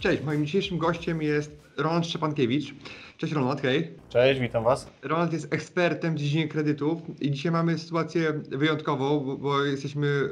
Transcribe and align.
Cześć, 0.00 0.22
moim 0.22 0.46
dzisiejszym 0.46 0.78
gościem 0.78 1.22
jest 1.22 1.50
Roland 1.82 2.06
Szczepankiewicz. 2.06 2.74
Cześć 3.20 3.32
Roland, 3.32 3.60
hej. 3.60 3.90
Cześć, 4.08 4.40
witam 4.40 4.64
Was. 4.64 4.90
Roland 5.02 5.32
jest 5.32 5.54
ekspertem 5.54 6.14
w 6.14 6.18
dziedzinie 6.18 6.48
kredytów 6.48 6.98
i 7.20 7.30
dzisiaj 7.30 7.52
mamy 7.52 7.78
sytuację 7.78 8.32
wyjątkową, 8.48 9.20
bo, 9.20 9.36
bo 9.36 9.64
jesteśmy 9.64 10.06
y, 10.06 10.28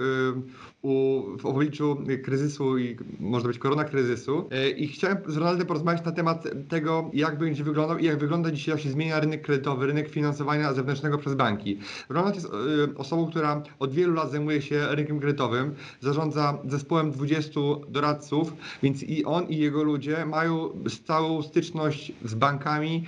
u, 0.83 1.23
w 1.39 1.47
obliczu 1.47 1.97
kryzysu 2.25 2.79
i 2.79 2.97
można 3.21 3.49
być 3.49 3.59
korona 3.59 3.85
kryzysu 3.85 4.49
y, 4.67 4.71
i 4.71 4.89
chciałem 4.89 5.19
z 5.27 5.37
Ronaldem 5.37 5.67
porozmawiać 5.67 6.05
na 6.05 6.13
temat 6.13 6.45
tego, 6.69 7.11
jak 7.15 7.39
będzie 7.39 7.65
wyglądał 7.65 7.99
i 7.99 8.05
jak 8.05 8.19
wygląda 8.19 8.51
dzisiaj, 8.51 8.75
jak 8.75 8.83
się 8.85 8.91
zmienia 8.91 9.21
rynek 9.21 9.43
kredytowy, 9.43 9.87
rynek 9.87 10.09
finansowania 10.09 10.73
zewnętrznego 10.73 11.19
przez 11.19 11.35
banki. 11.35 11.79
Roland 12.09 12.35
jest 12.35 12.47
y, 12.47 12.51
osobą, 12.97 13.31
która 13.31 13.63
od 13.79 13.93
wielu 13.93 14.15
lat 14.15 14.31
zajmuje 14.31 14.63
się 14.63 14.87
rynkiem 14.91 15.21
kredytowym, 15.21 15.75
zarządza 16.01 16.59
zespołem 16.69 17.11
20 17.11 17.61
doradców, 17.89 18.53
więc 18.83 19.03
i 19.03 19.25
on 19.25 19.45
i 19.45 19.57
jego 19.57 19.83
ludzie 19.83 20.27
mają 20.27 20.69
stałą 20.89 21.38
styczność 21.43 22.13
z 22.25 22.35
bankami 22.35 23.05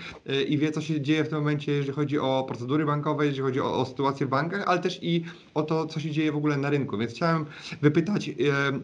i 0.48 0.58
wie, 0.58 0.70
co 0.70 0.80
się 0.80 1.00
dzieje 1.00 1.24
w 1.24 1.28
tym 1.28 1.38
momencie, 1.38 1.72
jeżeli 1.72 1.92
chodzi 1.92 2.18
o 2.18 2.44
procedury 2.48 2.86
bankowe, 2.86 3.26
jeżeli 3.26 3.42
chodzi 3.42 3.60
o, 3.60 3.78
o 3.78 3.84
sytuację 3.84 4.26
w 4.26 4.28
bankach, 4.28 4.64
ale 4.66 4.78
też 4.78 4.98
i 5.02 5.24
o 5.54 5.62
to, 5.62 5.86
co 5.86 6.00
się 6.00 6.10
dzieje 6.10 6.32
w 6.32 6.36
ogóle 6.36 6.56
na 6.56 6.70
rynku. 6.70 6.98
Więc 6.98 7.12
chciałem 7.12 7.46
wypytać 7.82 8.28
e, 8.28 8.32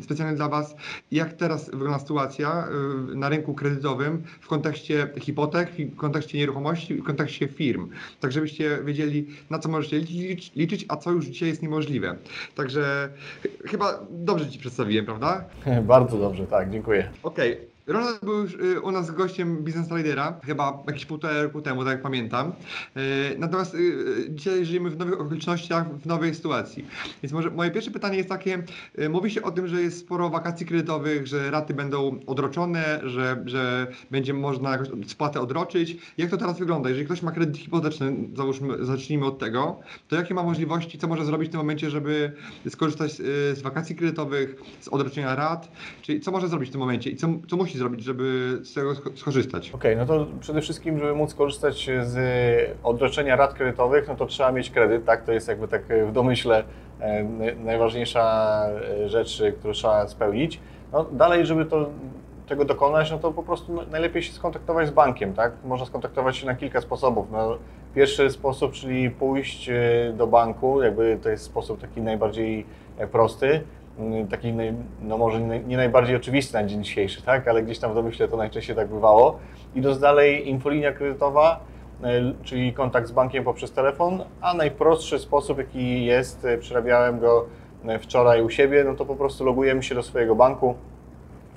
specjalnie 0.02 0.36
dla 0.36 0.48
Was, 0.48 0.76
jak 1.12 1.32
teraz 1.32 1.70
wygląda 1.70 1.98
sytuacja 1.98 2.68
e, 3.12 3.14
na 3.14 3.28
rynku 3.28 3.54
kredytowym 3.54 4.22
w 4.40 4.48
kontekście 4.48 5.08
hipotek, 5.20 5.70
w 5.70 5.96
kontekście 5.96 6.38
nieruchomości, 6.38 6.94
w 6.94 7.04
kontekście 7.04 7.48
firm. 7.48 7.90
Tak, 8.20 8.32
żebyście 8.32 8.78
wiedzieli, 8.84 9.26
na 9.50 9.58
co 9.58 9.68
możecie 9.68 9.98
liczyć, 9.98 10.52
liczyć 10.56 10.84
a 10.88 10.96
co 10.96 11.10
już 11.10 11.26
dzisiaj 11.26 11.48
jest 11.48 11.62
niemożliwe. 11.62 12.16
Także 12.54 13.08
chyba 13.64 14.00
dobrze 14.10 14.50
Ci 14.50 14.58
przedstawiłem, 14.58 15.06
prawda? 15.06 15.44
Bardzo 15.82 16.18
dobrze, 16.18 16.46
tak, 16.46 16.70
dziękuję. 16.70 17.10
Okej. 17.22 17.52
Okay. 17.52 17.75
Ronald 17.86 18.24
był 18.24 18.42
już 18.42 18.54
y, 18.54 18.80
u 18.80 18.92
nas 18.92 19.10
gościem 19.10 19.56
Business 19.56 19.90
Lidera, 19.90 20.40
chyba 20.44 20.82
jakieś 20.86 21.06
półtora 21.06 21.42
roku 21.42 21.62
temu, 21.62 21.84
tak 21.84 21.92
jak 21.92 22.02
pamiętam. 22.02 22.52
Y, 22.96 23.38
natomiast 23.38 23.74
y, 23.74 24.26
dzisiaj 24.30 24.64
żyjemy 24.64 24.90
w 24.90 24.98
nowych 24.98 25.20
okolicznościach, 25.20 25.98
w 25.98 26.06
nowej 26.06 26.34
sytuacji. 26.34 26.86
Więc 27.22 27.32
może 27.32 27.50
moje 27.50 27.70
pierwsze 27.70 27.90
pytanie 27.90 28.16
jest 28.16 28.28
takie, 28.28 28.62
mówi 29.10 29.30
się 29.30 29.42
o 29.42 29.50
tym, 29.50 29.68
że 29.68 29.82
jest 29.82 29.98
sporo 29.98 30.30
wakacji 30.30 30.66
kredytowych, 30.66 31.26
że 31.26 31.50
raty 31.50 31.74
będą 31.74 32.20
odroczone, 32.26 33.00
że, 33.04 33.42
że 33.46 33.86
będzie 34.10 34.34
można 34.34 34.70
jakąś 34.70 34.88
spłatę 35.06 35.40
odroczyć. 35.40 35.96
Jak 36.18 36.30
to 36.30 36.36
teraz 36.36 36.58
wygląda? 36.58 36.88
Jeżeli 36.88 37.06
ktoś 37.06 37.22
ma 37.22 37.32
kredyt 37.32 37.58
hipoteczny, 37.58 38.16
załóżmy, 38.34 38.84
zacznijmy 38.84 39.26
od 39.26 39.38
tego, 39.38 39.80
to 40.08 40.16
jakie 40.16 40.34
ma 40.34 40.42
możliwości, 40.42 40.98
co 40.98 41.08
może 41.08 41.24
zrobić 41.24 41.48
w 41.48 41.52
tym 41.52 41.60
momencie, 41.60 41.90
żeby 41.90 42.32
skorzystać 42.68 43.12
z 43.12 43.62
wakacji 43.62 43.96
kredytowych, 43.96 44.56
z 44.80 44.88
odroczenia 44.88 45.34
rat? 45.34 45.72
Czyli 46.02 46.20
co 46.20 46.30
może 46.30 46.48
zrobić 46.48 46.68
w 46.68 46.72
tym 46.72 46.80
momencie 46.80 47.10
i 47.10 47.16
co, 47.16 47.28
co 47.48 47.56
musi 47.56 47.75
zrobić, 47.76 48.04
żeby 48.04 48.58
z 48.62 48.74
tego 48.74 48.94
skorzystać? 49.14 49.70
Okej, 49.70 49.94
okay, 49.94 50.06
no 50.06 50.06
to 50.06 50.26
przede 50.40 50.60
wszystkim, 50.60 50.98
żeby 50.98 51.14
móc 51.14 51.34
korzystać 51.34 51.90
z 52.02 52.16
odroczenia 52.82 53.36
rat 53.36 53.54
kredytowych, 53.54 54.08
no 54.08 54.14
to 54.14 54.26
trzeba 54.26 54.52
mieć 54.52 54.70
kredyt, 54.70 55.04
tak? 55.04 55.24
To 55.24 55.32
jest 55.32 55.48
jakby 55.48 55.68
tak 55.68 55.82
w 56.08 56.12
domyśle 56.12 56.64
e, 57.00 57.24
najważniejsza 57.64 58.66
e, 59.04 59.08
rzecz, 59.08 59.42
którą 59.58 59.72
trzeba 59.72 60.08
spełnić. 60.08 60.60
No 60.92 61.04
dalej, 61.04 61.46
żeby 61.46 61.64
to 61.64 61.90
tego 62.48 62.64
dokonać, 62.64 63.10
no 63.10 63.18
to 63.18 63.32
po 63.32 63.42
prostu 63.42 63.78
najlepiej 63.90 64.22
się 64.22 64.32
skontaktować 64.32 64.88
z 64.88 64.90
bankiem, 64.90 65.34
tak? 65.34 65.52
Można 65.64 65.86
skontaktować 65.86 66.36
się 66.36 66.46
na 66.46 66.54
kilka 66.54 66.80
sposobów. 66.80 67.26
No, 67.32 67.58
pierwszy 67.94 68.30
sposób, 68.30 68.72
czyli 68.72 69.10
pójść 69.10 69.68
e, 69.68 70.12
do 70.16 70.26
banku, 70.26 70.82
jakby 70.82 71.18
to 71.22 71.28
jest 71.28 71.44
sposób 71.44 71.80
taki 71.80 72.00
najbardziej 72.00 72.66
prosty. 73.12 73.60
Mm, 73.98 74.28
taki, 74.28 74.52
no 75.02 75.18
może 75.18 75.40
nie 75.40 75.76
najbardziej 75.76 76.16
oczywisty 76.16 76.54
na 76.54 76.64
dzień 76.64 76.84
dzisiejszy, 76.84 77.22
tak? 77.22 77.48
ale 77.48 77.62
gdzieś 77.62 77.78
tam 77.78 77.92
w 77.92 77.94
domyśle 77.94 78.28
to 78.28 78.36
najczęściej 78.36 78.76
tak 78.76 78.88
bywało. 78.88 79.38
Idąc 79.74 79.98
dalej, 79.98 80.48
infolinia 80.48 80.92
kredytowa, 80.92 81.60
e, 82.02 82.32
czyli 82.42 82.72
kontakt 82.72 83.08
z 83.08 83.12
bankiem 83.12 83.44
poprzez 83.44 83.72
telefon, 83.72 84.24
a 84.40 84.54
najprostszy 84.54 85.18
sposób, 85.18 85.58
jaki 85.58 86.04
jest, 86.04 86.44
e, 86.44 86.58
przerabiałem 86.58 87.20
go 87.20 87.46
e, 87.84 87.98
wczoraj 87.98 88.42
u 88.42 88.50
siebie, 88.50 88.84
no 88.84 88.94
to 88.94 89.06
po 89.06 89.16
prostu 89.16 89.44
logujemy 89.44 89.82
się 89.82 89.94
do 89.94 90.02
swojego 90.02 90.34
banku, 90.34 90.74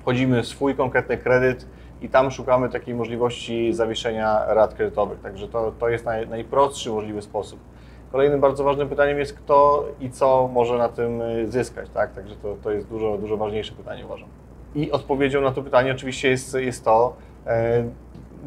wchodzimy 0.00 0.42
w 0.42 0.46
swój 0.46 0.74
konkretny 0.74 1.18
kredyt 1.18 1.66
i 2.02 2.08
tam 2.08 2.30
szukamy 2.30 2.68
takiej 2.68 2.94
możliwości 2.94 3.72
zawieszenia 3.72 4.54
rat 4.54 4.74
kredytowych. 4.74 5.20
Także 5.20 5.48
to, 5.48 5.72
to 5.78 5.88
jest 5.88 6.04
naj, 6.04 6.28
najprostszy 6.28 6.90
możliwy 6.90 7.22
sposób. 7.22 7.60
Kolejnym 8.12 8.40
bardzo 8.40 8.64
ważnym 8.64 8.88
pytaniem 8.88 9.18
jest, 9.18 9.38
kto 9.38 9.84
i 10.00 10.10
co 10.10 10.50
może 10.52 10.78
na 10.78 10.88
tym 10.88 11.20
y, 11.20 11.48
zyskać, 11.48 11.90
tak? 11.90 12.14
Także 12.14 12.36
to, 12.36 12.56
to 12.62 12.70
jest 12.70 12.88
dużo, 12.88 13.18
dużo 13.18 13.36
ważniejsze 13.36 13.72
pytanie, 13.72 14.04
uważam. 14.04 14.28
I 14.74 14.90
odpowiedzią 14.90 15.40
na 15.40 15.52
to 15.52 15.62
pytanie 15.62 15.92
oczywiście 15.92 16.30
jest, 16.30 16.54
jest 16.54 16.84
to, 16.84 17.16
e, 17.46 17.84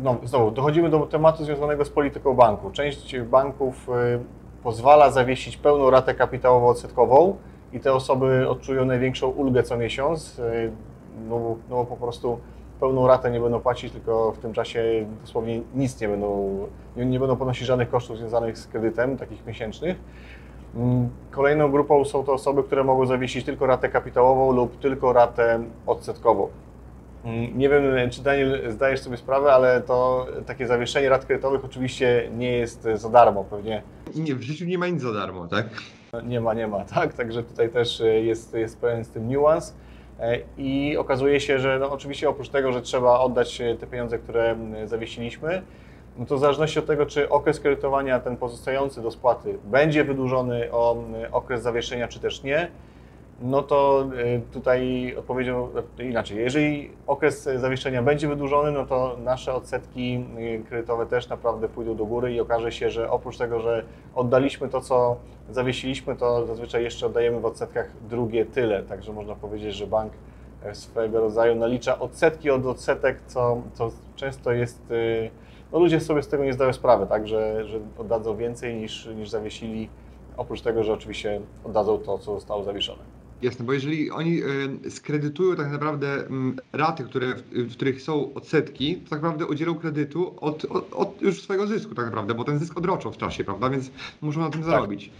no 0.03 0.17
znowu, 0.23 0.51
dochodzimy 0.51 0.89
do 0.89 0.99
tematu 0.99 1.45
związanego 1.45 1.85
z 1.85 1.89
polityką 1.89 2.33
banku. 2.33 2.71
Część 2.71 3.19
banków 3.19 3.89
y, 3.89 4.19
pozwala 4.63 5.11
zawiesić 5.11 5.57
pełną 5.57 5.89
ratę 5.89 6.13
kapitałowo-odsetkową 6.13 7.33
i 7.73 7.79
te 7.79 7.93
osoby 7.93 8.49
odczują 8.49 8.85
największą 8.85 9.27
ulgę 9.27 9.63
co 9.63 9.77
miesiąc, 9.77 10.39
y, 10.39 10.71
no, 11.29 11.55
no 11.69 11.85
po 11.85 11.95
prostu 11.95 12.39
pełną 12.79 13.07
ratę 13.07 13.31
nie 13.31 13.39
będą 13.39 13.59
płacić, 13.59 13.93
tylko 13.93 14.31
w 14.31 14.37
tym 14.37 14.53
czasie 14.53 15.05
dosłownie 15.21 15.61
nic 15.75 16.01
nie 16.01 16.07
będą, 16.07 16.59
nie, 16.95 17.05
nie 17.05 17.19
będą 17.19 17.35
ponosić 17.35 17.67
żadnych 17.67 17.89
kosztów 17.89 18.17
związanych 18.17 18.57
z 18.57 18.67
kredytem, 18.67 19.17
takich 19.17 19.45
miesięcznych. 19.45 19.97
Mm, 20.75 21.09
kolejną 21.31 21.71
grupą 21.71 22.05
są 22.05 22.23
to 22.23 22.33
osoby, 22.33 22.63
które 22.63 22.83
mogą 22.83 23.05
zawiesić 23.05 23.45
tylko 23.45 23.65
ratę 23.65 23.89
kapitałową 23.89 24.51
lub 24.51 24.79
tylko 24.79 25.13
ratę 25.13 25.63
odsetkową. 25.87 26.47
Mm, 27.23 27.57
nie 27.57 27.69
wiem, 27.69 27.83
czy 28.09 28.23
Daniel 28.23 28.71
zdajesz 28.71 29.01
sobie 29.01 29.17
sprawę, 29.17 29.53
ale 29.53 29.81
to 29.81 30.27
takie 30.45 30.67
zawieszenie 30.67 31.09
rat 31.09 31.25
kredytowych 31.25 31.65
oczywiście 31.65 32.29
nie 32.37 32.51
jest 32.51 32.87
za 32.93 33.09
darmo, 33.09 33.43
pewnie. 33.43 33.81
Nie, 34.15 34.35
w 34.35 34.41
życiu 34.41 34.65
nie 34.65 34.77
ma 34.77 34.87
nic 34.87 35.01
za 35.01 35.13
darmo, 35.13 35.47
tak? 35.47 35.65
Nie 36.23 36.41
ma, 36.41 36.53
nie 36.53 36.67
ma, 36.67 36.85
tak. 36.85 37.13
Także 37.13 37.43
tutaj 37.43 37.69
też 37.69 38.03
jest, 38.23 38.53
jest 38.53 38.79
pewien 38.79 39.05
z 39.05 39.09
tym 39.09 39.27
niuans. 39.27 39.73
E, 40.19 40.39
I 40.57 40.97
okazuje 40.97 41.39
się, 41.39 41.59
że 41.59 41.79
no 41.79 41.91
oczywiście 41.91 42.29
oprócz 42.29 42.49
tego, 42.49 42.73
że 42.73 42.81
trzeba 42.81 43.19
oddać 43.19 43.61
e, 43.61 43.75
te 43.75 43.87
pieniądze, 43.87 44.19
które 44.19 44.55
zawiesiliśmy, 44.85 45.61
no 46.17 46.25
to 46.25 46.37
w 46.37 46.39
zależności 46.39 46.79
od 46.79 46.85
tego, 46.85 47.05
czy 47.05 47.29
okres 47.29 47.59
kredytowania, 47.59 48.19
ten 48.19 48.37
pozostający 48.37 49.01
do 49.01 49.11
spłaty, 49.11 49.57
będzie 49.63 50.03
wydłużony 50.03 50.71
o 50.71 51.03
okres 51.31 51.61
zawieszenia, 51.61 52.07
czy 52.07 52.19
też 52.19 52.43
nie, 52.43 52.67
no 53.43 53.63
to 53.63 54.05
y, 54.13 54.41
tutaj 54.51 55.13
odpowiedzią 55.19 55.69
inaczej. 55.99 56.37
Jeżeli 56.37 56.91
okres 57.07 57.49
zawieszenia 57.55 58.03
będzie 58.03 58.27
wydłużony, 58.27 58.71
no 58.71 58.85
to 58.85 59.17
nasze 59.23 59.53
odsetki 59.53 60.25
y, 60.37 60.63
kredytowe 60.69 61.05
też 61.05 61.29
naprawdę 61.29 61.69
pójdą 61.69 61.95
do 61.95 62.05
góry 62.05 62.33
i 62.33 62.39
okaże 62.39 62.71
się, 62.71 62.89
że 62.89 63.11
oprócz 63.11 63.37
tego, 63.37 63.59
że 63.59 63.83
oddaliśmy 64.15 64.69
to, 64.69 64.81
co 64.81 65.15
zawiesiliśmy, 65.49 66.15
to 66.15 66.45
zazwyczaj 66.45 66.83
jeszcze 66.83 67.05
oddajemy 67.05 67.39
w 67.39 67.45
odsetkach 67.45 67.91
drugie 68.09 68.45
tyle. 68.45 68.83
Także 68.83 69.13
można 69.13 69.35
powiedzieć, 69.35 69.75
że 69.75 69.87
bank 69.87 70.13
e, 70.63 70.75
swego 70.75 71.19
rodzaju 71.19 71.55
nalicza 71.55 71.99
odsetki 71.99 72.49
od 72.51 72.65
odsetek, 72.65 73.21
co, 73.27 73.61
co 73.73 73.91
często 74.15 74.51
jest. 74.51 74.93
No 75.71 75.79
ludzie 75.79 75.99
sobie 75.99 76.23
z 76.23 76.27
tego 76.27 76.43
nie 76.43 76.53
zdają 76.53 76.73
sprawy, 76.73 77.07
tak, 77.07 77.27
że, 77.27 77.65
że 77.65 77.79
oddadzą 77.97 78.37
więcej 78.37 78.75
niż, 78.75 79.05
niż 79.05 79.29
zawiesili, 79.29 79.89
oprócz 80.37 80.61
tego, 80.61 80.83
że 80.83 80.93
oczywiście 80.93 81.41
oddadzą 81.63 81.97
to, 81.97 82.17
co 82.17 82.33
zostało 82.33 82.63
zawieszone. 82.63 83.12
Jasne, 83.43 83.65
bo 83.65 83.73
jeżeli 83.73 84.11
oni 84.11 84.41
skredytują 84.89 85.55
tak 85.55 85.71
naprawdę 85.71 86.21
y, 86.21 86.27
raty, 86.73 87.03
które, 87.03 87.35
w, 87.51 87.71
których 87.71 88.01
są 88.01 88.33
odsetki, 88.33 88.95
to 88.95 89.09
tak 89.09 89.21
naprawdę 89.21 89.45
udzielą 89.45 89.75
kredytu 89.75 90.33
od, 90.41 90.65
od, 90.65 90.93
od, 90.93 91.21
już 91.21 91.41
swojego 91.41 91.67
zysku 91.67 91.95
tak 91.95 92.05
naprawdę, 92.05 92.33
bo 92.33 92.43
ten 92.43 92.59
zysk 92.59 92.77
odroczą 92.77 93.11
w 93.11 93.17
czasie, 93.17 93.43
prawda, 93.43 93.69
więc 93.69 93.91
muszą 94.21 94.39
na 94.39 94.49
tym 94.49 94.61
tak. 94.61 94.69
zarobić. 94.69 95.11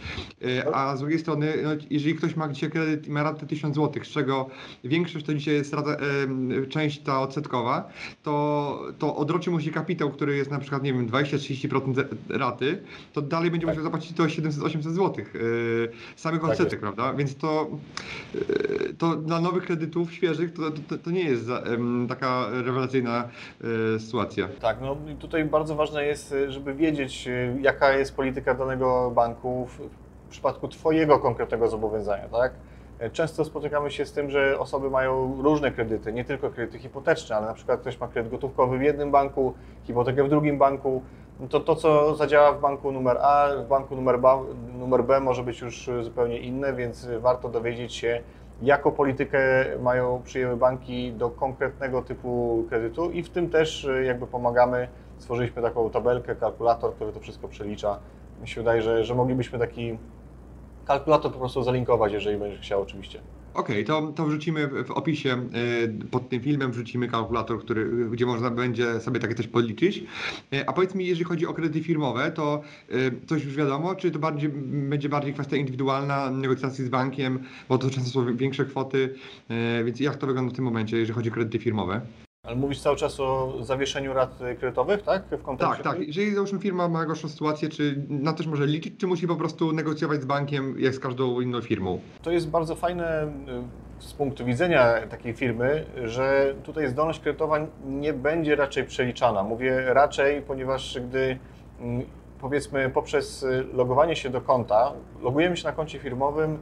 Y, 0.42 0.74
a 0.74 0.98
z 0.98 1.00
drugiej 1.00 1.20
strony, 1.20 1.54
no, 1.64 1.70
jeżeli 1.90 2.16
ktoś 2.16 2.36
ma 2.36 2.50
dzisiaj 2.50 2.72
kredyt 2.72 3.08
i 3.08 3.12
ma 3.12 3.24
ratę 3.24 3.48
1000 3.48 3.76
zł, 3.76 4.04
z 4.04 4.08
czego 4.08 4.50
większość 4.84 5.26
to 5.26 5.34
dzisiaj 5.34 5.54
jest 5.54 5.74
rata, 5.74 5.98
część 6.70 7.00
ta 7.00 7.22
odsetkowa, 7.22 7.90
to, 8.24 8.82
to 9.00 9.16
odroczy 9.16 9.52
mu 9.52 9.60
się 9.60 9.72
kapitał, 9.72 10.12
który 10.12 10.38
jest 10.38 10.52
na 10.52 10.60
przykład, 10.60 10.84
nie 10.84 10.94
wiem, 10.94 11.08
20-30% 11.08 12.06
raty, 12.30 12.84
to 13.14 13.22
dalej 13.22 13.52
będzie 13.52 13.66
tak. 13.66 13.76
musiał 13.76 13.84
zapłacić 13.84 14.18
to 14.18 14.24
700-800 14.24 14.82
zł 14.82 15.26
samych 16.16 16.42
tak 16.42 16.50
odsetek, 16.50 16.72
jest. 16.72 16.82
prawda, 16.82 17.14
więc 17.14 17.36
to 17.36 17.68
to 18.98 19.04
to 19.10 19.16
dla 19.16 19.42
nowych 19.42 19.66
kredytów 19.66 20.14
świeżych 20.14 20.54
to, 20.54 20.62
to, 20.90 20.98
to 20.98 21.12
nie 21.12 21.24
jest 21.24 21.44
za, 21.44 21.64
taka 22.10 22.46
rewelacyjna 22.52 23.30
e, 23.96 24.00
sytuacja. 24.00 24.48
Tak, 24.62 24.78
no 24.82 24.98
tutaj 25.20 25.46
bardzo 25.46 25.76
ważne 25.76 26.06
jest, 26.06 26.32
y, 26.32 26.52
żeby 26.52 26.74
wiedzieć, 26.74 27.30
jaka 27.62 27.94
jest 27.94 28.16
polityka 28.16 28.54
danego 28.54 29.12
banku 29.16 29.68
w 29.68 30.04
w 30.34 30.36
przypadku 30.36 30.68
Twojego 30.68 31.20
konkretnego 31.20 31.68
zobowiązania, 31.68 32.28
tak? 32.30 32.52
E, 33.00 33.10
Często 33.10 33.46
spotykamy 33.46 33.92
się 33.92 34.06
z 34.06 34.12
tym, 34.12 34.30
że 34.30 34.60
osoby 34.60 34.90
mają 34.90 35.42
różne 35.42 35.72
kredyty, 35.72 36.14
nie 36.14 36.26
tylko 36.26 36.50
kredyty 36.50 36.80
hipoteczne, 36.80 37.36
ale 37.36 37.46
na 37.46 37.54
przykład 37.54 37.82
ktoś 37.82 38.00
ma 38.00 38.08
kredyt 38.08 38.32
gotówkowy 38.32 38.78
w 38.78 38.82
jednym 38.82 39.12
banku, 39.12 39.54
hipotekę 39.84 40.24
w 40.24 40.30
drugim 40.30 40.58
banku. 40.58 41.04
To 41.50 41.60
to, 41.60 41.76
co 41.76 42.16
zadziała 42.16 42.52
w 42.52 42.62
banku 42.62 42.92
numer 42.92 43.18
A, 43.22 43.48
w 43.66 43.68
banku 43.68 43.96
numer 43.96 44.20
B, 44.20 44.44
numer 44.80 45.04
B 45.04 45.20
może 45.20 45.44
być 45.44 45.62
już 45.62 45.90
zupełnie 46.02 46.40
inne, 46.40 46.74
więc 46.74 47.08
warto 47.20 47.50
dowiedzieć 47.50 47.94
się, 47.94 48.22
jaką 48.62 48.92
politykę 48.92 49.40
mają 49.82 50.22
przyjęły 50.24 50.58
banki 50.58 51.12
do 51.12 51.30
konkretnego 51.30 52.02
typu 52.02 52.64
kredytu 52.70 53.12
i 53.12 53.24
w 53.24 53.30
tym 53.30 53.50
też 53.50 53.84
y, 53.84 54.04
jakby 54.04 54.28
pomagamy. 54.28 54.88
Stworzyliśmy 55.18 55.62
taką 55.62 55.90
tabelkę, 55.90 56.36
kalkulator, 56.36 56.94
który 56.96 57.14
to 57.14 57.20
wszystko 57.20 57.48
przelicza. 57.48 58.00
Mi 58.42 58.48
się 58.48 58.62
wydaje, 58.62 58.82
że, 58.82 59.04
że 59.04 59.16
moglibyśmy 59.16 59.60
taki 59.60 59.98
kalkulator 60.86 61.32
po 61.32 61.40
prostu 61.40 61.64
zalinkować, 61.64 62.14
jeżeli 62.14 62.38
będziesz 62.38 62.60
chciał 62.60 62.82
oczywiście. 62.82 63.20
Okej, 63.54 63.86
to, 63.86 64.02
to 64.16 64.26
wrzucimy 64.26 64.84
w 64.84 64.92
opisie 64.92 65.30
e, 65.32 66.08
pod 66.12 66.30
tym 66.30 66.42
filmem, 66.42 66.72
wrzucimy 66.72 67.08
kalkulator, 67.08 67.60
który, 67.60 68.10
gdzie 68.10 68.26
można 68.26 68.52
będzie 68.52 69.00
sobie 69.00 69.20
takie 69.20 69.36
coś 69.36 69.48
podliczyć. 69.48 70.04
E, 70.54 70.70
A 70.70 70.74
powiedz 70.74 70.96
mi, 70.96 71.06
jeżeli 71.06 71.26
chodzi 71.26 71.48
o 71.48 71.54
kredyty 71.54 71.84
firmowe, 71.84 72.32
to 72.32 72.62
e, 72.90 72.96
coś 73.28 73.46
już 73.46 73.56
wiadomo, 73.56 73.96
czy 73.96 74.12
to 74.12 74.20
bardziej, 74.20 74.50
będzie 74.90 75.10
bardziej 75.10 75.34
kwestia 75.34 75.58
indywidualna 75.58 76.32
negocjacji 76.32 76.86
z 76.86 76.90
bankiem, 76.90 77.40
bo 77.70 77.78
to 77.78 77.90
często 77.90 78.10
są 78.10 78.38
większe 78.38 78.66
kwoty, 78.66 79.16
więc 79.86 80.00
jak 80.00 80.16
to 80.16 80.28
wygląda 80.28 80.54
w 80.54 80.56
tym 80.56 80.66
momencie, 80.66 80.98
jeżeli 80.98 81.16
chodzi 81.16 81.30
o 81.30 81.34
kredyty 81.34 81.60
firmowe? 81.60 82.02
Ale 82.48 82.56
mówisz 82.56 82.82
cały 82.82 82.96
czas 82.96 83.20
o 83.20 83.54
zawieszeniu 83.62 84.14
rat 84.14 84.42
y, 84.42 84.56
kredytowych, 84.56 85.02
tak? 85.04 85.24
W 85.32 85.42
kontekście 85.42 85.84
Tak, 85.84 85.96
tak. 85.98 86.08
Jeżeli 86.08 86.36
załóżmy 86.36 86.60
firma 86.60 86.88
ma 86.88 87.06
gorszą 87.06 87.30
sytuację, 87.30 87.70
czy 87.70 88.06
na 88.10 88.34
coś 88.34 88.48
może 88.48 88.68
liczyć, 88.68 88.94
czy 88.98 89.08
musi 89.08 89.28
po 89.28 89.36
prostu 89.36 89.72
negocjować 89.72 90.22
z 90.22 90.26
bankiem 90.26 90.76
jak 90.80 90.94
z 90.96 91.00
każdą 91.00 91.42
inną 91.42 91.62
firmą? 91.62 92.00
To 92.22 92.32
jest 92.32 92.50
bardzo 92.50 92.76
fajne 92.76 93.24
y, 94.00 94.04
z 94.06 94.14
punktu 94.14 94.46
widzenia 94.46 95.08
takiej 95.10 95.34
firmy, 95.34 95.86
że 96.04 96.56
tutaj 96.64 96.88
zdolność 96.88 97.20
kredytowa 97.20 97.60
nie 97.86 98.14
będzie 98.14 98.56
raczej 98.56 98.84
przeliczana. 98.84 99.44
Mówię 99.44 99.94
raczej, 99.94 100.42
ponieważ 100.42 101.00
gdy 101.10 101.38
mm, 101.80 102.06
powiedzmy 102.42 102.90
poprzez 102.90 103.44
y, 103.44 103.66
logowanie 103.74 104.16
się 104.16 104.30
do 104.30 104.42
konta, 104.42 104.94
logujemy 105.22 105.58
się 105.58 105.64
na 105.64 105.72
koncie 105.72 106.00
firmowym, 106.00 106.58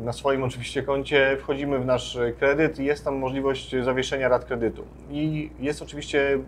na 0.00 0.12
swoim 0.12 0.44
oczywiście 0.44 0.82
koncie, 0.82 1.36
wchodzimy 1.40 1.78
w 1.78 1.86
nasz 1.86 2.18
kredyt 2.38 2.78
i 2.78 2.84
jest 2.84 3.04
tam 3.04 3.16
możliwość 3.16 3.74
zawieszenia 3.82 4.28
rat 4.28 4.44
kredytu. 4.44 4.84
I 5.10 5.50
jest 5.60 5.82
oczywiście 5.82 6.34
y, 6.34 6.40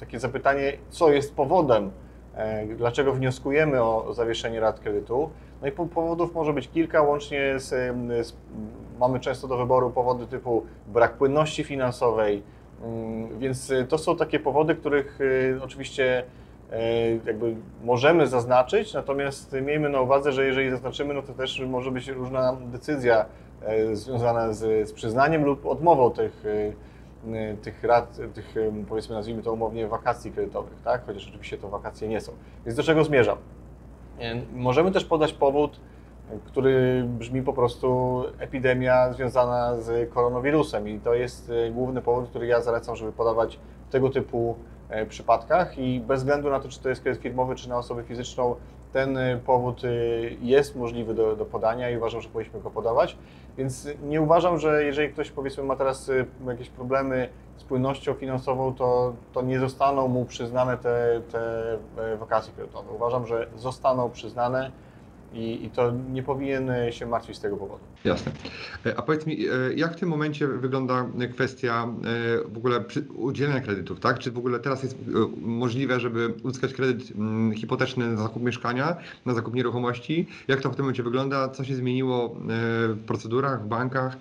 takie 0.00 0.20
zapytanie, 0.20 0.72
co 0.90 1.12
jest 1.12 1.36
powodem, 1.36 1.90
e, 2.34 2.66
dlaczego 2.66 3.12
wnioskujemy 3.12 3.82
o 3.82 4.14
zawieszenie 4.14 4.60
rat 4.60 4.80
kredytu. 4.80 5.30
No 5.62 5.68
i 5.68 5.72
po- 5.72 5.86
powodów 5.86 6.34
może 6.34 6.52
być 6.52 6.68
kilka, 6.70 7.02
łącznie 7.02 7.54
z, 7.58 7.68
z, 8.26 8.36
mamy 9.00 9.20
często 9.20 9.48
do 9.48 9.56
wyboru 9.56 9.90
powody 9.90 10.26
typu 10.26 10.66
brak 10.86 11.12
płynności 11.12 11.64
finansowej, 11.64 12.42
mm, 12.84 13.38
więc 13.38 13.70
y, 13.70 13.86
to 13.88 13.98
są 13.98 14.16
takie 14.16 14.40
powody, 14.40 14.74
których 14.74 15.18
oczywiście 15.62 16.18
e, 16.18 16.43
jakby 17.26 17.56
możemy 17.84 18.26
zaznaczyć, 18.26 18.94
natomiast 18.94 19.56
miejmy 19.62 19.88
na 19.88 20.00
uwadze, 20.00 20.32
że 20.32 20.44
jeżeli 20.44 20.70
zaznaczymy, 20.70 21.14
no 21.14 21.22
to 21.22 21.32
też 21.32 21.60
może 21.60 21.90
być 21.90 22.08
różna 22.08 22.56
decyzja 22.72 23.26
e, 23.62 23.96
związana 23.96 24.52
z, 24.52 24.88
z 24.88 24.92
przyznaniem 24.92 25.44
lub 25.44 25.66
odmową 25.66 26.10
tych, 26.10 26.44
e, 26.46 27.32
e, 27.36 27.56
tych 27.56 27.84
rat, 27.84 28.18
tych 28.34 28.56
e, 28.56 28.84
powiedzmy 28.88 29.14
nazwijmy 29.14 29.42
to 29.42 29.52
umownie 29.52 29.88
wakacji 29.88 30.32
kredytowych, 30.32 30.80
tak? 30.84 31.06
chociaż 31.06 31.28
oczywiście 31.28 31.58
to 31.58 31.68
wakacje 31.68 32.08
nie 32.08 32.20
są. 32.20 32.32
Więc 32.66 32.76
do 32.76 32.82
czego 32.82 33.04
zmierzam? 33.04 33.38
E, 34.18 34.34
Możemy 34.52 34.92
też 34.92 35.04
podać 35.04 35.32
powód, 35.32 35.80
który 36.44 37.04
brzmi 37.08 37.42
po 37.42 37.52
prostu 37.52 38.22
epidemia 38.38 39.12
związana 39.12 39.76
z 39.76 40.10
koronawirusem 40.10 40.88
i 40.88 41.00
to 41.00 41.14
jest 41.14 41.50
e, 41.50 41.70
główny 41.70 42.02
powód, 42.02 42.28
który 42.30 42.46
ja 42.46 42.60
zalecam, 42.60 42.96
żeby 42.96 43.12
podawać 43.12 43.58
tego 43.90 44.10
typu 44.10 44.56
e, 44.58 44.73
przypadkach 45.08 45.78
i 45.78 46.00
bez 46.00 46.20
względu 46.20 46.50
na 46.50 46.60
to, 46.60 46.68
czy 46.68 46.80
to 46.80 46.88
jest 46.88 47.02
kredyt 47.02 47.22
firmowy, 47.22 47.54
czy 47.54 47.68
na 47.68 47.78
osobę 47.78 48.02
fizyczną, 48.02 48.54
ten 48.92 49.18
e, 49.18 49.36
powód 49.36 49.82
e, 49.84 49.88
jest 50.42 50.76
możliwy 50.76 51.14
do, 51.14 51.36
do 51.36 51.44
podania 51.44 51.90
i 51.90 51.96
uważam, 51.96 52.20
że 52.20 52.28
powinniśmy 52.28 52.60
go 52.60 52.70
podawać. 52.70 53.16
Więc 53.58 53.88
nie 54.02 54.20
uważam, 54.22 54.58
że 54.58 54.84
jeżeli 54.84 55.12
ktoś 55.12 55.30
powiedzmy 55.30 55.62
ma 55.62 55.76
teraz 55.76 56.08
e, 56.08 56.24
jakieś 56.46 56.70
problemy 56.70 57.28
z 57.56 57.64
płynnością 57.64 58.14
finansową, 58.14 58.74
to, 58.74 59.12
to 59.32 59.42
nie 59.42 59.60
zostaną 59.60 60.08
mu 60.08 60.24
przyznane 60.24 60.76
te, 60.78 61.20
te 61.32 61.72
e, 62.12 62.16
wakacje 62.16 62.52
kredytowe. 62.52 62.92
Uważam, 62.92 63.26
że 63.26 63.46
zostaną 63.56 64.10
przyznane 64.10 64.70
i, 65.34 65.64
i 65.64 65.70
to 65.70 65.92
nie 66.12 66.22
powinien 66.22 66.70
e, 66.70 66.92
się 66.92 67.06
martwić 67.06 67.36
z 67.36 67.40
tego 67.40 67.56
powodu. 67.56 67.84
Jasne. 68.04 68.32
E, 68.86 68.98
A 68.98 69.02
powiedz 69.02 69.26
mi, 69.26 69.46
e, 69.46 69.50
jak 69.76 69.92
w 69.92 70.00
tym 70.00 70.08
momencie 70.08 70.46
wygląda 70.46 71.06
kwestia 71.32 71.88
w 72.48 72.56
ogóle 72.56 72.84
udzielenia 73.14 73.60
kredytów, 73.60 74.00
tak? 74.00 74.18
Czy 74.18 74.30
w 74.30 74.38
ogóle 74.38 74.58
teraz 74.58 74.82
jest 74.82 74.98
możliwe, 75.40 76.00
żeby 76.00 76.34
uzyskać 76.42 76.74
kredyt 76.74 77.10
mm, 77.16 77.54
hipoteczny 77.54 78.08
na 78.08 78.22
zakup 78.22 78.42
mieszkania, 78.42 78.96
na 79.26 79.34
zakup 79.34 79.54
nieruchomości? 79.54 80.26
Jak 80.48 80.60
to 80.60 80.70
w 80.70 80.76
tym 80.76 80.84
momencie 80.84 81.02
wygląda? 81.02 81.48
Co 81.48 81.64
się 81.64 81.74
zmieniło 81.74 82.36
w 82.88 83.04
procedurach, 83.06 83.62
w 83.62 83.66
bankach 83.66 84.16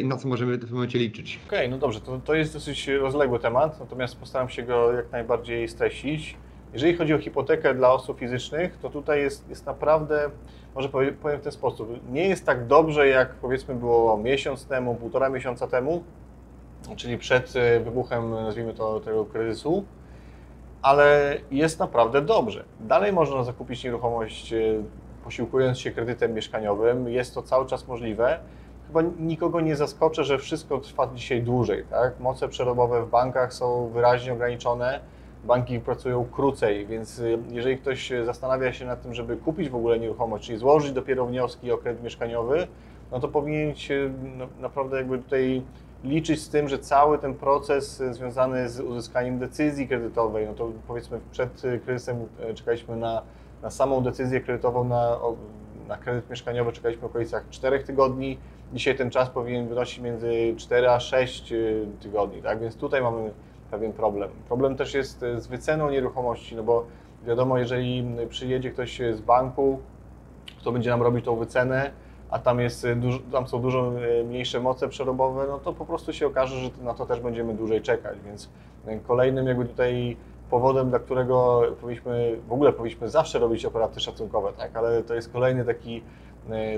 i 0.00 0.04
na 0.04 0.16
co 0.16 0.28
możemy 0.28 0.56
w 0.56 0.60
tym 0.64 0.74
momencie 0.74 0.98
liczyć? 0.98 1.40
Okej, 1.46 1.68
no 1.68 1.78
dobrze, 1.78 2.00
to, 2.00 2.20
to 2.24 2.34
jest 2.34 2.52
dosyć 2.52 2.88
rozległy 2.88 3.38
temat, 3.38 3.80
natomiast 3.80 4.16
postaram 4.16 4.48
się 4.48 4.62
go 4.62 4.92
jak 4.92 5.12
najbardziej 5.12 5.68
streścić. 5.68 6.36
Jeżeli 6.72 6.96
chodzi 6.96 7.14
o 7.14 7.18
hipotekę 7.18 7.74
dla 7.74 7.92
osób 7.92 8.18
fizycznych, 8.18 8.78
to 8.82 8.90
tutaj 8.90 9.20
jest, 9.20 9.48
jest 9.48 9.66
naprawdę, 9.66 10.30
może 10.74 10.88
powie- 10.88 11.12
powiem 11.12 11.40
w 11.40 11.42
ten 11.42 11.52
sposób, 11.52 12.12
nie 12.12 12.28
jest 12.28 12.46
tak 12.46 12.66
dobrze, 12.66 13.08
jak 13.08 13.34
powiedzmy 13.34 13.74
było 13.74 14.16
miesiąc 14.16 14.66
temu, 14.66 14.94
półtora 14.94 15.28
miesiąca 15.28 15.66
temu, 15.66 16.04
czyli 16.96 17.18
przed 17.18 17.56
e, 17.56 17.80
wybuchem, 17.80 18.30
nazwijmy 18.30 18.74
to, 18.74 19.00
tego 19.00 19.24
kryzysu, 19.24 19.84
ale 20.82 21.36
jest 21.50 21.78
naprawdę 21.78 22.22
dobrze. 22.22 22.64
Dalej 22.80 23.12
można 23.12 23.44
zakupić 23.44 23.84
nieruchomość 23.84 24.52
e, 24.52 24.58
posiłkując 25.24 25.78
się 25.78 25.90
kredytem 25.90 26.34
mieszkaniowym, 26.34 27.08
jest 27.08 27.34
to 27.34 27.42
cały 27.42 27.66
czas 27.66 27.88
możliwe. 27.88 28.38
Chyba 28.86 29.02
nikogo 29.18 29.60
nie 29.60 29.76
zaskoczę, 29.76 30.24
że 30.24 30.38
wszystko 30.38 30.78
trwa 30.78 31.08
dzisiaj 31.14 31.42
dłużej. 31.42 31.84
Tak? 31.90 32.20
Moce 32.20 32.48
przerobowe 32.48 33.02
w 33.02 33.10
bankach 33.10 33.54
są 33.54 33.88
wyraźnie 33.88 34.32
ograniczone, 34.32 35.00
banki 35.44 35.80
pracują 35.80 36.24
krócej, 36.24 36.86
więc 36.86 37.18
y, 37.18 37.38
jeżeli 37.50 37.78
ktoś 37.78 38.12
zastanawia 38.24 38.72
się 38.72 38.86
nad 38.86 39.02
tym, 39.02 39.14
żeby 39.14 39.36
kupić 39.36 39.68
w 39.68 39.74
ogóle 39.74 39.98
nieruchomość, 39.98 40.46
czyli 40.46 40.58
złożyć 40.58 40.92
dopiero 40.92 41.26
wnioski 41.26 41.72
o 41.72 41.78
kredyt 41.78 42.02
mieszkaniowy, 42.02 42.66
no 43.12 43.20
to 43.20 43.28
powinien 43.28 43.74
się 43.74 44.12
no, 44.36 44.46
naprawdę 44.60 44.96
jakby 44.96 45.18
tutaj 45.18 45.62
liczyć 46.04 46.42
z 46.42 46.48
tym, 46.48 46.68
że 46.68 46.78
cały 46.78 47.18
ten 47.18 47.34
proces 47.34 48.02
związany 48.10 48.68
z 48.68 48.80
uzyskaniem 48.80 49.38
decyzji 49.38 49.88
kredytowej, 49.88 50.46
no 50.46 50.54
to 50.54 50.72
powiedzmy 50.88 51.20
przed 51.30 51.62
kryzysem 51.84 52.26
y, 52.50 52.54
czekaliśmy 52.54 52.96
na, 52.96 53.22
na 53.62 53.70
samą 53.70 54.00
decyzję 54.00 54.40
kredytową, 54.40 54.84
na, 54.84 55.18
na 55.88 55.96
kredyt 55.96 56.30
mieszkaniowy 56.30 56.72
czekaliśmy 56.72 57.02
w 57.02 57.10
okolicach 57.10 57.44
4 57.50 57.84
tygodni. 57.84 58.38
Dzisiaj 58.72 58.96
ten 58.96 59.10
czas 59.10 59.30
powinien 59.30 59.68
wynosić 59.68 59.98
między 59.98 60.54
4 60.56 60.88
a 60.90 61.00
6 61.00 61.52
y, 61.52 61.86
tygodni, 62.00 62.42
tak? 62.42 62.60
Więc 62.60 62.76
tutaj 62.76 63.02
mamy 63.02 63.30
pewien 63.70 63.92
problem. 63.92 64.30
Problem 64.48 64.76
też 64.76 64.94
jest 64.94 65.22
y, 65.22 65.40
z 65.40 65.46
wyceną 65.46 65.90
nieruchomości, 65.90 66.56
no 66.56 66.62
bo 66.62 66.84
wiadomo, 67.26 67.58
jeżeli 67.58 68.04
przyjedzie 68.28 68.70
ktoś 68.70 69.00
y, 69.00 69.14
z 69.14 69.20
banku, 69.20 69.78
kto 70.60 70.72
będzie 70.72 70.90
nam 70.90 71.02
robić 71.02 71.24
tą 71.24 71.36
wycenę, 71.36 71.90
a 72.30 72.38
tam, 72.38 72.60
jest, 72.60 72.86
dużo, 72.96 73.18
tam 73.32 73.48
są 73.48 73.60
dużo 73.60 73.92
mniejsze 74.24 74.60
moce 74.60 74.88
przerobowe, 74.88 75.46
no 75.48 75.58
to 75.58 75.72
po 75.72 75.86
prostu 75.86 76.12
się 76.12 76.26
okaże, 76.26 76.56
że 76.56 76.70
na 76.82 76.94
to 76.94 77.06
też 77.06 77.20
będziemy 77.20 77.54
dłużej 77.54 77.82
czekać. 77.82 78.18
Więc 78.26 78.48
kolejnym 79.06 79.46
jakby 79.46 79.64
tutaj 79.64 80.16
powodem, 80.50 80.90
dla 80.90 80.98
którego 80.98 81.62
powinniśmy, 81.80 82.36
w 82.48 82.52
ogóle 82.52 82.72
powinniśmy 82.72 83.08
zawsze 83.08 83.38
robić 83.38 83.64
operaty 83.64 84.00
szacunkowe, 84.00 84.52
tak? 84.52 84.76
ale 84.76 85.02
to 85.02 85.14
jest 85.14 85.32
kolejny 85.32 85.64
taki, 85.64 86.02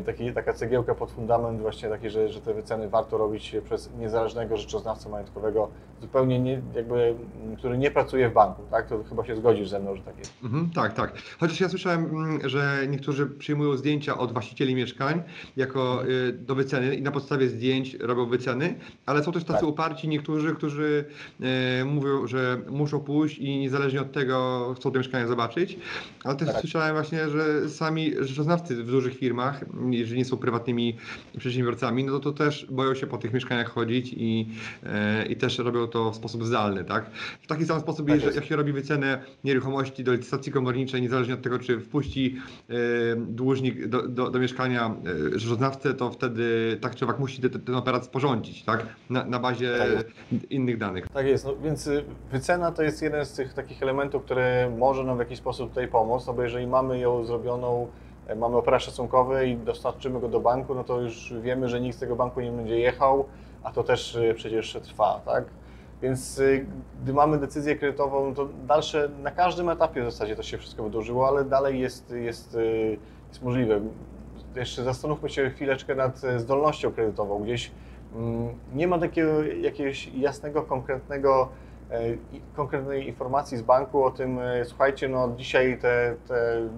taki, 0.07 0.33
taka 0.33 0.52
cegiełka 0.52 0.95
pod 0.95 1.11
fundament 1.11 1.61
właśnie 1.61 1.88
taki, 1.88 2.11
że, 2.11 2.29
że 2.29 2.41
te 2.41 2.55
wyceny 2.55 2.88
warto 2.88 3.19
robić 3.19 3.57
przez 3.64 3.91
niezależnego 3.99 4.57
rzeczoznawcę 4.57 5.09
majątkowego, 5.09 5.69
zupełnie 6.00 6.41
nie, 6.41 6.62
jakby, 6.75 7.14
m, 7.45 7.57
który 7.57 7.79
nie 7.79 7.91
pracuje 7.91 8.29
w 8.29 8.33
banku, 8.33 8.62
tak? 8.71 8.88
To 8.88 9.05
chyba 9.05 9.25
się 9.25 9.37
zgodzisz 9.37 9.69
ze 9.69 9.81
mną, 9.81 9.97
że 9.97 10.02
tak 10.02 10.19
jest. 10.19 10.33
Mhm, 10.45 10.71
tak, 10.75 10.93
tak. 10.95 11.12
Chociaż 11.41 11.61
ja 11.61 11.69
słyszałem, 11.69 12.05
mm, 12.05 12.49
że 12.49 12.87
niektórzy 12.88 13.26
przyjmują 13.26 13.76
zdjęcia 13.76 14.19
od 14.19 14.33
właścicieli 14.33 14.75
mieszkań 14.75 15.23
jako 15.57 16.05
y, 16.09 16.33
do 16.33 16.55
wyceny 16.55 16.95
i 16.97 17.02
na 17.02 17.11
podstawie 17.11 17.49
zdjęć 17.49 17.95
robią 17.95 18.26
wyceny, 18.26 18.75
ale 19.07 19.23
są 19.25 19.33
też 19.33 19.45
tacy 19.45 19.61
Tak. 19.61 19.69
uparci 19.69 20.09
niektórzy, 20.09 20.55
którzy 20.55 21.05
y, 21.81 21.85
mówią, 21.85 22.26
że 22.26 22.61
muszą 22.71 23.00
pójść 23.00 23.38
i 23.38 23.59
niezależnie 23.59 24.00
od 24.00 24.12
tego 24.12 24.67
chcą 24.76 24.93
te 24.93 24.99
mieszkania 24.99 25.26
zobaczyć. 25.26 25.79
Ale 26.25 26.37
też 26.37 26.49
Tak. 26.49 26.61
słyszałem 26.61 26.95
właśnie, 26.95 27.29
że 27.31 27.69
sami 27.69 28.12
rzeczoznawcy 28.21 28.85
w 28.85 28.87
dużych 28.91 29.17
firmach 29.19 29.62
Jeżeli 29.90 30.19
nie 30.19 30.25
są 30.25 30.37
prywatnymi 30.37 30.97
przedsiębiorcami, 31.38 32.04
no 32.04 32.12
to, 32.12 32.21
to 32.21 32.33
też 32.33 32.66
boją 32.71 32.95
się 32.95 33.07
po 33.07 33.19
tych 33.19 33.33
mieszkaniach 33.33 33.69
chodzić 33.71 34.14
i, 34.16 34.49
e, 34.83 35.26
i 35.26 35.37
też 35.37 35.59
robią 35.59 35.87
to 35.87 36.11
w 36.11 36.16
sposób 36.16 36.45
zdalny, 36.45 36.85
tak? 36.85 37.11
W 37.42 37.47
taki 37.47 37.64
sam 37.64 37.81
sposób, 37.81 38.09
Tak 38.09 38.35
jak 38.35 38.45
się 38.45 38.57
robi 38.57 38.73
wycenę 38.73 39.25
nieruchomości 39.45 40.04
do 40.04 40.12
licytacji 40.12 40.52
komorniczej, 40.52 41.02
niezależnie 41.02 41.35
od 41.35 41.42
tego, 41.42 41.59
czy 41.59 41.81
wpuści 41.81 42.37
e, 42.69 42.75
dłużnik 43.16 43.87
do, 43.87 44.09
do, 44.09 44.31
do 44.31 44.38
mieszkania 44.38 44.97
e, 45.35 45.38
rzeczoznawcę, 45.38 45.95
to 45.95 46.11
wtedy 46.11 46.78
tak 46.81 46.95
czy 46.95 47.04
owak 47.04 47.19
musi 47.19 47.42
ten, 47.42 47.50
ten 47.50 47.75
operat 47.75 48.04
sporządzić, 48.04 48.64
tak? 48.64 48.87
Na, 49.11 49.25
na 49.25 49.38
bazie 49.38 49.78
Tak 49.78 50.07
innych 50.50 50.78
danych. 50.78 51.09
Tak 51.09 51.26
jest, 51.26 51.45
no, 51.45 51.57
więc 51.57 51.87
y, 51.87 52.04
wycena 52.31 52.73
to 52.73 52.83
jest 52.83 53.02
jeden 53.02 53.26
z 53.26 53.33
tych 53.33 53.54
takich 53.54 53.83
elementów, 53.83 54.25
który 54.25 54.71
może 54.78 55.04
nam 55.04 55.16
w 55.16 55.21
jakiś 55.21 55.38
sposób 55.38 55.69
tutaj 55.69 55.88
pomóc, 55.88 56.26
no 56.26 56.35
bo 56.35 56.42
jeżeli 56.42 56.66
mamy 56.66 56.99
ją 56.99 57.25
zrobioną, 57.25 57.88
mamy 58.37 58.57
operat 58.57 58.83
szacunkowy 58.83 59.47
i 59.47 59.57
dostarczymy 59.57 60.21
go 60.21 60.29
do 60.29 60.41
banku, 60.41 60.75
no 60.75 60.85
to 60.85 61.00
już 61.00 61.35
wiemy, 61.41 61.69
że 61.69 61.81
nikt 61.81 61.97
z 61.97 62.00
tego 62.00 62.17
banku 62.17 62.41
nie 62.41 62.50
będzie 62.50 62.79
jechał, 62.79 63.25
a 63.62 63.73
to 63.73 63.83
też 63.83 64.14
y, 64.14 64.35
przecież 64.35 64.79
trwa, 64.83 65.21
tak? 65.25 65.45
Więc 66.02 66.38
y, 66.38 66.67
gdy 67.02 67.12
mamy 67.12 67.38
decyzję 67.38 67.76
kredytową, 67.76 68.29
no 68.29 68.35
to 68.35 68.49
dalsze, 68.67 69.09
na 69.23 69.31
każdym 69.31 69.69
etapie 69.69 70.02
w 70.02 70.05
zasadzie 70.05 70.37
to 70.37 70.43
się 70.43 70.59
wszystko 70.59 70.83
wydłużyło, 70.83 71.29
ale 71.29 71.45
dalej 71.45 71.81
jest, 71.81 72.11
jest, 72.11 72.55
y, 72.55 72.99
jest 73.29 73.43
możliwe. 73.43 73.81
Jeszcze 74.57 74.85
zastanówmy 74.85 75.31
się 75.31 75.50
chwileczkę 75.50 75.95
nad 75.95 76.21
zdolnością 76.37 76.93
kredytową. 76.93 77.43
Gdzieś 77.43 77.71
mm, 78.14 78.49
nie 78.75 78.88
ma 78.88 78.99
takiego 78.99 79.43
jakiegoś 79.43 80.07
jasnego, 80.14 80.62
konkretnego, 80.62 81.49
konkretnej 82.57 83.09
informacji 83.09 83.59
z 83.59 83.62
banku 83.62 84.05
o 84.05 84.11
tym, 84.11 84.38
słuchajcie, 84.64 85.09
no 85.09 85.35
dzisiaj 85.37 85.79
te, 85.79 86.17
te 86.29 86.69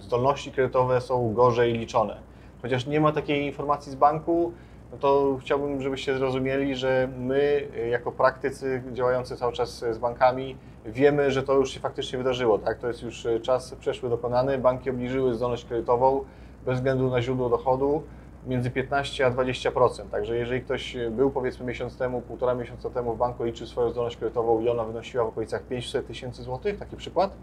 zdolności 0.00 0.52
kredytowe 0.52 1.00
są 1.00 1.34
gorzej 1.34 1.72
liczone. 1.72 2.16
Chociaż 2.62 2.86
nie 2.86 3.00
ma 3.00 3.12
takiej 3.12 3.46
informacji 3.46 3.92
z 3.92 3.94
banku, 3.94 4.52
no 4.92 4.98
to 4.98 5.36
chciałbym, 5.40 5.82
żebyście 5.82 6.18
zrozumieli, 6.18 6.76
że 6.76 7.08
my 7.18 7.68
e, 7.76 7.88
jako 7.88 8.12
praktycy 8.12 8.82
działający 8.92 9.36
cały 9.36 9.52
czas 9.52 9.84
z 9.90 9.98
bankami 9.98 10.56
wiemy, 10.86 11.30
że 11.30 11.42
to 11.42 11.54
już 11.54 11.70
się 11.70 11.80
faktycznie 11.80 12.18
wydarzyło. 12.18 12.58
Tak? 12.58 12.78
To 12.78 12.88
jest 12.88 13.02
już 13.02 13.26
e, 13.26 13.40
czas 13.40 13.74
przeszły 13.74 14.08
dokonany. 14.08 14.58
Banki 14.58 14.90
obniżyły 14.90 15.34
zdolność 15.34 15.64
kredytową 15.64 16.24
bez 16.66 16.76
względu 16.76 17.10
na 17.10 17.22
źródło 17.22 17.48
dochodu 17.48 18.02
między 18.46 18.70
15 18.70 19.26
a 19.26 19.30
20%. 19.30 20.08
Także 20.10 20.36
jeżeli 20.36 20.60
ktoś 20.60 20.96
był 21.10 21.30
powiedzmy 21.30 21.66
miesiąc 21.66 21.98
temu, 21.98 22.20
półtora 22.20 22.54
miesiąca 22.54 22.90
temu 22.90 23.14
w 23.14 23.18
banku 23.18 23.44
liczył 23.44 23.66
swoją 23.66 23.90
zdolność 23.90 24.16
kredytową 24.16 24.60
i 24.60 24.68
ona 24.68 24.84
wynosiła 24.84 25.24
w 25.24 25.28
okolicach 25.28 25.62
500 25.62 26.06
tysięcy 26.06 26.42
złotych, 26.42 26.78
taki 26.78 26.96
przykład, 26.96 27.36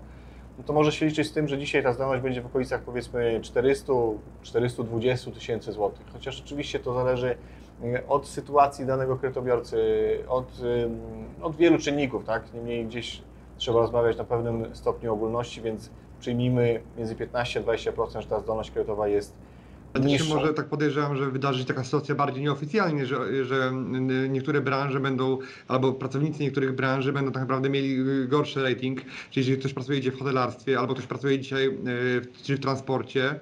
no 0.58 0.64
to 0.64 0.74
może 0.74 0.92
się 0.92 1.06
liczyć 1.06 1.28
z 1.28 1.34
tym, 1.34 1.48
że 1.48 1.58
dzisiaj 1.58 1.84
ta 1.84 1.94
zdolność 1.94 2.24
będzie 2.24 2.42
w 2.42 2.46
okolicach 2.46 2.82
powiedzmy 2.82 3.40
400, 3.42 3.94
420 4.42 5.32
tysięcy 5.32 5.72
złotych. 5.72 6.06
Chociaż 6.14 6.42
oczywiście 6.46 6.80
to 6.80 6.94
zależy 6.94 7.38
e, 7.84 8.08
od 8.08 8.28
sytuacji 8.28 8.86
danego 8.86 9.16
kredytobiorcy, 9.16 9.78
od, 10.28 10.52
od 11.42 11.56
wielu 11.56 11.78
czynników, 11.78 12.26
tak? 12.26 12.54
Niemniej 12.54 12.86
gdzieś 12.86 13.22
trzeba 13.58 13.80
rozmawiać 13.80 14.18
na 14.18 14.24
pewnym 14.24 14.76
stopniu 14.76 15.14
ogólności, 15.14 15.62
więc 15.62 15.90
przyjmijmy 16.20 16.82
między 16.98 17.16
15 17.16 17.60
a 17.60 17.64
20%, 17.64 18.22
że 18.22 18.28
ta 18.28 18.40
zdolność 18.40 18.72
kredytowa 18.72 19.08
jest 19.08 19.34
A 19.96 20.00
też 20.00 20.12
się 20.12 20.18
niższa. 20.18 20.36
może 20.36 20.54
tak 20.54 20.66
podejrzewam, 20.66 21.18
że 21.18 21.32
wydarzy 21.32 21.60
się 21.60 21.66
taka 21.66 21.84
sytuacja 21.84 22.16
bardziej 22.16 22.44
nieoficjalnie, 22.44 23.06
że, 23.06 23.46
że 23.46 23.72
niektóre 24.30 24.62
branże 24.62 25.00
będą, 25.00 25.38
albo 25.68 25.94
pracownicy 25.94 26.44
niektórych 26.44 26.75
branży 26.75 27.14
będą 27.14 27.32
tak 27.32 27.42
naprawdę 27.42 27.70
mieli 27.70 28.00
y, 28.24 28.28
gorszy 28.28 28.64
rating, 28.64 29.02
czyli 29.02 29.42
jeżeli 29.46 29.58
ktoś 29.60 29.74
pracuje 29.74 30.02
dzisiaj 30.02 30.16
w 30.16 30.20
hotelarstwie, 30.20 30.80
albo 30.80 30.94
ktoś 30.94 31.06
pracuje 31.06 31.40
dzisiaj 31.40 31.68
y, 31.68 31.72
w- 32.22 32.28
czy 32.44 32.56
w 32.56 32.60
transporcie, 32.60 33.40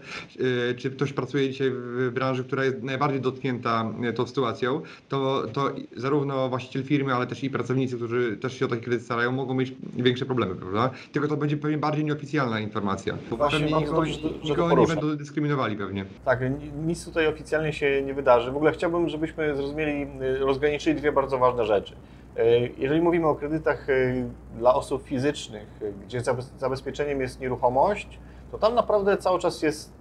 y, 0.71 0.75
czy 0.77 0.91
ktoś 0.91 1.13
pracuje 1.13 1.49
dzisiaj 1.49 1.71
w 1.73 2.11
branży, 2.13 2.43
która 2.43 2.65
jest 2.65 2.83
najbardziej 2.83 3.21
dotknięta 3.21 3.93
tą 4.15 4.27
sytuacją, 4.27 4.81
to, 5.09 5.47
to 5.53 5.71
zarówno 5.95 6.49
właściciel 6.49 6.83
firmy, 6.83 7.13
ale 7.13 7.27
też 7.27 7.43
i 7.43 7.49
pracownicy, 7.49 7.95
którzy 7.95 8.37
też 8.37 8.59
się 8.59 8.65
o 8.65 8.67
taki 8.67 8.81
kredyt 8.81 9.01
starają, 9.05 9.31
mogą 9.31 9.53
mieć 9.53 9.73
większe 9.95 10.25
problemy, 10.25 10.55
prawda? 10.55 10.89
Tylko 11.11 11.27
to 11.27 11.37
będzie 11.37 11.57
pewnie 11.57 11.77
bardziej 11.77 12.05
nieoficjalna 12.05 12.59
informacja. 12.59 13.17
Bo 13.29 13.37
Właśnie 13.37 13.59
pewnie 13.59 13.75
nikogo, 13.79 13.97
dobrze, 14.05 14.19
nikogo 14.43 14.79
nie 14.79 14.87
będą 14.87 15.15
dyskryminowali 15.15 15.75
pewnie. 15.77 16.05
Tak, 16.25 16.42
nic 16.85 17.05
tutaj 17.05 17.27
oficjalnie 17.27 17.73
się 17.73 18.01
nie 18.01 18.13
wydarzy. 18.13 18.51
W 18.51 18.55
ogóle 18.55 18.71
chciałbym, 18.71 19.09
żebyśmy 19.09 19.55
zrozumieli, 19.55 20.07
y, 20.21 20.37
rozgraniczyli 20.37 20.95
dwie 20.95 21.11
bardzo 21.11 21.37
ważne 21.37 21.65
rzeczy. 21.65 21.95
Y, 22.37 22.71
Jeżeli 22.77 23.01
mówimy 23.01 23.27
o 23.27 23.35
kredytach 23.35 23.89
y, 23.89 24.25
dla 24.57 24.73
osób 24.75 25.03
fizycznych, 25.03 25.67
gdzie 26.05 26.21
zabez- 26.21 26.57
zabezpieczeniem 26.57 27.21
jest 27.21 27.39
nieruchomość, 27.39 28.19
to 28.51 28.57
tam 28.57 28.75
naprawdę 28.75 29.17
cały 29.17 29.39
czas 29.39 29.61
jest, 29.61 29.93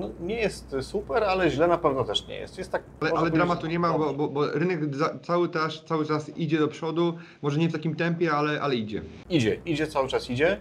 no, 0.00 0.10
nie 0.20 0.34
jest 0.40 0.76
super, 0.80 1.24
ale 1.24 1.50
źle 1.50 1.66
na 1.68 1.78
pewno 1.78 2.04
też 2.04 2.28
nie 2.28 2.34
jest. 2.36 2.58
jest 2.58 2.72
tak, 2.72 2.82
Ale, 3.00 3.10
ale 3.12 3.30
dramatu 3.30 3.66
nie 3.66 3.78
ma, 3.78 3.98
bo, 3.98 4.14
bo, 4.14 4.28
bo 4.28 4.46
rynek 4.50 4.94
za, 4.96 5.18
cały, 5.22 5.48
czas, 5.48 5.84
cały 5.84 6.06
czas 6.06 6.28
idzie 6.36 6.58
do 6.58 6.68
przodu, 6.68 7.14
może 7.42 7.58
nie 7.58 7.68
w 7.68 7.72
takim 7.72 7.96
tempie, 7.96 8.32
ale, 8.32 8.60
ale 8.60 8.74
idzie. 8.74 9.02
Idzie, 9.30 9.60
idzie, 9.66 9.86
cały 9.86 10.08
czas 10.08 10.30
idzie. 10.30 10.56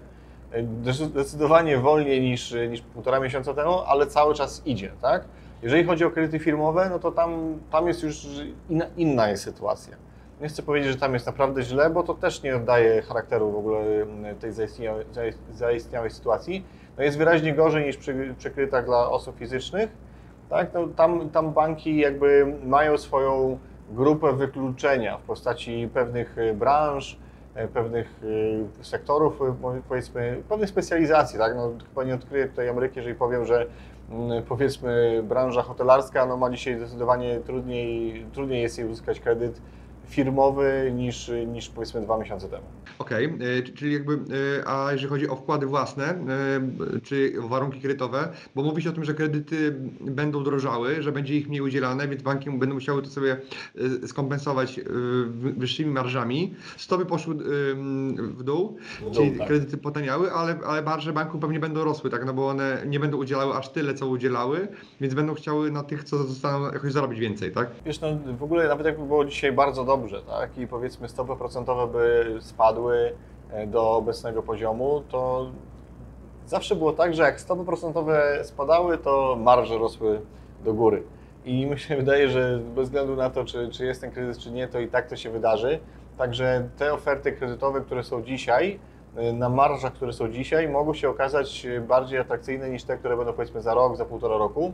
Zdecy- 0.83 1.05
Zdecydowanie 1.05 1.77
wolniej 1.77 2.21
niż, 2.21 2.55
niż 2.69 2.81
półtora 2.81 3.19
miesiąca 3.19 3.53
temu, 3.53 3.79
ale 3.87 4.07
cały 4.07 4.33
czas 4.33 4.61
idzie, 4.65 4.91
tak? 5.01 5.25
Jeżeli 5.63 5.83
chodzi 5.83 6.05
o 6.05 6.11
kredyty 6.11 6.39
firmowe, 6.39 6.87
no 6.89 6.99
to 6.99 7.11
tam, 7.11 7.59
tam 7.71 7.87
jest 7.87 8.03
już 8.03 8.25
inna, 8.69 8.85
inna 8.97 9.29
jest 9.29 9.43
sytuacja. 9.43 9.95
Nie 10.41 10.47
chcę 10.47 10.63
powiedzieć, 10.63 10.91
że 10.91 10.97
tam 10.97 11.13
jest 11.13 11.25
naprawdę 11.25 11.61
źle, 11.63 11.89
bo 11.89 12.03
to 12.03 12.13
też 12.13 12.43
nie 12.43 12.55
oddaje 12.55 13.01
charakteru 13.01 13.51
w 13.51 13.55
ogóle 13.55 13.79
mm, 13.79 14.35
tej 14.35 14.51
zaistniałej, 14.53 15.05
zaist- 15.05 15.51
zaistniałej 15.53 16.11
sytuacji. 16.11 16.65
No 16.97 17.03
jest 17.03 17.17
wyraźnie 17.17 17.53
gorzej 17.53 17.85
niż 17.85 17.97
przy, 17.97 18.35
przy 18.37 18.51
kredytach 18.51 18.85
dla 18.85 19.09
osób 19.09 19.37
fizycznych. 19.37 19.89
Tak? 20.49 20.73
No, 20.73 20.87
tam, 20.87 21.29
tam 21.29 21.53
banki 21.53 21.97
jakby 21.97 22.55
mają 22.65 22.97
swoją 22.97 23.59
grupę 23.91 24.33
wykluczenia 24.33 25.17
w 25.17 25.21
postaci 25.21 25.89
pewnych 25.93 26.37
y, 26.37 26.53
branż, 26.53 27.17
pewnych 27.67 28.23
y, 28.23 28.65
sektorów, 28.81 29.39
mo- 29.61 29.73
powiedzmy, 29.89 30.43
pewnych 30.49 30.69
specjalizacji, 30.69 31.39
tak? 31.39 31.55
No, 31.55 31.71
chyba 31.89 32.03
nie 32.03 32.15
odkryję 32.15 32.47
tutaj 32.47 32.69
Ameryki, 32.69 32.97
jeżeli 32.97 33.15
powiem, 33.15 33.45
że 33.45 33.65
mm, 34.11 34.43
powiedzmy 34.43 35.23
branża 35.23 35.61
hotelarska 35.61 36.25
no, 36.25 36.37
ma 36.37 36.49
dzisiaj 36.49 36.77
zdecydowanie 36.77 37.39
trudniej, 37.39 38.25
trudniej 38.33 38.61
jest 38.61 38.77
jej 38.77 38.87
uzyskać 38.87 39.19
kredyt 39.19 39.61
firmowy 40.09 40.91
niż, 40.95 41.31
niż 41.47 41.69
powiedzmy 41.69 42.01
dwa 42.01 42.17
miesiące 42.17 42.49
temu. 42.49 42.63
Okej, 42.99 43.25
e, 43.25 43.63
c- 43.63 43.73
czyli 43.73 43.93
jakby, 43.93 44.13
e, 44.13 44.67
a 44.67 44.91
jeżeli 44.91 45.09
chodzi 45.09 45.29
o 45.29 45.35
wkłady 45.35 45.65
własne, 45.65 46.05
e, 46.05 46.19
czy 47.03 47.33
o 47.43 47.47
warunki 47.47 47.79
kredytowe, 47.79 48.29
bo 48.55 48.63
mówi 48.63 48.81
się 48.81 48.89
o 48.89 48.93
tym, 48.93 49.03
że 49.05 49.13
kredyty 49.13 49.75
będą 50.01 50.43
drożały, 50.43 51.01
że 51.01 51.11
będzie 51.11 51.35
ich 51.35 51.49
mniej 51.49 51.61
udzielane, 51.61 52.07
więc 52.07 52.21
banki 52.23 52.49
będą 52.49 52.75
musiały 52.75 53.01
to 53.01 53.09
sobie 53.09 53.37
e, 54.03 54.07
skompensować 54.07 54.79
e, 54.79 54.83
wy- 55.27 55.53
wyższymi 55.53 55.91
marżami. 55.91 56.55
Stopy 56.77 57.05
poszły 57.05 57.33
e, 57.35 57.37
w 58.17 58.43
dół, 58.43 58.77
W 58.97 59.03
dół, 59.03 59.13
czyli 59.13 59.31
tak. 59.37 59.47
kredyty 59.47 59.77
potaniały, 59.77 60.31
ale, 60.31 60.59
ale 60.65 60.81
marże 60.81 61.13
banku 61.13 61.39
pewnie 61.39 61.59
będą 61.59 61.83
rosły, 61.83 62.09
tak, 62.09 62.25
no 62.25 62.33
bo 62.33 62.47
one 62.47 62.83
nie 62.87 62.99
będą 62.99 63.17
udzielały 63.17 63.53
aż 63.53 63.69
tyle, 63.69 63.93
co 63.93 64.07
udzielały, 64.07 64.67
więc 65.01 65.13
będą 65.13 65.33
chciały 65.33 65.71
na 65.71 65.83
tych, 65.83 66.03
co 66.03 66.17
zostaną, 66.17 66.65
jakoś 66.73 66.91
zarobić 66.91 67.19
więcej, 67.19 67.51
tak? 67.51 67.69
Wiesz, 67.85 68.01
no 68.01 68.07
w 68.37 68.43
ogóle 68.43 68.67
nawet 68.67 68.85
jakby 68.85 69.05
było 69.05 69.25
dzisiaj 69.25 69.51
bardzo 69.51 69.85
dobrze, 69.85 69.98
tak, 70.27 70.57
i 70.57 70.67
powiedzmy 70.67 71.09
stopy 71.09 71.35
procentowe 71.35 71.87
by 71.87 72.37
spadły 72.41 73.13
e, 73.51 73.67
do 73.67 73.91
obecnego 73.91 74.43
poziomu, 74.43 75.03
to 75.09 75.51
zawsze 76.47 76.75
było 76.75 76.93
tak, 76.93 77.13
że 77.13 77.23
jak 77.23 77.41
stopy 77.41 77.65
procentowe 77.65 78.39
spadały, 78.43 78.97
to 78.97 79.37
marże 79.39 79.77
rosły 79.77 80.21
do 80.63 80.73
góry. 80.73 81.03
I 81.45 81.65
mi 81.65 81.79
się 81.79 81.95
wydaje, 82.03 82.29
że 82.29 82.59
bez 82.75 82.85
względu 82.85 83.15
na 83.15 83.29
to, 83.29 83.45
czy, 83.45 83.69
czy 83.69 83.85
jest 83.85 84.01
ten 84.01 84.11
kryzys, 84.11 84.43
czy 84.43 84.51
nie, 84.51 84.67
to 84.67 84.79
i 84.79 84.87
tak 84.87 85.07
to 85.07 85.15
się 85.15 85.29
wydarzy. 85.29 85.79
Także 86.17 86.69
te 86.77 86.93
oferty 86.93 87.31
kredytowe, 87.31 87.81
które 87.81 88.03
są 88.03 88.23
dzisiaj, 88.23 88.79
e, 89.15 89.33
na 89.33 89.49
marżach, 89.49 89.93
które 89.93 90.13
są 90.13 90.31
dzisiaj, 90.31 90.69
mogą 90.69 90.93
się 90.93 91.09
okazać 91.09 91.67
bardziej 91.87 92.19
atrakcyjne 92.19 92.69
niż 92.69 92.83
te, 92.83 92.97
które 92.97 93.17
będą 93.17 93.33
powiedzmy 93.33 93.61
za 93.61 93.73
rok, 93.73 93.97
za 93.97 94.05
półtora 94.05 94.37
roku. 94.37 94.73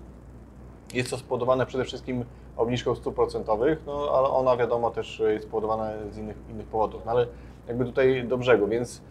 Jest 0.95 1.09
to 1.09 1.17
spowodowane 1.17 1.65
przede 1.65 1.83
wszystkim 1.83 2.25
obniżką 2.57 2.95
stóp 2.95 3.15
procentowych, 3.15 3.79
no 3.85 3.93
ale 3.93 4.27
ona 4.27 4.57
wiadomo 4.57 4.91
też 4.91 5.19
jest 5.19 5.45
spowodowana 5.45 5.91
z 6.11 6.17
innych, 6.17 6.37
innych 6.49 6.67
powodów, 6.67 7.01
no 7.05 7.11
ale 7.11 7.27
jakby 7.67 7.85
tutaj 7.85 8.27
do 8.27 8.37
brzegu, 8.37 8.67
więc 8.67 9.01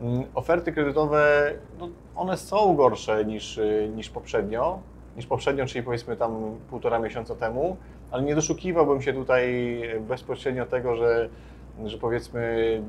mm, 0.00 0.24
oferty 0.34 0.72
kredytowe, 0.72 1.52
no, 1.78 1.88
one 2.16 2.36
są 2.36 2.76
gorsze 2.76 3.24
niż, 3.24 3.58
y, 3.58 3.90
niż 3.96 4.10
poprzednio, 4.10 4.78
niż 5.16 5.26
poprzednio, 5.26 5.66
czyli 5.66 5.84
powiedzmy 5.84 6.16
tam 6.16 6.58
półtora 6.70 6.98
miesiąca 6.98 7.34
temu, 7.34 7.76
ale 8.10 8.22
nie 8.22 8.34
doszukiwałbym 8.34 9.02
się 9.02 9.12
tutaj 9.12 9.82
bezpośrednio 10.00 10.66
tego, 10.66 10.96
że, 10.96 11.28
że 11.84 11.98
powiedzmy 11.98 12.82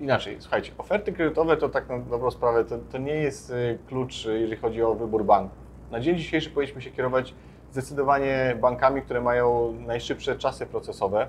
inaczej, 0.00 0.36
słuchajcie, 0.38 0.72
oferty 0.78 1.12
kredytowe 1.12 1.56
to 1.56 1.68
tak 1.68 1.88
na 1.88 1.98
dobrą 1.98 2.30
sprawę, 2.30 2.64
to, 2.64 2.78
to 2.92 2.98
nie 2.98 3.14
jest 3.14 3.50
y, 3.50 3.78
klucz, 3.86 4.26
y, 4.26 4.40
jeżeli 4.40 4.60
chodzi 4.60 4.82
o 4.82 4.94
wybór 4.94 5.24
banku. 5.24 5.56
Na 5.90 6.00
dzień 6.00 6.16
dzisiejszy 6.16 6.50
powinniśmy 6.50 6.82
się 6.82 6.90
kierować 6.90 7.34
zdecydowanie 7.74 8.56
bankami, 8.60 9.02
które 9.02 9.20
mają 9.20 9.72
najszybsze 9.72 10.36
czasy 10.36 10.66
procesowe. 10.66 11.28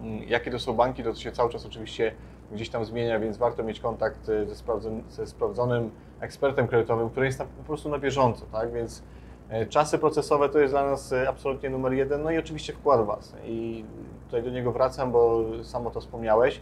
Mm, 0.00 0.22
Jakie 0.28 0.50
to 0.50 0.58
są 0.58 0.72
banki, 0.72 1.02
to 1.04 1.14
się 1.14 1.32
cały 1.32 1.50
czas 1.50 1.66
oczywiście 1.66 2.14
gdzieś 2.52 2.70
tam 2.70 2.84
zmienia, 2.84 3.20
więc 3.20 3.36
warto 3.36 3.62
mieć 3.62 3.80
kontakt 3.80 4.28
y, 4.28 4.46
ze, 4.46 4.54
sprawdzon- 4.54 5.02
ze 5.08 5.26
sprawdzonym 5.26 5.90
ekspertem 6.20 6.68
kredytowym, 6.68 7.10
który 7.10 7.26
jest 7.26 7.38
na, 7.38 7.44
po 7.44 7.64
prostu 7.66 7.88
na 7.88 7.98
bieżąco, 7.98 8.46
tak? 8.52 8.72
Więc 8.72 9.02
E, 9.48 9.66
czasy 9.66 9.98
procesowe 9.98 10.48
to 10.48 10.58
jest 10.58 10.74
dla 10.74 10.86
nas 10.90 11.12
e, 11.12 11.28
absolutnie 11.28 11.70
numer 11.70 11.92
jeden, 11.92 12.22
no 12.22 12.30
i 12.30 12.38
oczywiście 12.38 12.72
wkład 12.72 13.04
własny. 13.04 13.38
I 13.44 13.84
tutaj 14.26 14.42
do 14.42 14.50
niego 14.50 14.72
wracam, 14.72 15.12
bo 15.12 15.44
samo 15.62 15.90
to 15.90 16.00
wspomniałeś. 16.00 16.60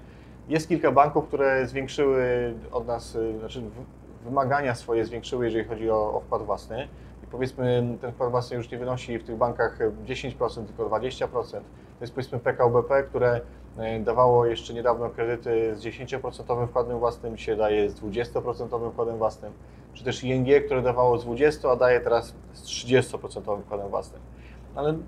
Jest 0.49 0.69
kilka 0.69 0.93
banków, 0.93 1.29
które 1.29 1.67
zwiększyły 1.67 2.55
od 2.73 2.87
nas, 2.87 3.17
e, 3.17 3.39
znaczy 3.39 3.63
wymagania 4.25 4.75
swoje 4.75 5.05
zwiększyły, 5.05 5.45
jeżeli 5.45 5.65
chodzi 5.65 5.91
o, 5.91 6.15
o 6.15 6.21
wkład 6.21 6.43
własny. 6.43 6.89
Powiedzmy, 7.31 7.97
ten 8.01 8.13
własny 8.31 8.57
już 8.57 8.71
nie 8.71 8.79
wynosi 8.79 9.19
w 9.19 9.25
tych 9.25 9.37
bankach 9.37 9.79
10%, 10.07 10.65
tylko 10.65 10.87
20%. 10.87 11.29
To 11.31 11.61
jest 12.01 12.15
powiedzmy 12.15 12.39
PKOBP, 12.39 13.03
które 13.03 13.41
dawało 14.01 14.47
jeszcze 14.47 14.75
niedawno 14.75 15.11
kredyty 15.11 15.77
z 15.77 15.81
10% 15.81 16.67
wkładem 16.67 16.99
własnym, 16.99 17.37
dzisiaj 17.37 17.57
daje 17.57 17.91
z 17.91 18.01
20% 18.01 18.93
wkładem 18.93 19.19
własnym 19.19 19.53
czy 19.95 20.05
też 20.05 20.25
ING, 20.25 20.65
które 20.67 20.83
dawało 20.83 21.19
z 21.19 21.25
20, 21.25 21.71
a 21.71 21.77
daje 21.77 22.01
teraz 22.01 22.35
z 22.53 22.65
30% 22.65 23.63
wkładem 23.63 23.89
własnym. 23.89 24.23
Ale 24.75 24.91
okej, 24.91 25.03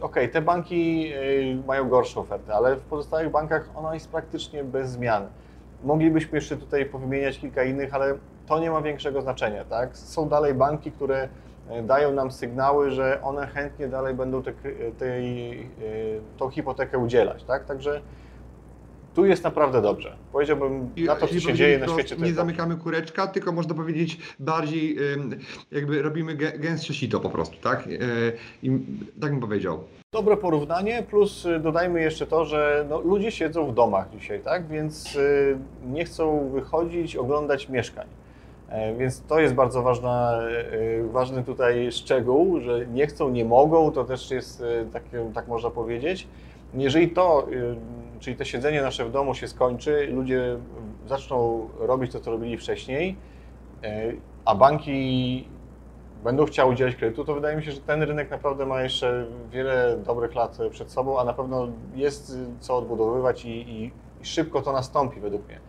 okay, 0.00 0.28
te 0.28 0.42
banki 0.42 1.12
y, 1.14 1.66
mają 1.66 1.88
gorszą 1.88 2.20
ofertę, 2.20 2.54
ale 2.54 2.76
w 2.76 2.82
pozostałych 2.82 3.30
bankach 3.30 3.70
ona 3.74 3.94
jest 3.94 4.08
praktycznie 4.08 4.64
bez 4.64 4.90
zmian. 4.90 5.26
Moglibyśmy 5.84 6.38
jeszcze 6.38 6.56
tutaj 6.56 6.86
powymieniać 6.86 7.38
kilka 7.38 7.64
innych, 7.64 7.94
ale 7.94 8.14
to 8.48 8.60
nie 8.60 8.70
ma 8.70 8.82
większego 8.82 9.22
znaczenia. 9.22 9.64
Tak? 9.64 9.96
Są 9.96 10.28
dalej 10.28 10.54
banki, 10.54 10.92
które 10.92 11.28
y, 11.78 11.82
dają 11.82 12.12
nam 12.12 12.32
sygnały, 12.32 12.90
że 12.90 13.22
one 13.22 13.46
chętnie 13.46 13.88
dalej 13.88 14.14
będą 14.14 14.42
te, 14.42 14.52
tej, 14.98 15.52
y, 15.60 16.20
tą 16.38 16.50
hipotekę 16.50 16.98
udzielać. 16.98 17.44
Tak? 17.44 17.64
Także 17.64 18.00
tu 19.14 19.26
jest 19.26 19.44
naprawdę 19.44 19.82
dobrze. 19.82 20.16
Powiedziałbym 20.32 20.90
na 21.06 21.16
to, 21.16 21.26
co 21.28 21.40
się 21.40 21.54
dzieje 21.54 21.78
na 21.78 21.88
świecie. 21.88 22.16
Nie 22.16 22.32
zamykamy 22.32 22.76
kureczka, 22.76 23.26
tylko 23.26 23.52
można 23.52 23.74
powiedzieć 23.74 24.18
bardziej 24.38 24.96
jakby 25.70 26.02
robimy 26.02 26.34
gęstsze 26.34 26.94
sito 26.94 27.20
po 27.20 27.30
prostu, 27.30 27.56
tak? 27.62 27.86
E, 27.86 27.90
I 28.62 28.70
tak 29.20 29.30
bym 29.30 29.40
powiedział. 29.40 29.84
Dobre 30.12 30.36
porównanie, 30.36 31.02
plus 31.02 31.44
y, 31.44 31.60
dodajmy 31.60 32.02
jeszcze 32.02 32.26
to, 32.26 32.44
że 32.44 32.86
no, 32.88 33.00
ludzie 33.00 33.30
siedzą 33.30 33.66
w 33.66 33.74
domach 33.74 34.10
dzisiaj, 34.10 34.40
tak? 34.40 34.68
Więc 34.68 35.16
y, 35.16 35.58
nie 35.86 36.04
chcą 36.04 36.50
wychodzić, 36.50 37.16
oglądać 37.16 37.68
mieszkań. 37.68 38.06
E, 38.68 38.94
więc 38.94 39.22
to 39.22 39.40
jest 39.40 39.54
bardzo 39.54 39.82
ważna, 39.82 40.40
y, 40.72 41.08
ważny 41.12 41.44
tutaj 41.44 41.92
szczegół, 41.92 42.60
że 42.60 42.86
nie 42.86 43.06
chcą, 43.06 43.30
nie 43.30 43.44
mogą, 43.44 43.92
to 43.92 44.04
też 44.04 44.30
jest 44.30 44.62
tak, 44.92 45.02
tak 45.34 45.48
można 45.48 45.70
powiedzieć. 45.70 46.28
Jeżeli 46.74 47.10
to 47.10 47.46
czyli 48.20 48.36
to 48.36 48.44
siedzenie 48.44 48.82
nasze 48.82 49.04
w 49.04 49.12
domu 49.12 49.34
się 49.34 49.48
skończy, 49.48 50.06
ludzie 50.06 50.56
zaczną 51.06 51.68
robić 51.78 52.12
to, 52.12 52.20
co 52.20 52.30
robili 52.30 52.58
wcześniej, 52.58 53.16
e, 53.84 54.12
a 54.44 54.54
banki 54.54 55.48
będą 56.24 56.44
chciały 56.44 56.72
udzielać 56.72 56.94
kredytu, 56.94 57.24
to 57.24 57.34
wydaje 57.34 57.56
mi 57.56 57.64
się, 57.64 57.72
że 57.72 57.80
ten 57.80 58.02
rynek 58.02 58.30
naprawdę 58.30 58.66
ma 58.66 58.82
jeszcze 58.82 59.26
wiele 59.50 59.96
dobrych 60.06 60.34
lat 60.34 60.58
przed 60.70 60.90
sobą, 60.90 61.20
a 61.20 61.24
na 61.24 61.32
pewno 61.32 61.68
jest 61.94 62.38
co 62.60 62.76
odbudowywać 62.76 63.44
i, 63.44 63.48
i, 63.48 63.84
i 64.22 64.26
szybko 64.26 64.62
to 64.62 64.72
nastąpi 64.72 65.20
według 65.20 65.46
mnie. 65.46 65.60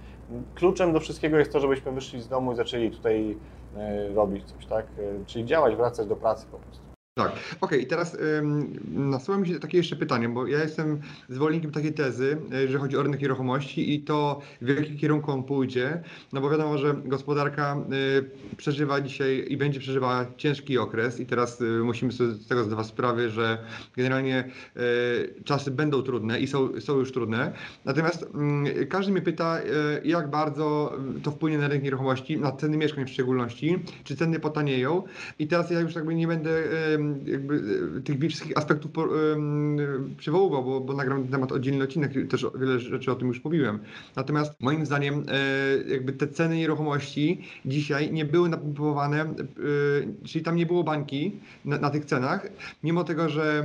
Kluczem 0.55 0.93
do 0.93 0.99
wszystkiego 0.99 1.37
jest 1.37 1.51
to, 1.51 1.59
żebyśmy 1.59 1.91
wyszli 1.91 2.21
z 2.21 2.27
domu 2.27 2.51
i 2.51 2.55
zaczęli 2.55 2.91
tutaj 2.91 3.37
e, 3.77 4.09
robić 4.13 4.43
coś, 4.45 4.65
tak? 4.65 4.85
E, 4.85 5.25
czyli 5.25 5.45
działać, 5.45 5.75
wracać 5.75 6.07
do 6.07 6.15
pracy 6.15 6.47
po 6.51 6.57
prostu. 6.57 6.88
Tak, 7.13 7.31
okej, 7.61 7.79
okay, 7.79 7.85
teraz 7.85 8.17
ym, 8.39 8.79
nasuwa 8.87 9.37
mi 9.37 9.47
się 9.47 9.59
takie 9.59 9.77
jeszcze 9.77 9.95
pytanie, 9.95 10.29
bo 10.29 10.47
ja 10.47 10.63
jestem 10.63 10.99
zwolennikiem 11.29 11.71
takiej 11.71 11.93
tezy, 11.93 12.37
e, 12.53 12.67
że 12.67 12.77
chodzi 12.77 12.97
o 12.97 13.03
rynek 13.03 13.21
nieruchomości 13.21 13.93
i 13.95 14.03
to 14.03 14.41
w 14.61 14.67
jakim 14.67 14.97
kierunku 14.97 15.31
on 15.31 15.43
pójdzie, 15.43 16.03
no 16.33 16.41
bo 16.41 16.49
wiadomo, 16.49 16.77
że 16.77 16.95
gospodarka 17.05 17.77
y, 18.49 18.55
przeżywa 18.57 19.01
dzisiaj 19.01 19.45
i 19.49 19.57
będzie 19.57 19.79
przeżywała 19.79 20.25
ciężki 20.37 20.77
okres 20.77 21.19
i 21.19 21.25
teraz 21.25 21.61
y, 21.61 21.65
musimy 21.83 22.11
sobie 22.11 22.31
z 22.31 22.47
tego 22.47 22.63
zdawać 22.63 22.87
sprawę, 22.87 23.29
że 23.29 23.57
generalnie 23.97 24.49
y, 24.77 25.43
czasy 25.43 25.71
będą 25.71 26.01
trudne 26.01 26.39
i 26.39 26.47
są, 26.47 26.81
są 26.81 26.97
już 26.97 27.11
trudne, 27.11 27.53
natomiast 27.85 28.25
y, 28.81 28.85
każdy 28.85 29.11
mnie 29.11 29.21
pyta, 29.21 29.59
y, 29.59 30.07
jak 30.07 30.29
bardzo 30.29 30.97
to 31.23 31.31
wpłynie 31.31 31.57
na 31.57 31.67
rynek 31.67 31.83
nieruchomości, 31.83 32.37
na 32.37 32.51
ceny 32.51 32.77
mieszkań 32.77 33.05
w 33.05 33.09
szczególności, 33.09 33.79
czy 34.03 34.15
ceny 34.15 34.39
potanieją. 34.39 35.03
I 35.39 35.47
teraz 35.47 35.71
ja 35.71 35.79
już 35.79 35.95
jakby 35.95 36.15
nie 36.15 36.27
będę 36.27 36.51
jakby 37.25 37.61
e, 37.97 38.01
tych 38.01 38.19
wszystkich 38.29 38.57
aspektów 38.57 38.91
przywoływał, 40.17 40.63
bo, 40.63 40.81
bo 40.81 40.93
nagram 40.93 41.21
ten 41.21 41.31
temat 41.31 41.51
oddzielny 41.51 41.83
odcinek, 41.83 42.29
też 42.29 42.45
wiele 42.59 42.79
rzeczy 42.79 43.11
o 43.11 43.15
tym 43.15 43.27
już 43.27 43.43
mówiłem. 43.43 43.79
Natomiast 44.15 44.53
moim 44.59 44.85
zdaniem 44.85 45.23
e, 45.27 45.91
jakby 45.91 46.13
te 46.13 46.27
ceny 46.27 46.57
nieruchomości 46.57 47.41
dzisiaj 47.65 48.13
nie 48.13 48.25
były 48.25 48.49
napompowane, 48.49 49.21
e, 49.21 49.33
czyli 50.23 50.45
tam 50.45 50.55
nie 50.55 50.65
było 50.65 50.83
bańki 50.83 51.39
na, 51.65 51.77
na 51.77 51.89
tych 51.89 52.05
cenach, 52.05 52.47
mimo 52.83 53.03
tego, 53.03 53.29
że, 53.29 53.63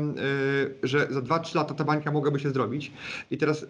że 0.83 1.09
za 1.11 1.21
2-3 1.21 1.57
lata 1.57 1.75
ta 1.75 1.85
bańka 1.85 2.13
mogłaby 2.13 2.41
się 2.41 2.51
zrobić. 2.51 2.93
I 3.31 3.39
teraz 3.39 3.67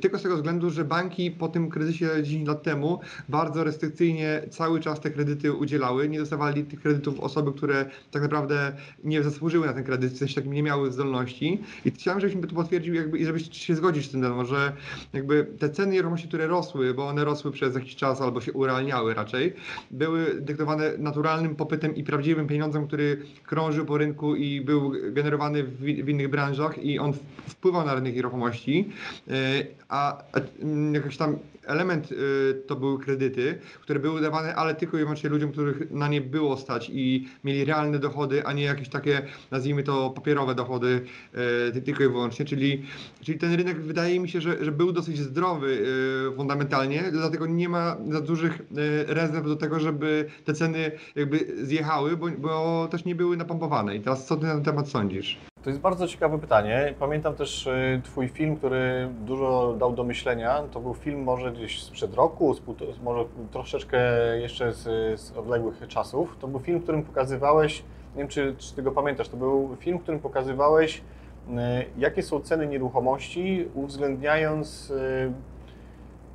tylko 0.00 0.18
z 0.18 0.22
tego 0.22 0.36
względu, 0.36 0.70
że 0.70 0.84
banki 0.84 1.30
po 1.30 1.48
tym 1.48 1.70
kryzysie 1.70 2.08
10 2.22 2.48
lat 2.48 2.62
temu 2.62 3.00
bardzo 3.28 3.64
restrykcyjnie 3.64 4.42
cały 4.50 4.80
czas 4.80 5.00
te 5.00 5.10
kredyty 5.10 5.52
udzielały, 5.52 6.08
nie 6.08 6.18
dostawali 6.18 6.64
tych 6.64 6.80
kredytów 6.80 7.20
osoby, 7.20 7.52
które 7.52 7.90
tak 8.10 8.22
naprawdę 8.22 8.72
nie 9.04 9.22
zasłużyły 9.22 9.66
na 9.66 9.72
ten 9.72 9.84
kredyt, 9.84 10.12
w 10.12 10.18
sensie 10.18 10.34
takim 10.34 10.52
nie 10.52 10.62
miały 10.62 10.92
zdolności. 10.92 11.60
I 11.84 11.90
chciałem, 11.90 12.20
żebyś 12.20 12.36
mi 12.36 12.42
to 12.42 12.54
potwierdził 12.54 12.94
jakby, 12.94 13.18
i 13.18 13.24
żebyś 13.24 13.58
się 13.58 13.74
zgodzić 13.74 14.06
z 14.06 14.10
tym, 14.10 14.46
że 14.46 14.72
jakby 15.12 15.46
te 15.58 15.70
ceny 15.70 15.92
nieruchomości, 15.92 16.28
które 16.28 16.46
rosły, 16.46 16.94
bo 16.94 17.06
one 17.06 17.24
rosły 17.24 17.52
przez 17.52 17.74
jakiś 17.74 17.96
czas 17.96 18.20
albo 18.20 18.40
się 18.40 18.52
urealniały 18.52 19.14
raczej, 19.14 19.52
były 19.90 20.40
dyktowane 20.40 20.98
naturalnym 20.98 21.56
popytem 21.56 21.96
i 21.96 22.04
prawdziwym 22.04 22.46
pieniądzem, 22.46 22.86
który 22.86 23.22
krążył 23.46 23.84
po 23.84 23.98
rynku 23.98 24.34
i 24.34 24.60
był 24.60 24.92
generowany 25.12 25.64
w, 25.64 25.80
w 25.80 26.08
innych 26.08 26.28
branżach 26.28 26.78
i 26.78 26.98
on 26.98 27.12
wpływał 27.48 27.86
na 27.86 27.94
rynek 27.94 28.14
nieruchomości, 28.14 28.88
e, 29.28 29.32
a, 29.88 30.22
a 30.32 30.40
jakoś 30.92 31.16
tam 31.16 31.36
element 31.66 32.12
y, 32.12 32.62
to 32.66 32.76
były 32.76 32.98
kredyty, 32.98 33.58
które 33.80 34.00
były 34.00 34.20
dawane, 34.20 34.54
ale 34.54 34.74
tylko 34.74 34.96
i 34.96 35.00
wyłącznie 35.00 35.30
ludziom, 35.30 35.52
których 35.52 35.90
na 35.90 36.08
nie 36.08 36.20
było 36.20 36.56
stać 36.56 36.90
i 36.92 37.28
mieli 37.44 37.64
realne 37.64 37.98
dochody, 37.98 38.46
a 38.46 38.52
nie 38.52 38.62
jakieś 38.62 38.88
takie, 38.88 39.22
nazwijmy 39.50 39.82
to, 39.82 40.10
papierowe 40.10 40.54
dochody 40.54 41.00
y, 41.76 41.82
tylko 41.82 42.04
i 42.04 42.08
wyłącznie. 42.08 42.44
Czyli, 42.44 42.82
czyli 43.22 43.38
ten 43.38 43.54
rynek 43.54 43.80
wydaje 43.80 44.20
mi 44.20 44.28
się, 44.28 44.40
że, 44.40 44.64
że 44.64 44.72
był 44.72 44.92
dosyć 44.92 45.18
zdrowy 45.18 45.86
y, 46.32 46.36
fundamentalnie, 46.36 47.04
dlatego 47.12 47.46
nie 47.46 47.68
ma 47.68 47.96
za 48.10 48.20
dużych 48.20 48.62
rezerw 49.06 49.46
do 49.46 49.56
tego, 49.56 49.80
żeby 49.80 50.26
te 50.44 50.54
ceny 50.54 50.90
jakby 51.16 51.66
zjechały, 51.66 52.16
bo, 52.16 52.28
bo 52.38 52.88
też 52.90 53.04
nie 53.04 53.14
były 53.14 53.36
napompowane. 53.36 53.96
I 53.96 54.00
teraz 54.00 54.26
co 54.26 54.36
ty 54.36 54.46
na 54.46 54.54
ten 54.54 54.64
temat 54.64 54.88
sądzisz? 54.88 55.38
To 55.64 55.70
jest 55.70 55.80
bardzo 55.80 56.08
ciekawe 56.08 56.38
pytanie. 56.38 56.94
Pamiętam 56.98 57.34
też 57.34 57.66
y, 57.66 58.00
Twój 58.04 58.28
film, 58.28 58.56
który 58.56 59.08
dużo 59.26 59.76
dał 59.78 59.92
do 59.92 60.04
myślenia. 60.04 60.62
To 60.62 60.80
był 60.80 60.94
film 60.94 61.22
może 61.22 61.52
gdzieś 61.52 61.82
sprzed 61.82 62.14
roku, 62.14 62.56
może 63.02 63.24
troszeczkę 63.50 63.98
jeszcze 64.40 64.72
z, 64.72 64.82
z 65.20 65.36
odległych 65.36 65.88
czasów. 65.88 66.36
To 66.40 66.48
był 66.48 66.60
film, 66.60 66.78
w 66.78 66.82
którym 66.82 67.02
pokazywałeś, 67.02 67.82
nie 68.14 68.18
wiem 68.18 68.28
czy, 68.28 68.54
czy 68.58 68.74
Ty 68.74 68.82
go 68.82 68.92
pamiętasz, 68.92 69.28
to 69.28 69.36
był 69.36 69.76
film, 69.80 69.98
w 69.98 70.02
którym 70.02 70.20
pokazywałeś, 70.20 70.98
y, 70.98 71.52
jakie 71.98 72.22
są 72.22 72.40
ceny 72.40 72.66
nieruchomości, 72.66 73.68
uwzględniając 73.74 74.90
y, 74.90 75.32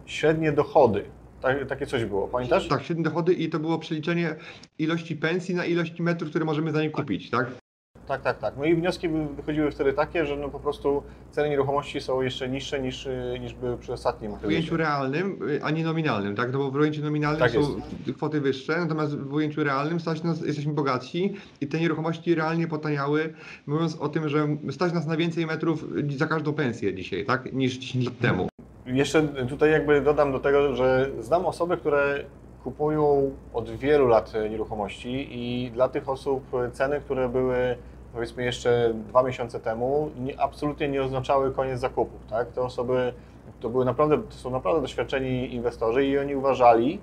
średnie 0.05 0.51
dochody. 0.51 1.05
Tak, 1.41 1.67
takie 1.67 1.85
coś 1.85 2.05
było, 2.05 2.27
pamiętasz? 2.27 2.67
Tak, 2.67 2.83
średnie 2.83 3.03
dochody 3.03 3.33
i 3.33 3.49
to 3.49 3.59
było 3.59 3.79
przeliczenie 3.79 4.35
ilości 4.79 5.15
pensji 5.15 5.55
na 5.55 5.65
ilości 5.65 6.03
metrów, 6.03 6.29
które 6.29 6.45
możemy 6.45 6.71
za 6.71 6.81
nie 6.81 6.89
kupić, 6.89 7.29
tak? 7.29 7.68
Tak, 8.09 8.21
tak, 8.21 8.39
tak. 8.39 8.53
No 8.57 8.65
i 8.65 8.75
wnioski 8.75 9.09
wychodziły 9.09 9.71
wtedy 9.71 9.93
takie, 9.93 10.25
że 10.25 10.35
no 10.35 10.49
po 10.49 10.59
prostu 10.59 11.03
ceny 11.31 11.49
nieruchomości 11.49 12.01
są 12.01 12.21
jeszcze 12.21 12.49
niższe 12.49 12.79
niż, 12.81 13.05
y, 13.05 13.37
niż 13.41 13.53
były 13.53 13.77
przy 13.77 13.93
ostatnim 13.93 14.35
W 14.35 14.45
ujęciu 14.45 14.77
realnym, 14.77 15.39
y, 15.49 15.63
a 15.63 15.71
nie 15.71 15.83
nominalnym, 15.83 16.35
tak? 16.35 16.53
No 16.53 16.59
bo 16.59 16.71
w 16.71 16.75
ujęciu 16.75 17.01
nominalnym 17.01 17.39
tak 17.39 17.51
są 17.51 17.59
jest. 17.59 18.17
kwoty 18.17 18.41
wyższe, 18.41 18.77
natomiast 18.79 19.17
w 19.17 19.33
ujęciu 19.33 19.63
realnym 19.63 19.99
stać 19.99 20.23
nas, 20.23 20.45
jesteśmy 20.45 20.73
bogatsi 20.73 21.33
i 21.61 21.67
te 21.67 21.79
nieruchomości 21.79 22.35
realnie 22.35 22.67
potaniały, 22.67 23.33
mówiąc 23.67 23.95
o 23.95 24.09
tym, 24.09 24.29
że 24.29 24.47
stać 24.71 24.93
nas 24.93 25.07
na 25.07 25.17
więcej 25.17 25.45
metrów 25.45 25.85
za 26.17 26.27
każdą 26.27 26.53
pensję 26.53 26.93
dzisiaj, 26.93 27.25
tak? 27.25 27.53
Niż 27.53 27.77
10 27.77 28.05
lat 28.05 28.19
temu. 28.19 28.47
Jeszcze 28.85 29.27
tutaj 29.49 29.71
jakby 29.71 30.01
dodam 30.01 30.31
do 30.31 30.39
tego, 30.39 30.75
że 30.75 31.09
znam 31.19 31.45
osoby, 31.45 31.77
które 31.77 32.25
kupują 32.63 33.31
od 33.53 33.69
wielu 33.69 34.07
lat 34.07 34.33
nieruchomości 34.49 35.27
i 35.31 35.71
dla 35.71 35.89
tych 35.89 36.09
osób 36.09 36.43
ceny, 36.73 37.01
które 37.01 37.29
były 37.29 37.75
powiedzmy 38.13 38.43
jeszcze 38.43 38.93
dwa 39.07 39.23
miesiące 39.23 39.59
temu, 39.59 40.09
nie, 40.19 40.41
absolutnie 40.41 40.89
nie 40.89 41.03
oznaczały 41.03 41.51
koniec 41.51 41.79
zakupów. 41.79 42.25
Tak? 42.29 42.47
Te 42.51 42.61
osoby 42.61 43.13
to, 43.59 43.69
były 43.69 43.85
naprawdę, 43.85 44.17
to 44.17 44.33
są 44.35 44.49
naprawdę 44.49 44.81
doświadczeni 44.81 45.53
inwestorzy 45.53 46.05
i 46.05 46.17
oni 46.17 46.35
uważali, 46.35 46.99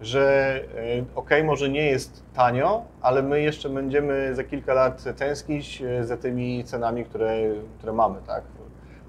że 0.00 0.54
e, 0.74 1.04
ok, 1.14 1.30
może 1.44 1.68
nie 1.68 1.86
jest 1.86 2.22
tanio, 2.34 2.82
ale 3.02 3.22
my 3.22 3.42
jeszcze 3.42 3.68
będziemy 3.68 4.34
za 4.34 4.44
kilka 4.44 4.74
lat 4.74 5.04
tęsknić 5.16 5.82
e, 5.82 6.04
za 6.04 6.16
tymi 6.16 6.64
cenami, 6.64 7.04
które, 7.04 7.36
które 7.78 7.92
mamy. 7.92 8.18
Tak? 8.26 8.44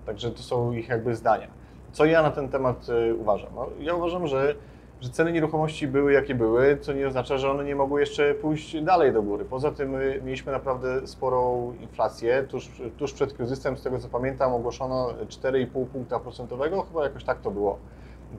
Także 0.05 0.31
to 0.31 0.43
są 0.43 0.71
ich 0.71 0.89
jakby 0.89 1.15
zdania. 1.15 1.47
Co 1.91 2.05
ja 2.05 2.21
na 2.21 2.31
ten 2.31 2.49
temat 2.49 2.87
e, 2.89 3.15
uważam? 3.15 3.49
No, 3.55 3.67
ja 3.79 3.93
uważam, 3.93 4.27
że 4.27 4.55
że 5.01 5.09
ceny 5.09 5.31
nieruchomości 5.31 5.87
były 5.87 6.13
jakie 6.13 6.35
były, 6.35 6.77
co 6.81 6.93
nie 6.93 7.07
oznacza, 7.07 7.37
że 7.37 7.51
one 7.51 7.63
nie 7.63 7.75
mogły 7.75 7.99
jeszcze 7.99 8.33
pójść 8.33 8.81
dalej 8.81 9.13
do 9.13 9.23
góry. 9.23 9.45
Poza 9.45 9.71
tym 9.71 9.95
y, 9.95 10.21
mieliśmy 10.25 10.51
naprawdę 10.51 11.07
sporą 11.07 11.73
inflację. 11.81 12.43
Tuż, 12.49 12.69
tuż 12.97 13.13
przed 13.13 13.33
kryzysem, 13.33 13.77
z 13.77 13.83
tego 13.83 13.99
co 13.99 14.07
pamiętam, 14.07 14.53
ogłoszono 14.53 15.13
4,5 15.27 15.85
punkta 15.85 16.19
procentowego, 16.19 16.81
chyba 16.81 17.03
jakoś 17.03 17.23
tak 17.23 17.41
to 17.41 17.51
było. 17.51 17.79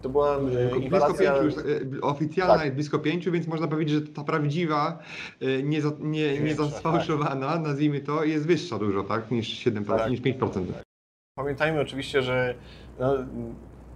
To 0.02 0.08
była 0.08 0.38
y, 0.38 0.40
Blisko 0.40 0.76
inflacja... 0.76 1.32
pięciu, 1.32 1.44
już, 1.44 1.54
e, 1.56 2.00
oficjalna 2.02 2.54
Tak. 2.54 2.64
jest 2.64 2.74
blisko 2.74 2.98
pięciu, 2.98 3.32
więc 3.32 3.46
można 3.46 3.68
powiedzieć, 3.68 3.94
że 3.94 4.12
ta 4.12 4.24
prawdziwa, 4.24 4.98
nie, 5.64 5.82
nie, 6.00 6.40
nie 6.40 6.54
zasfałszowana, 6.54 7.58
nazwijmy 7.58 8.00
to, 8.00 8.24
jest 8.24 8.46
wyższa 8.46 8.78
dużo, 8.78 9.02
tak? 9.02 9.30
Niż 9.30 9.66
7%, 9.66 9.98
Tak. 9.98 10.10
niż 10.10 10.20
5%. 10.20 10.64
Pamiętajmy 11.38 11.80
oczywiście, 11.80 12.22
że 12.22 12.54
no, 12.98 13.14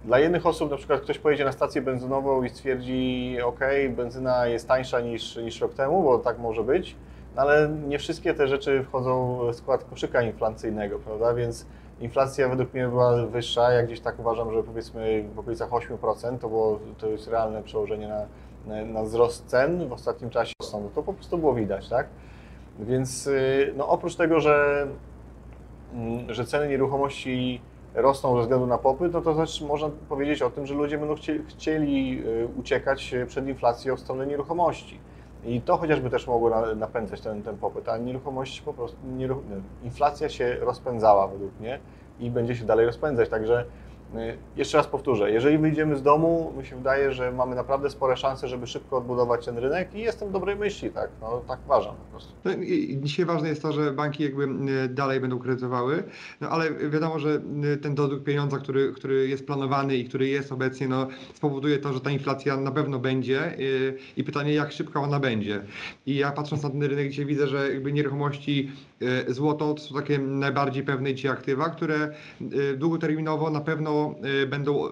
dla 0.05 0.19
jednych 0.19 0.45
osób 0.45 0.71
na 0.71 0.77
przykład 0.77 1.01
ktoś 1.01 1.19
pojedzie 1.19 1.45
na 1.45 1.51
stację 1.51 1.81
benzynową 1.81 2.43
i 2.43 2.49
stwierdzi, 2.49 3.37
ok, 3.43 3.59
benzyna 3.89 4.47
jest 4.47 4.67
tańsza 4.67 4.99
niż, 4.99 5.35
niż 5.35 5.61
rok 5.61 5.73
temu, 5.73 6.03
bo 6.03 6.19
tak 6.19 6.39
może 6.39 6.63
być, 6.63 6.95
no, 7.35 7.41
ale 7.41 7.69
nie 7.87 7.99
wszystkie 7.99 8.33
te 8.33 8.47
rzeczy 8.47 8.83
wchodzą 8.83 9.39
w 9.51 9.55
skład 9.55 9.83
koszyka 9.83 10.21
inflacyjnego, 10.21 10.99
prawda, 10.99 11.33
więc 11.33 11.65
inflacja 12.01 12.49
według 12.49 12.73
mnie 12.73 12.87
była 12.87 13.25
wyższa, 13.25 13.71
ja 13.71 13.83
gdzieś 13.83 13.99
tak 13.99 14.19
uważam, 14.19 14.53
że 14.53 14.63
powiedzmy 14.63 15.25
w 15.35 15.39
okolicach 15.39 15.69
8% 15.69 16.37
to, 16.37 16.49
było, 16.49 16.79
to 16.97 17.07
jest 17.07 17.27
realne 17.27 17.63
przełożenie 17.63 18.07
na, 18.07 18.25
na, 18.65 18.85
na 18.85 19.03
wzrost 19.03 19.45
cen 19.45 19.87
w 19.87 19.93
ostatnim 19.93 20.29
czasie, 20.29 20.53
no, 20.73 20.89
to 20.95 21.03
po 21.03 21.13
prostu 21.13 21.37
było 21.37 21.53
widać, 21.53 21.89
tak? 21.89 22.07
Więc 22.79 23.27
y, 23.27 23.73
no, 23.77 23.87
oprócz 23.87 24.15
tego, 24.15 24.39
że 24.39 24.87
mm, 25.93 26.33
że 26.33 26.45
ceny 26.45 26.67
nieruchomości 26.67 27.61
rosną 27.93 28.35
ze 28.35 28.41
względu 28.41 28.67
na 28.67 28.77
popyt, 28.77 29.13
no 29.13 29.21
to 29.21 29.35
też 29.35 29.61
można 29.61 29.89
powiedzieć 30.09 30.41
o 30.41 30.49
tym, 30.49 30.65
że 30.65 30.73
ludzie 30.73 30.97
będą 30.97 31.15
chcie, 31.15 31.39
chcieli 31.47 32.23
y, 32.27 32.47
uciekać 32.59 33.15
przed 33.27 33.47
inflacją 33.47 33.95
w 33.95 33.99
stronę 33.99 34.27
nieruchomości. 34.27 34.99
I 35.45 35.61
to 35.61 35.77
chociażby 35.77 36.09
też 36.09 36.27
mogło 36.27 36.49
na- 36.49 36.75
napędzać 36.75 37.21
ten, 37.21 37.43
ten 37.43 37.57
popyt, 37.57 37.89
a 37.89 37.97
nieruchomości 37.97 38.61
po 38.61 38.73
prostu, 38.73 38.97
nieruch- 39.17 39.49
nie, 39.49 39.61
inflacja 39.83 40.29
się 40.29 40.55
rozpędzała 40.61 41.27
według 41.27 41.59
mnie 41.59 41.79
i 42.19 42.29
będzie 42.29 42.55
się 42.55 42.65
dalej 42.65 42.85
rozpędzać, 42.85 43.29
także 43.29 43.61
y, 43.61 43.65
jeszcze 44.55 44.77
raz 44.77 44.87
powtórzę, 44.87 45.31
jeżeli 45.31 45.57
wyjdziemy 45.57 45.95
z 45.95 46.01
domu, 46.01 46.53
mi 46.57 46.65
się 46.65 46.75
wydaje, 46.75 47.11
że 47.11 47.31
mamy 47.31 47.55
naprawdę 47.55 47.89
spore 47.89 48.17
szanse, 48.17 48.47
żeby 48.47 48.67
szybko 48.67 48.97
odbudować 48.97 49.45
ten 49.45 49.57
rynek 49.57 49.95
i 49.95 49.99
jestem 49.99 50.31
dobrej 50.31 50.55
myśli, 50.55 50.89
tak, 50.89 51.09
no, 51.21 51.41
tak 51.47 51.59
uważam 51.65 51.95
po 51.95 52.11
prostu. 52.11 52.33
No, 52.45 52.51
dzisiaj 53.01 53.25
ważne 53.25 53.49
jest 53.49 53.61
to, 53.61 53.71
że 53.71 53.91
banki 53.91 54.23
jakby 54.23 54.43
e, 54.43 54.87
dalej 54.87 55.19
będą 55.19 55.39
kredytowały, 55.39 56.03
no 56.41 56.49
ale 56.49 56.89
wiadomo, 56.89 57.19
że 57.19 57.41
e, 57.73 57.77
ten 57.77 57.95
dodruk 57.95 58.23
pieniądza, 58.23 58.57
który, 58.57 58.93
który 58.93 59.27
jest 59.27 59.45
planowany 59.45 59.97
i 59.97 60.05
który 60.05 60.27
jest 60.27 60.51
obecnie, 60.51 60.87
no, 60.87 61.07
spowoduje 61.33 61.77
to, 61.79 61.93
że 61.93 62.01
ta 62.01 62.11
inflacja 62.11 62.57
na 62.57 62.71
pewno 62.71 62.99
będzie 62.99 63.57
i 64.17 64.23
pytanie, 64.23 64.53
jak 64.53 64.71
szybko 64.71 65.01
ona 65.01 65.19
będzie. 65.19 65.61
I 66.05 66.15
ja 66.15 66.31
patrząc 66.31 66.63
na 66.63 66.69
ten 66.69 66.83
rynek 66.83 67.09
dzisiaj 67.09 67.25
widzę, 67.25 67.47
że 67.47 67.73
jakby 67.73 67.93
nieruchomości, 67.93 68.71
złoto 69.27 69.73
to 69.73 69.81
są 69.81 69.95
takie 69.95 70.19
najbardziej 70.19 70.83
pewne 70.83 71.13
dzisiaj 71.13 71.31
aktywa, 71.31 71.69
które 71.69 71.95
e, 71.95 72.73
długoterminowo 72.77 73.49
na 73.49 73.61
pewno 73.61 74.15
e, 74.43 74.47
będą 74.47 74.83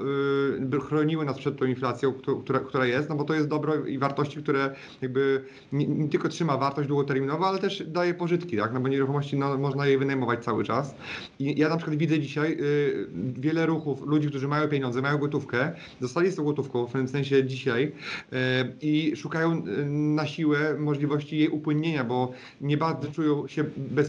chroniły 0.88 1.26
nas 1.26 1.38
przed 1.38 1.58
tą 1.58 1.66
inflacją, 1.66 2.14
któ- 2.14 2.38
która, 2.40 2.60
która 2.60 2.86
jest, 2.86 3.10
no 3.10 3.16
bo 3.16 3.24
to 3.24 3.34
jest 3.34 3.48
dobro 3.48 3.86
i 3.86 3.98
wartości, 3.98 4.38
które 4.44 4.76
jakby 5.02 5.44
nie, 5.72 5.88
nie 5.88 6.10
tylko 6.10 6.30
trzyma 6.30 6.58
wartość 6.58 6.88
długoterminowo, 6.88 7.48
ale 7.48 7.60
też 7.60 7.84
daje 7.88 8.14
pożytki, 8.14 8.58
tak? 8.58 8.74
No 8.74 8.80
bo 8.80 8.88
nieruchomości 8.88 9.38
no, 9.38 9.58
można 9.58 9.88
je 9.88 9.98
wynajmować 9.98 10.44
cały 10.44 10.64
czas. 10.64 10.96
I 11.40 11.60
ja 11.60 11.70
na 11.70 11.78
przykład 11.78 11.98
widzę 11.98 12.20
dzisiaj 12.20 12.58
y, 12.62 13.08
wiele 13.40 13.66
ruchów 13.66 14.02
ludzi, 14.08 14.28
którzy 14.30 14.48
mają 14.48 14.68
pieniądze, 14.68 15.02
mają 15.02 15.18
gotówkę, 15.18 15.72
zostali 16.02 16.32
z 16.32 16.36
tą 16.36 16.44
gotówką, 16.44 16.88
w 16.88 16.92
tym 16.92 17.08
sensie 17.08 17.44
dzisiaj 17.44 17.84
y, 17.84 18.38
i 18.82 19.16
szukają 19.16 19.54
y, 19.68 19.86
na 19.90 20.28
siłę 20.28 20.76
możliwości 20.80 21.38
jej 21.38 21.50
upłynnienia, 21.50 22.04
bo 22.04 22.32
nie 22.62 22.78
bardzo 22.78 23.12
czują 23.12 23.48
się 23.48 23.64
bezpiecznie 23.78 24.01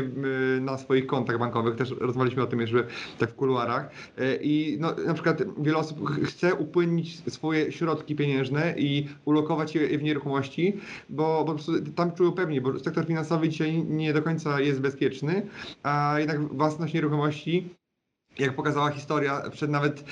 y, 0.00 0.60
na 0.60 0.78
swoich 0.78 1.06
kontach 1.06 1.38
bankowych. 1.38 1.76
Też 1.76 1.90
rozmawialiśmy 1.90 2.42
o 2.42 2.46
tym 2.46 2.60
jeszcze 2.60 2.84
tak 3.18 3.30
w 3.30 3.34
kuluarach. 3.34 3.90
Y, 4.18 4.38
I 4.42 4.76
no, 4.80 4.94
na 5.06 5.14
przykład 5.14 5.42
wiele 5.58 5.78
osób 5.78 6.08
ch- 6.08 6.24
chce 6.24 6.54
upłynnić 6.54 7.32
swoje 7.32 7.72
środki 7.72 8.16
pieniężne 8.16 8.74
i 8.78 9.08
ulokować 9.24 9.74
je 9.74 9.98
w 9.98 10.02
nieruchomości, 10.02 10.76
bo 11.08 11.44
prostu 11.44 11.72
tam 11.92 12.12
czują 12.12 12.32
pewnie, 12.32 12.60
bo 12.60 12.78
sektor 12.78 13.06
finansowy 13.06 13.48
dzisiaj 13.48 13.84
nie 13.84 14.12
do 14.12 14.22
końca 14.22 14.60
jest 14.60 14.80
bezpieczny, 14.80 15.46
a 15.82 16.14
jednak 16.18 16.40
własność 16.40 16.94
nieruchomości 16.94 17.79
jak 18.38 18.54
pokazała 18.54 18.90
historia 18.90 19.42
przed 19.50 19.70
nawet 19.70 20.04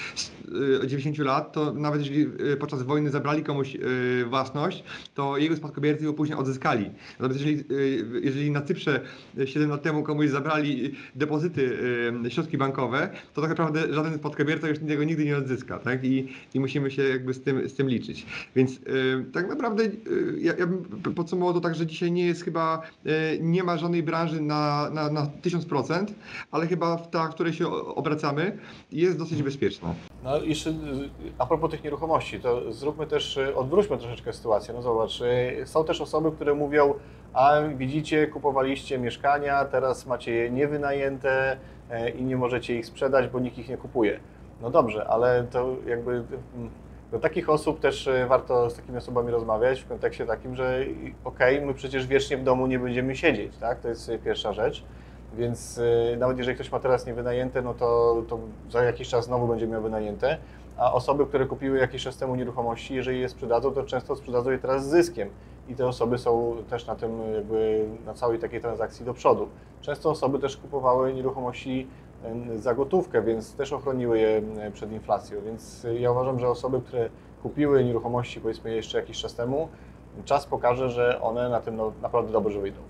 y, 0.84 0.86
90 0.86 1.18
lat, 1.18 1.52
to 1.52 1.72
nawet 1.72 2.00
jeżeli 2.00 2.20
y, 2.52 2.56
podczas 2.56 2.82
wojny 2.82 3.10
zabrali 3.10 3.42
komuś 3.42 3.74
y, 3.74 4.24
własność, 4.28 4.84
to 5.14 5.36
jego 5.36 5.56
spadkobiercy 5.56 6.04
ją 6.04 6.12
później 6.12 6.38
odzyskali. 6.38 6.90
Natomiast 7.20 7.46
jeżeli, 7.46 7.64
y, 7.74 8.20
jeżeli 8.22 8.50
na 8.50 8.62
Cyprze 8.62 9.00
7 9.44 9.70
lat 9.70 9.82
temu 9.82 10.02
komuś 10.02 10.28
zabrali 10.28 10.94
depozyty, 11.14 11.78
y, 12.26 12.30
środki 12.30 12.58
bankowe, 12.58 13.10
to 13.34 13.40
tak 13.40 13.50
naprawdę 13.50 13.94
żaden 13.94 14.14
spadkobierca 14.14 14.68
już 14.68 14.78
tego 14.78 15.04
nigdy 15.04 15.24
nie 15.24 15.36
odzyska, 15.36 15.78
tak? 15.78 16.04
I, 16.04 16.28
i 16.54 16.60
musimy 16.60 16.90
się 16.90 17.02
jakby 17.02 17.34
z 17.34 17.42
tym, 17.42 17.68
z 17.68 17.74
tym 17.74 17.88
liczyć. 17.88 18.26
Więc 18.56 18.76
y, 18.76 18.80
tak 19.32 19.48
naprawdę 19.48 19.84
y, 19.84 19.92
ja, 20.40 20.52
ja 20.58 20.66
bym 20.66 20.84
podsumował 21.14 21.54
to 21.54 21.60
tak, 21.60 21.74
że 21.74 21.86
dzisiaj 21.86 22.12
nie 22.12 22.26
jest 22.26 22.44
chyba, 22.44 22.82
y, 23.06 23.38
nie 23.40 23.64
ma 23.64 23.76
żadnej 23.76 24.02
branży 24.02 24.40
na, 24.40 24.90
na, 24.90 25.10
na 25.10 25.26
1000%, 25.42 26.06
ale 26.50 26.66
chyba 26.66 26.96
w 26.96 27.10
ta, 27.10 27.28
w 27.28 27.34
której 27.34 27.52
się 27.52 27.66
o- 27.66 27.94
obracamy, 28.08 28.58
jest 28.92 29.18
dosyć 29.18 29.42
bezpieczna. 29.42 29.94
No 30.24 30.40
i 30.40 30.48
jeszcze 30.48 30.70
y, 30.70 30.74
a 31.38 31.46
propos 31.46 31.70
tych 31.70 31.84
nieruchomości, 31.84 32.40
to 32.40 32.72
zróbmy 32.72 33.06
też, 33.06 33.36
y, 33.36 33.56
odwróćmy 33.56 33.98
troszeczkę 33.98 34.32
sytuację. 34.32 34.74
No 34.74 34.82
zobacz, 34.82 35.20
y, 35.20 35.66
są 35.66 35.84
też 35.84 36.00
osoby, 36.00 36.32
które 36.32 36.54
mówią, 36.54 36.94
a 37.32 37.52
widzicie, 37.76 38.26
kupowaliście 38.26 38.98
mieszkania, 38.98 39.64
teraz 39.64 40.06
macie 40.06 40.32
je 40.32 40.50
niewynajęte 40.50 41.56
i 42.18 42.24
nie 42.24 42.36
możecie 42.36 42.78
ich 42.78 42.86
sprzedać, 42.86 43.28
bo 43.28 43.40
nikt 43.40 43.58
ich 43.58 43.68
nie 43.68 43.76
kupuje. 43.76 44.20
No 44.62 44.70
dobrze, 44.70 45.08
ale 45.08 45.46
to 45.50 45.76
jakby 45.86 46.12
mm, 46.12 46.70
do 47.12 47.18
takich 47.18 47.48
osób 47.48 47.80
też 47.80 48.08
warto 48.28 48.70
z 48.70 48.76
takimi 48.76 48.98
osobami 48.98 49.30
rozmawiać 49.30 49.80
w 49.80 49.88
kontekście 49.88 50.26
takim, 50.26 50.54
że 50.54 50.84
okej, 51.24 51.60
my 51.60 51.74
przecież 51.74 52.06
wiecznie 52.06 52.36
w 52.36 52.44
domu 52.44 52.66
nie 52.66 52.78
będziemy 52.78 53.16
siedzieć, 53.16 53.56
tak? 53.56 53.80
To 53.80 53.88
jest 53.88 54.10
pierwsza 54.24 54.52
rzecz. 54.52 54.84
Więc 55.34 55.78
y, 55.78 56.16
nawet 56.18 56.38
jeżeli 56.38 56.54
ktoś 56.54 56.72
ma 56.72 56.80
teraz 56.80 57.06
niewynajęte, 57.06 57.62
no 57.62 57.74
to, 57.74 58.16
to 58.28 58.38
za 58.70 58.82
jakiś 58.82 59.08
czas 59.08 59.24
znowu 59.24 59.48
będzie 59.48 59.66
miał 59.66 59.82
wynajęte. 59.82 60.38
A 60.76 60.92
osoby, 60.92 61.26
które 61.26 61.46
kupiły 61.46 61.78
jakiś 61.78 62.02
czas 62.02 62.16
temu 62.16 62.36
nieruchomości, 62.36 62.94
jeżeli 62.94 63.20
je 63.20 63.28
sprzedadzą, 63.28 63.70
to 63.72 63.82
często 63.82 64.16
sprzedadzą 64.16 64.50
je 64.50 64.58
teraz 64.58 64.86
z 64.86 64.90
zyskiem. 64.90 65.28
I 65.68 65.74
te 65.74 65.86
osoby 65.86 66.18
są 66.18 66.56
też 66.70 66.86
na 66.86 66.96
tym 66.96 67.34
jakby 67.34 67.86
na 68.06 68.14
całej 68.14 68.38
takiej 68.38 68.60
transakcji 68.60 69.06
do 69.06 69.14
przodu. 69.14 69.48
Często 69.80 70.10
osoby 70.10 70.38
też 70.38 70.56
kupowały 70.56 71.14
nieruchomości 71.14 71.86
em, 72.24 72.60
za 72.60 72.74
gotówkę, 72.74 73.22
więc 73.22 73.54
też 73.54 73.72
ochroniły 73.72 74.18
je 74.18 74.36
em, 74.36 74.72
przed 74.72 74.92
inflacją. 74.92 75.40
Więc 75.44 75.84
y, 75.84 75.98
ja 75.98 76.10
uważam, 76.10 76.40
że 76.40 76.48
osoby, 76.48 76.80
które 76.80 77.08
kupiły 77.42 77.84
nieruchomości 77.84 78.40
powiedzmy 78.40 78.74
jeszcze 78.74 78.98
jakiś 78.98 79.18
czas 79.18 79.34
temu, 79.34 79.68
czas 80.24 80.46
pokaże, 80.46 80.90
że 80.90 81.20
one 81.22 81.48
na 81.48 81.60
tym 81.60 81.76
no, 81.76 81.92
naprawdę 82.02 82.32
dobrze 82.32 82.60
wyjdą. 82.60 82.80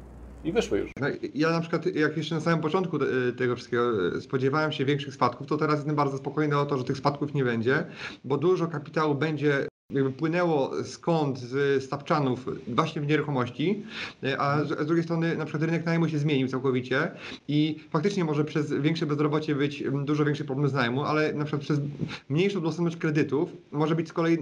I 0.44 0.52
wyszły 0.52 0.78
już. 0.78 0.90
No, 1.00 1.06
Ja 1.34 1.50
na 1.50 1.60
przykład, 1.60 1.86
jak 1.86 2.16
jeszcze 2.16 2.34
na 2.34 2.40
samym 2.40 2.60
początku 2.60 2.98
te- 2.98 3.32
tego 3.38 3.56
wszystkiego 3.56 4.16
e, 4.16 4.20
spodziewałem 4.20 4.72
się 4.72 4.84
większych 4.84 5.14
spadków, 5.14 5.46
to 5.46 5.56
teraz 5.56 5.76
jestem 5.76 5.96
bardzo 5.96 6.18
spokojny 6.18 6.58
o 6.58 6.66
to, 6.66 6.78
że 6.78 6.84
tych 6.84 6.96
spadków 6.96 7.34
nie 7.34 7.44
będzie, 7.44 7.86
bo 8.24 8.36
dużo 8.38 8.66
kapitału 8.66 9.14
będzie 9.14 9.68
jakby 9.92 10.12
płynęło 10.12 10.84
skąd 10.84 11.38
z 11.38 11.84
stapczanów 11.84 12.46
właśnie 12.68 13.02
w 13.02 13.06
nieruchomości, 13.06 13.82
e, 14.22 14.40
a 14.40 14.64
z, 14.64 14.68
z 14.68 14.86
drugiej 14.86 15.04
strony 15.04 15.36
na 15.36 15.44
przykład 15.44 15.62
rynek 15.62 15.86
najmu 15.86 16.08
się 16.08 16.18
zmienił 16.18 16.48
całkowicie 16.48 17.10
i 17.48 17.76
faktycznie 17.90 18.24
może 18.24 18.44
przez 18.44 18.72
większe 18.72 19.06
bezrobocie 19.06 19.54
być 19.54 19.84
dużo 20.04 20.24
większy 20.24 20.44
problem 20.44 20.68
z 20.68 20.72
najmu, 20.72 21.04
ale 21.04 21.32
na 21.32 21.44
przykład 21.44 21.62
przez 21.62 21.80
mniejszą 22.28 22.60
dostępność 22.60 22.96
kredytów 22.96 23.50
może 23.72 23.94
być 23.94 24.08
z 24.08 24.12
kolei 24.12 24.34
e, 24.34 24.40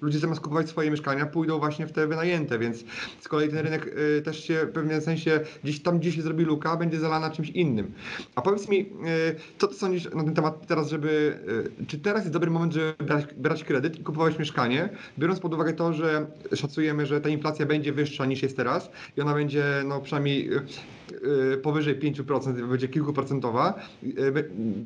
ludzie 0.00 0.18
zamiast 0.18 0.40
kupować 0.40 0.68
swoje 0.68 0.90
mieszkania 0.90 1.26
pójdą 1.26 1.58
właśnie 1.58 1.86
w 1.86 1.92
te 1.92 2.06
wynajęte, 2.06 2.58
więc 2.58 2.84
z 3.20 3.28
kolei 3.28 3.48
ten 3.48 3.58
rynek 3.58 3.94
e, 4.18 4.22
też 4.22 4.44
się 4.44 4.66
w 4.66 4.72
pewnym 4.72 5.00
sensie 5.00 5.40
gdzieś 5.64 5.82
tam, 5.82 5.98
gdzie 5.98 6.12
się 6.12 6.22
zrobi 6.22 6.44
luka, 6.44 6.76
będzie 6.76 6.98
zalana 6.98 7.30
czymś 7.30 7.50
innym. 7.50 7.92
A 8.34 8.42
powiedz 8.42 8.68
mi, 8.68 8.80
e, 8.80 8.86
co 9.58 9.66
ty 9.66 9.74
sądzisz 9.74 10.04
na 10.14 10.24
ten 10.24 10.34
temat 10.34 10.66
teraz, 10.66 10.88
żeby, 10.88 11.38
czy 11.86 11.98
teraz 11.98 12.22
jest 12.22 12.32
dobry 12.32 12.50
moment, 12.50 12.72
żeby 12.72 12.94
brać, 12.98 13.24
brać 13.36 13.64
kredyt 13.64 14.00
i 14.00 14.02
kupować 14.02 14.38
mieszkanie, 14.38 14.67
biorąc 15.18 15.40
pod 15.40 15.54
uwagę 15.54 15.72
to, 15.72 15.92
że 15.92 16.26
szacujemy, 16.54 17.06
że 17.06 17.20
ta 17.20 17.28
inflacja 17.28 17.66
będzie 17.66 17.92
wyższa 17.92 18.26
niż 18.26 18.42
jest 18.42 18.56
teraz 18.56 18.90
i 19.16 19.20
ona 19.20 19.34
będzie 19.34 19.64
no 19.84 20.00
przynajmniej 20.00 20.50
e, 20.54 20.56
e, 21.54 21.56
powyżej 21.56 22.00
5%, 22.00 22.68
będzie 22.68 22.88
kilkuprocentowa. 22.88 23.74
E, 24.04 24.32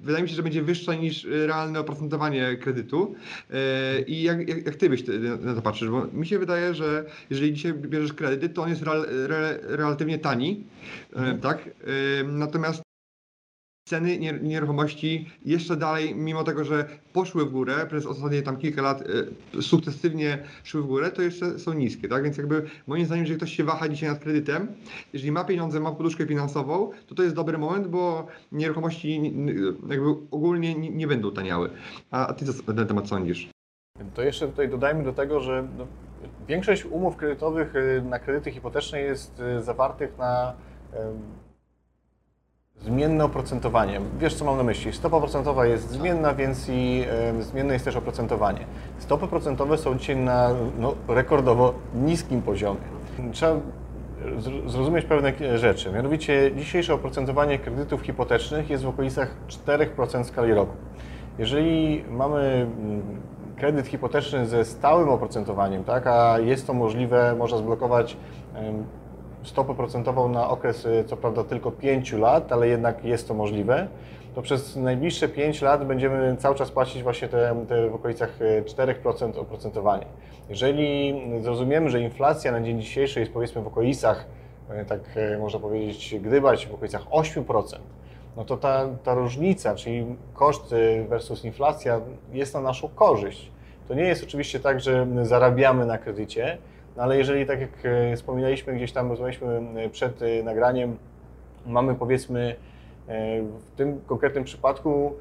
Wydaje 0.03 0.23
mi 0.23 0.29
się, 0.29 0.35
że 0.35 0.43
będzie 0.43 0.63
wyższa 0.63 0.95
niż 0.95 1.25
realne 1.25 1.81
oprocentowanie 1.81 2.57
kredytu. 2.57 3.15
I 4.07 4.23
jak, 4.23 4.49
jak, 4.49 4.67
jak 4.67 4.77
ty 4.77 4.91
byś 4.91 5.05
na 5.41 5.55
to 5.55 5.63
patrzysz? 5.63 5.91
Bo 5.91 6.07
mi 6.07 6.27
się 6.27 6.39
wydaje, 6.39 6.75
że 6.75 7.05
jeżeli 7.31 7.53
dzisiaj 7.53 7.75
bierzesz 7.75 8.13
kredyt, 8.13 8.55
to 8.55 8.63
on 8.63 8.69
jest 8.69 8.83
real, 8.83 9.07
re, 9.09 9.59
relatywnie 9.63 10.19
tani, 10.19 10.65
tak? 11.43 11.71
Natomiast 12.25 12.83
ceny 13.93 14.19
nier- 14.19 14.43
nieruchomości 14.43 15.31
jeszcze 15.45 15.77
dalej, 15.77 16.15
mimo 16.15 16.45
tego, 16.45 16.65
że 16.65 16.85
poszły 17.13 17.47
w 17.47 17.51
górę 17.51 17.87
przez 17.89 18.07
ostatnie 18.07 18.43
tam 18.43 18.57
kilka 18.57 18.83
lat 18.83 19.03
e, 19.59 19.63
sukcesywnie 19.63 20.39
szły 20.65 20.83
w 20.83 20.87
górę, 20.87 21.11
to 21.11 21.23
jeszcze 21.23 21.59
są 21.59 21.73
niskie, 21.73 22.09
tak? 22.09 22.23
Więc 22.23 22.37
jakby 22.37 22.63
moim 22.87 23.07
zdaniem, 23.07 23.23
jeżeli 23.23 23.39
ktoś 23.39 23.53
się 23.57 23.65
waha 23.65 23.89
dzisiaj 23.89 24.09
nad 24.09 24.19
kredytem, 24.19 24.69
jeżeli 25.13 25.33
ma 25.33 25.45
pieniądze, 25.45 25.81
ma 25.81 25.93
poduszkę 25.93 26.27
finansową, 26.27 26.91
to 27.07 27.15
to 27.15 27.23
jest 27.23 27.35
dobry 27.35 27.59
moment, 27.59 27.89
bo 27.89 28.27
nieruchomości 28.53 29.35
jakby 29.89 30.09
ogólnie 30.31 30.75
nie, 30.75 31.07
będą 31.07 31.31
taniały. 31.31 31.71
A, 32.11 32.27
a 32.27 32.33
ty 32.33 32.45
co 32.45 32.73
na 32.73 32.79
ten 32.79 32.87
temat 32.87 33.09
sądzisz? 33.09 33.51
To 34.15 34.23
jeszcze 34.23 34.49
tutaj 34.49 34.69
dodajmy 34.69 35.05
do 35.05 35.13
tego, 35.13 35.41
że 35.41 35.69
no, 35.79 35.87
większość 36.49 36.85
umów 36.85 37.17
kredytowych 37.17 37.77
y, 37.77 38.03
na 38.03 38.19
kredyty 38.19 38.51
hipoteczne 38.51 39.01
jest 39.01 39.41
y, 39.41 39.63
zawartych 39.63 40.19
na 40.19 40.53
zmienne 42.85 43.25
oprocentowanie. 43.25 44.01
Wiesz, 44.19 44.35
co 44.35 44.45
mam 44.45 44.57
na 44.57 44.63
myśli? 44.63 44.93
Stopa 44.93 45.19
procentowa 45.19 45.67
jest 45.67 45.91
zmienna, 45.91 46.35
więc 46.35 46.69
i 46.69 47.05
em, 47.29 47.43
zmienne 47.43 47.73
jest 47.73 47.85
też 47.85 47.97
oprocentowanie. 47.97 48.67
Stopy 48.99 49.27
procentowe 49.27 49.79
są 49.79 49.99
dzisiaj 49.99 50.17
na 50.17 50.51
no, 50.79 50.95
rekordowo 51.09 51.75
niskim 51.95 52.43
poziomie. 52.43 52.81
Trzeba 53.33 53.53
zr- 54.39 54.69
zrozumieć 54.69 55.05
pewne 55.05 55.59
rzeczy. 55.59 55.93
Mianowicie 55.93 56.53
dzisiejsze 56.57 56.95
oprocentowanie 56.95 57.59
kredytów 57.59 58.01
hipotecznych 58.01 58.71
jest 58.71 58.85
w 58.85 58.89
okolicach 58.89 59.37
4% 59.49 60.25
w 60.25 60.27
skali 60.27 60.55
roku. 60.55 60.77
Jeżeli 61.39 62.05
mamy 62.11 62.67
mm, 62.83 63.03
kredyt 63.57 63.87
hipoteczny 63.87 64.47
ze 64.47 64.65
stałym 64.65 65.09
oprocentowaniem, 65.09 65.85
tak, 65.85 66.07
a 66.07 66.39
jest 66.39 66.67
to 66.67 66.75
możliwe, 66.75 67.35
można 67.39 67.59
zblokować 67.59 68.17
stopę 69.45 69.75
procentową 69.75 70.29
na 70.29 70.49
okres, 70.49 70.87
y, 70.87 71.05
co 71.07 71.17
prawda 71.17 71.45
tylko 71.45 71.71
5 71.71 72.13
lat, 72.13 72.53
ale 72.53 72.69
jednak 72.69 73.05
jest 73.05 73.29
to 73.29 73.35
możliwe, 73.35 73.89
to 74.35 74.43
przez 74.43 74.77
najbliższe 74.77 75.29
5 75.29 75.63
lat 75.63 75.87
będziemy 75.87 76.37
cały 76.37 76.55
czas 76.55 76.71
płacić 76.71 77.03
właśnie 77.03 77.29
te, 77.29 77.65
te 77.69 77.91
w 77.91 77.95
okolicach 77.95 78.43
y, 78.43 78.65
4% 78.67 79.39
oprocentowanie. 79.39 80.07
Jeżeli 80.49 81.15
zrozumiemy, 81.43 81.91
że 81.91 82.01
inflacja 82.01 82.53
na 82.53 82.61
dzień 82.61 82.81
dzisiejszy 82.81 83.21
jest 83.21 83.33
powiedzmy 83.33 83.63
w 83.63 83.67
okolicach, 83.67 84.27
y, 84.83 84.85
tak 84.85 85.01
y, 85.17 85.39
można 85.39 85.61
powiedzieć, 85.61 86.15
gdybać 86.21 86.67
w 86.67 86.75
okolicach 86.75 87.03
8%, 87.11 87.79
no 88.37 88.45
to 88.45 88.57
ta, 88.57 88.87
ta 89.05 89.15
różnica, 89.15 89.75
czyli 89.75 90.17
koszty 90.35 91.07
versus 91.09 91.45
inflacja 91.45 92.01
jest 92.33 92.55
na 92.55 92.61
naszą 92.61 92.89
korzyść. 92.89 93.51
To 93.89 93.95
nie 93.95 94.05
jest 94.05 94.25
oczywiście 94.25 94.61
tak, 94.61 94.81
że 94.81 95.07
zarabiamy 95.23 95.87
na 95.87 95.99
kredycie, 95.99 96.59
no 96.97 97.03
ale 97.03 97.19
jeżeli, 97.19 97.47
tak 97.47 97.61
jak 97.61 97.71
e, 97.85 98.17
wspominaliśmy 98.17 98.75
gdzieś 98.75 98.93
tam, 98.93 99.09
rozmawialiśmy 99.09 99.91
przed 99.93 100.23
e, 100.23 100.43
nagraniem, 100.43 100.97
mamy 101.67 101.95
powiedzmy 101.95 102.57
e, 103.09 103.43
w 103.43 103.77
tym 103.77 104.01
konkretnym 104.07 104.45
przypadku 104.45 105.13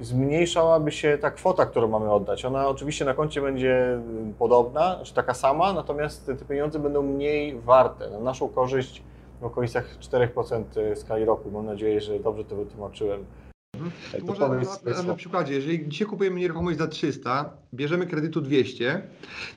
zmniejszałaby 0.00 0.92
się 0.92 1.18
ta 1.18 1.30
kwota, 1.30 1.66
którą 1.66 1.88
mamy 1.88 2.12
oddać. 2.12 2.44
Ona 2.44 2.68
oczywiście 2.68 3.04
na 3.04 3.14
koncie 3.14 3.40
będzie 3.40 4.00
podobna, 4.38 5.00
czy 5.02 5.14
taka 5.14 5.34
sama, 5.34 5.72
natomiast 5.72 6.26
te 6.26 6.36
pieniądze 6.36 6.78
będą 6.78 7.02
mniej 7.02 7.60
warte. 7.60 8.10
Na 8.10 8.20
naszą 8.20 8.48
korzyść 8.48 9.02
w 9.40 9.44
okolicach 9.44 9.98
4% 9.98 10.96
skali 10.96 11.24
roku. 11.24 11.50
Mam 11.50 11.66
nadzieję, 11.66 12.00
że 12.00 12.18
dobrze 12.18 12.44
to 12.44 12.56
wytłumaczyłem. 12.56 13.24
Tu 13.72 14.18
To 14.18 14.26
może 14.26 14.40
powiem 14.40 14.64
na, 14.96 15.02
na, 15.02 15.14
przykładzie, 15.14 15.54
jeżeli 15.54 15.88
dzisiaj 15.88 16.08
kupujemy 16.08 16.40
nieruchomość 16.40 16.78
za 16.78 16.86
300, 16.86 17.56
bierzemy 17.74 18.06
kredytu 18.06 18.40
200, 18.40 19.02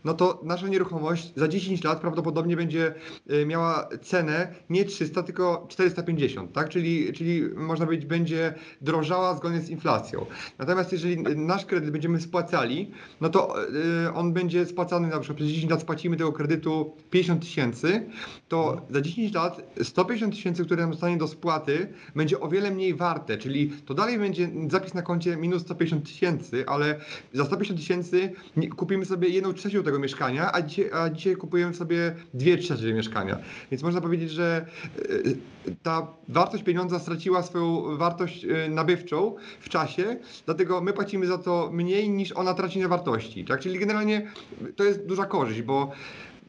no 0.04 0.14
to 0.14 0.42
nasza 0.44 0.68
nieruchomość 0.68 1.34
za 1.36 1.48
10 1.48 1.84
lat 1.84 2.02
prawdopodobnie 2.02 2.56
będzie 2.56 2.94
y, 3.32 3.46
miała 3.46 3.90
cenę 4.02 4.56
nie 4.70 4.86
300, 4.86 5.24
tylko 5.24 5.66
450, 5.70 6.54
tak? 6.54 6.70
Czyli, 6.70 7.14
czyli 7.14 7.42
można 7.56 7.86
powiedzieć, 7.86 8.06
będzie 8.06 8.54
drożała 8.82 9.36
zgodnie 9.36 9.62
z 9.62 9.70
inflacją. 9.70 10.26
Natomiast 10.60 10.92
jeżeli 10.92 11.18
nasz 11.36 11.66
kredyt 11.66 11.92
będziemy 11.92 12.22
spłacali, 12.22 12.92
no 13.22 13.30
to 13.30 13.64
y, 14.06 14.14
on 14.14 14.34
będzie 14.34 14.66
spłacany 14.66 15.08
na 15.08 15.20
przykład 15.20 15.38
przez 15.38 15.48
10 15.48 15.72
lat 15.72 15.82
spłacimy 15.82 16.18
tego 16.18 16.34
kredytu 16.34 16.96
50 17.10 17.42
tysięcy, 17.42 18.10
to 18.48 18.82
za 18.90 19.02
10 19.02 19.34
lat 19.34 19.62
150 19.84 20.36
tysięcy, 20.36 20.66
które 20.66 20.82
nam 20.82 20.92
zostanie 20.92 21.18
do 21.18 21.28
spłaty, 21.28 21.94
będzie 22.16 22.40
o 22.40 22.50
wiele 22.50 22.72
mniej 22.72 22.94
warte, 22.94 23.38
czyli 23.38 23.70
to 23.86 23.94
dalej 24.06 24.20
będzie 24.20 24.50
zapis 24.70 24.94
na 24.94 25.02
koncie 25.02 25.38
minus 25.38 25.62
150 25.62 26.06
tysięcy, 26.06 26.64
ale 26.68 27.00
za 27.34 27.46
150 27.46 27.80
tysięcy 27.80 28.32
kupimy 28.76 29.06
sobie 29.06 29.30
jedną 29.30 29.54
trzecią 29.54 29.84
tego 29.84 30.00
mieszkania, 30.00 30.52
a 30.54 30.62
dzisiaj, 30.62 30.90
a 30.94 31.10
dzisiaj 31.10 31.36
kupujemy 31.36 31.74
sobie 31.74 32.16
dwie 32.34 32.58
trzecie 32.58 32.94
mieszkania. 32.94 33.38
Więc 33.72 33.84
można 33.84 34.02
powiedzieć, 34.02 34.32
że 34.32 34.66
y, 35.10 35.38
ta 35.84 36.08
wartość 36.28 36.64
pieniądza 36.64 37.00
straciła 37.00 37.44
swoją 37.44 37.98
wartość 37.98 38.46
y, 38.46 38.70
nabywczą 38.70 39.36
w 39.60 39.70
czasie, 39.70 40.18
dlatego 40.46 40.82
my 40.82 40.94
płacimy 40.94 41.28
za 41.28 41.38
to 41.38 41.70
mniej 41.74 42.10
niż 42.10 42.32
ona 42.32 42.54
traci 42.54 42.80
na 42.80 42.88
wartości. 42.88 43.46
Tak? 43.46 43.60
Czyli 43.60 43.80
generalnie 43.80 44.32
to 44.76 44.84
jest 44.84 45.06
duża 45.06 45.26
korzyść, 45.26 45.62
bo 45.62 45.92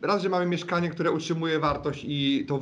raz, 0.02 0.22
że 0.22 0.28
mamy 0.28 0.46
mieszkanie, 0.46 0.90
które 0.90 1.10
utrzymuje 1.10 1.58
wartość 1.58 2.04
i 2.08 2.44
to 2.48 2.60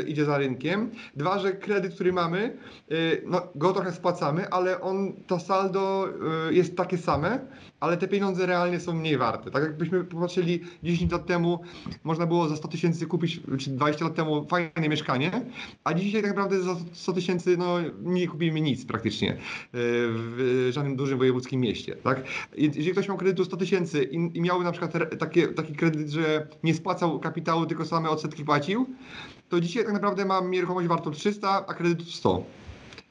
y, 0.00 0.02
idzie 0.02 0.24
za 0.24 0.38
rynkiem. 0.38 0.90
Dwa, 1.16 1.38
że 1.38 1.52
kredyt, 1.52 1.94
który 1.94 2.12
mamy, 2.12 2.56
y, 2.92 3.22
no, 3.26 3.42
go 3.54 3.72
trochę 3.72 3.92
spłacamy, 3.92 4.50
ale 4.50 4.80
on, 4.80 5.12
to 5.26 5.40
saldo 5.40 6.08
y, 6.48 6.54
jest 6.54 6.76
takie 6.76 6.98
same, 6.98 7.38
ale 7.80 7.96
te 7.96 8.08
pieniądze 8.08 8.46
realnie 8.46 8.80
są 8.80 8.92
mniej 8.92 9.18
warte. 9.18 9.50
Tak 9.50 9.62
jakbyśmy 9.62 10.04
popatrzyli 10.04 10.60
10 10.82 11.12
lat 11.12 11.26
temu, 11.26 11.60
można 12.04 12.26
było 12.26 12.48
za 12.48 12.56
100 12.56 12.68
tysięcy 12.68 13.06
kupić, 13.06 13.40
czy 13.58 13.70
20 13.70 14.04
lat 14.04 14.14
temu 14.14 14.46
fajne 14.48 14.88
mieszkanie, 14.88 15.30
a 15.84 15.94
dzisiaj 15.94 16.22
tak 16.22 16.30
naprawdę 16.30 16.62
za 16.62 16.76
100 16.92 17.12
tysięcy 17.12 17.56
no, 17.56 17.76
nie 18.02 18.28
kupimy 18.28 18.60
nic 18.60 18.86
praktycznie 18.86 19.36
w 19.72 20.68
żadnym 20.72 20.96
dużym 20.96 21.18
wojewódzkim 21.18 21.60
mieście. 21.60 21.96
Tak? 21.96 22.24
Jeżeli 22.56 22.92
ktoś 22.92 23.08
miał 23.08 23.16
kredytu 23.16 23.44
100 23.44 23.56
tysięcy 23.56 24.04
i, 24.04 24.40
miał 24.40 24.62
na 24.62 24.72
przykład 24.72 24.92
taki 25.56 25.74
kredyt, 25.74 26.08
że 26.08 26.48
nie 26.66 26.74
spłacał 26.74 27.20
kapitału, 27.20 27.66
tylko 27.66 27.84
same 27.84 28.10
odsetki 28.10 28.44
płacił, 28.44 28.86
to 29.48 29.60
dzisiaj 29.60 29.84
tak 29.84 29.92
naprawdę 29.92 30.24
mam 30.24 30.50
nieruchomość 30.50 30.88
wartą 30.88 31.10
300, 31.10 31.66
a 31.66 31.74
kredyt 31.74 32.08
100. 32.08 32.42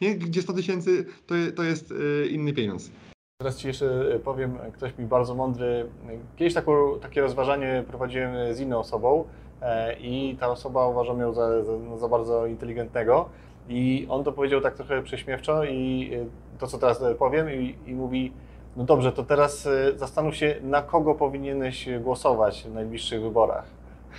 Nie? 0.02 0.16
Gdzie 0.16 0.42
100 0.42 0.54
tysięcy 0.54 1.06
to, 1.28 1.36
to 1.56 1.64
jest 1.64 1.92
y, 1.92 2.28
inny 2.32 2.54
pieniądz. 2.54 2.92
Teraz 3.38 3.58
Ci 3.58 3.68
jeszcze 3.68 4.20
powiem, 4.24 4.58
ktoś 4.74 4.98
mi 4.98 5.06
bardzo 5.06 5.36
mądry. 5.36 5.90
Kiedyś 6.36 6.54
taką, 6.54 7.00
takie 7.00 7.22
rozważanie 7.22 7.84
prowadziłem 7.88 8.56
z 8.56 8.60
inną 8.60 8.80
osobą 8.80 9.26
e, 9.62 10.00
i 10.00 10.38
ta 10.40 10.50
osoba 10.50 10.88
uważam 10.88 11.20
ją 11.20 11.34
za, 11.34 11.64
za, 11.64 11.72
no, 11.72 11.98
za 11.98 12.08
bardzo 12.08 12.46
inteligentnego. 12.46 13.30
I 13.70 14.06
on 14.10 14.24
to 14.24 14.32
powiedział 14.32 14.62
tak 14.62 14.76
trochę 14.76 15.04
prześmiewczo 15.04 15.66
i 15.66 16.12
to, 16.60 16.68
co 16.68 16.78
teraz 16.78 17.04
powiem, 17.20 17.48
i, 17.52 17.76
i 17.86 17.94
mówi, 17.94 18.32
no 18.76 18.84
dobrze, 18.84 19.12
to 19.12 19.24
teraz 19.24 19.66
e, 19.66 19.98
zastanów 19.98 20.36
się, 20.36 20.56
na 20.62 20.82
kogo 20.82 21.16
powinieneś 21.16 21.90
głosować 22.00 22.64
w 22.64 22.74
najbliższych 22.74 23.22
wyborach. 23.22 23.66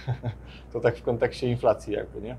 To 0.73 0.81
tak 0.81 0.97
w 0.97 1.03
kontekście 1.03 1.49
inflacji 1.49 1.93
jakby, 1.93 2.21
nie? 2.21 2.37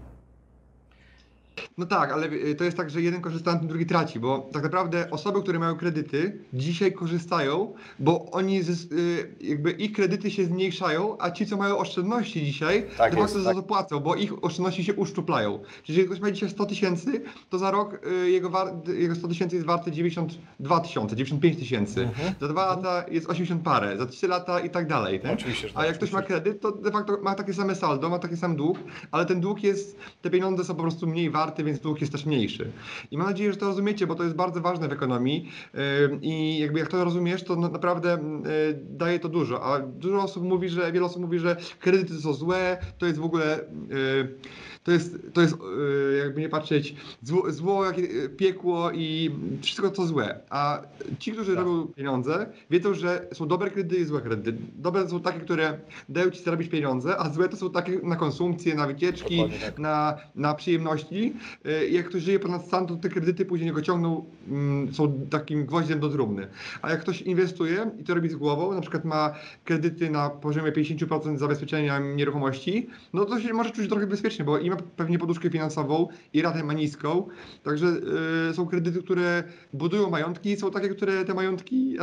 No 1.78 1.86
tak, 1.86 2.12
ale 2.12 2.28
y, 2.28 2.56
to 2.56 2.64
jest 2.64 2.78
tak, 2.78 2.90
że 2.90 3.02
jeden 3.02 3.22
korzysta, 3.22 3.52
a 3.52 3.56
ten 3.56 3.68
drugi 3.68 3.86
traci, 3.86 4.20
bo 4.20 4.50
tak 4.54 4.64
naprawdę 4.64 5.12
osoby, 5.12 5.42
które 5.42 5.60
mają 5.60 5.76
kredyty, 5.76 6.40
dzisiaj 6.54 6.94
korzystają, 6.94 7.74
bo 8.00 8.32
oni 8.32 8.64
zys- 8.64 8.94
y, 8.94 9.36
jakby 9.42 9.72
ich 9.72 9.92
kredyty 9.92 10.32
się 10.32 10.46
zmniejszają, 10.46 11.18
a 11.20 11.32
ci, 11.32 11.46
co 11.46 11.58
mają 11.58 11.78
oszczędności 11.78 12.46
dzisiaj, 12.46 12.86
Tak 12.98 13.16
de 13.16 13.22
facto 13.22 13.40
za 13.40 13.50
tak. 13.50 13.56
to 13.58 13.64
płacą, 13.64 14.00
bo 14.00 14.16
ich 14.16 14.44
oszczędności 14.44 14.84
się 14.84 14.94
uszczuplają. 14.94 15.60
Czyli 15.84 15.98
jeżeli 15.98 16.06
ktoś 16.08 16.20
ma 16.20 16.32
dzisiaj 16.32 16.50
100 16.50 16.66
tysięcy, 16.66 17.22
to 17.50 17.58
za 17.58 17.72
rok 17.72 18.00
y, 18.26 18.30
jego, 18.32 18.50
war- 18.50 18.88
jego 18.98 19.16
100 19.16 19.28
tysięcy 19.28 19.56
jest 19.56 19.68
warte 19.68 19.92
92 19.92 20.80
tysiące, 20.80 21.16
95 21.16 21.58
tysięcy. 21.60 22.02
Mhm. 22.02 22.34
Za 22.42 22.48
dwa 22.48 22.66
lata 22.66 23.06
jest 23.12 23.30
80 23.30 23.64
parę, 23.64 23.98
za 23.98 24.06
3 24.06 24.28
lata 24.28 24.60
i 24.60 24.70
tak 24.70 24.88
dalej. 24.88 25.20
tak? 25.20 25.34
Oczywiście, 25.34 25.70
A 25.76 25.86
jak 25.86 25.96
ktoś 25.96 26.12
ma 26.12 26.22
kredyt, 26.22 26.62
to 26.62 26.72
de 26.72 26.92
facto 26.92 27.18
ma 27.24 27.36
takie 27.36 27.54
same 27.54 27.76
saldo, 27.76 28.10
ma 28.10 28.20
taki 28.20 28.38
sam 28.38 28.56
dług, 28.56 28.78
ale 29.12 29.26
ten 29.26 29.42
dług 29.42 29.64
jest, 29.64 29.98
te 30.22 30.30
pieniądze 30.30 30.64
są 30.64 30.76
po 30.76 30.82
prostu 30.82 31.08
mniej 31.08 31.30
warte, 31.30 31.47
więc 31.56 31.80
dług 31.80 32.02
jest 32.02 32.12
też 32.12 32.26
mniejszy. 32.26 32.72
I 33.12 33.18
mam 33.18 33.28
nadzieję, 33.28 33.52
że 33.52 33.58
to 33.58 33.66
rozumiecie, 33.66 34.08
bo 34.08 34.16
to 34.16 34.24
jest 34.24 34.36
bardzo 34.36 34.62
ważne 34.62 34.88
w 34.88 34.92
ekonomii 34.92 35.52
i 36.22 36.60
jakby 36.60 36.80
jak 36.80 36.88
to 36.88 37.04
rozumiesz, 37.04 37.44
to 37.44 37.56
na- 37.56 37.70
naprawdę 37.70 38.18
yy, 38.44 38.80
daje 38.90 39.20
to 39.20 39.30
dużo. 39.30 39.64
A 39.64 39.80
dużo 39.80 40.24
osób 40.24 40.44
mówi, 40.44 40.70
że, 40.70 40.92
wiele 40.92 41.06
osób 41.06 41.22
mówi, 41.22 41.40
że 41.40 41.56
kredyty 41.80 42.14
są 42.14 42.34
złe, 42.34 42.78
to 42.98 43.06
jest 43.06 43.20
w 43.20 43.24
ogóle, 43.24 43.60
yy, 43.90 44.36
to 44.84 44.92
jest, 44.92 45.18
to 45.34 45.42
jest 45.42 45.58
yy, 46.12 46.18
jakby 46.18 46.42
nie 46.42 46.50
patrzeć, 46.50 46.96
zło, 47.24 47.52
zło 47.52 47.84
piekło 48.38 48.92
i 48.92 49.32
wszystko 49.62 49.90
to 49.90 50.06
złe. 50.06 50.40
A 50.50 50.82
ci, 51.20 51.32
którzy 51.32 51.56
Tak. 51.56 51.66
robią 51.66 51.88
pieniądze, 51.88 52.50
wiedzą, 52.70 52.94
że 52.94 53.28
są 53.34 53.48
dobre 53.48 53.70
kredyty 53.72 54.02
i 54.02 54.06
złe 54.06 54.22
kredyty. 54.22 54.58
Dobre 54.76 55.10
są 55.10 55.20
takie, 55.20 55.40
które 55.40 55.80
dają 56.10 56.30
ci 56.30 56.44
zarobić 56.44 56.70
pieniądze, 56.70 57.18
a 57.18 57.30
złe 57.30 57.50
to 57.50 57.58
są 57.58 57.70
takie 57.70 58.00
na 58.04 58.16
konsumpcję, 58.16 58.76
na 58.76 58.88
wycieczki, 58.88 59.44
tak. 59.62 59.80
na, 59.80 60.18
na 60.36 60.54
przyjemności. 60.54 61.34
E, 61.66 61.88
jak 61.88 62.06
ktoś 62.10 62.22
żyje 62.22 62.40
ponad 62.40 62.66
stan, 62.66 62.88
to 62.88 62.96
te 62.96 63.10
kredyty 63.10 63.46
później 63.46 63.72
go 63.72 63.82
ciągną, 63.82 64.26
mm, 64.48 64.94
są 64.94 65.20
takim 65.30 65.66
gwoździem 65.66 66.00
do 66.00 66.10
trumny. 66.10 66.48
A 66.82 66.90
jak 66.90 67.02
ktoś 67.02 67.22
inwestuje 67.22 67.92
i 68.00 68.04
to 68.04 68.16
robi 68.16 68.30
z 68.30 68.36
głową, 68.36 68.74
na 68.74 68.82
przykład 68.82 69.06
ma 69.06 69.34
kredyty 69.66 70.10
na 70.10 70.30
poziomie 70.30 70.72
50% 70.72 71.38
zabezpieczenia 71.38 72.00
nieruchomości, 72.00 72.88
no 73.14 73.26
to 73.26 73.40
się 73.40 73.54
może 73.54 73.72
czuć 73.72 73.90
trochę 73.90 74.08
bezpiecznie, 74.08 74.46
bo 74.46 74.58
i 74.58 74.70
ma 74.70 74.78
pewnie 74.96 75.20
poduszkę 75.20 75.50
finansową 75.50 76.08
i 76.34 76.42
ratę 76.42 76.64
ma 76.64 76.74
niską, 76.74 77.28
także 77.64 77.88
e, 78.50 78.54
są 78.54 78.66
kredyty, 78.66 79.04
które 79.04 79.44
budują 79.74 80.10
majątki 80.10 80.52
i 80.52 80.58
są 80.58 80.72
takie, 80.72 80.90
które 80.90 81.26
te 81.26 81.34
majątki 81.34 81.98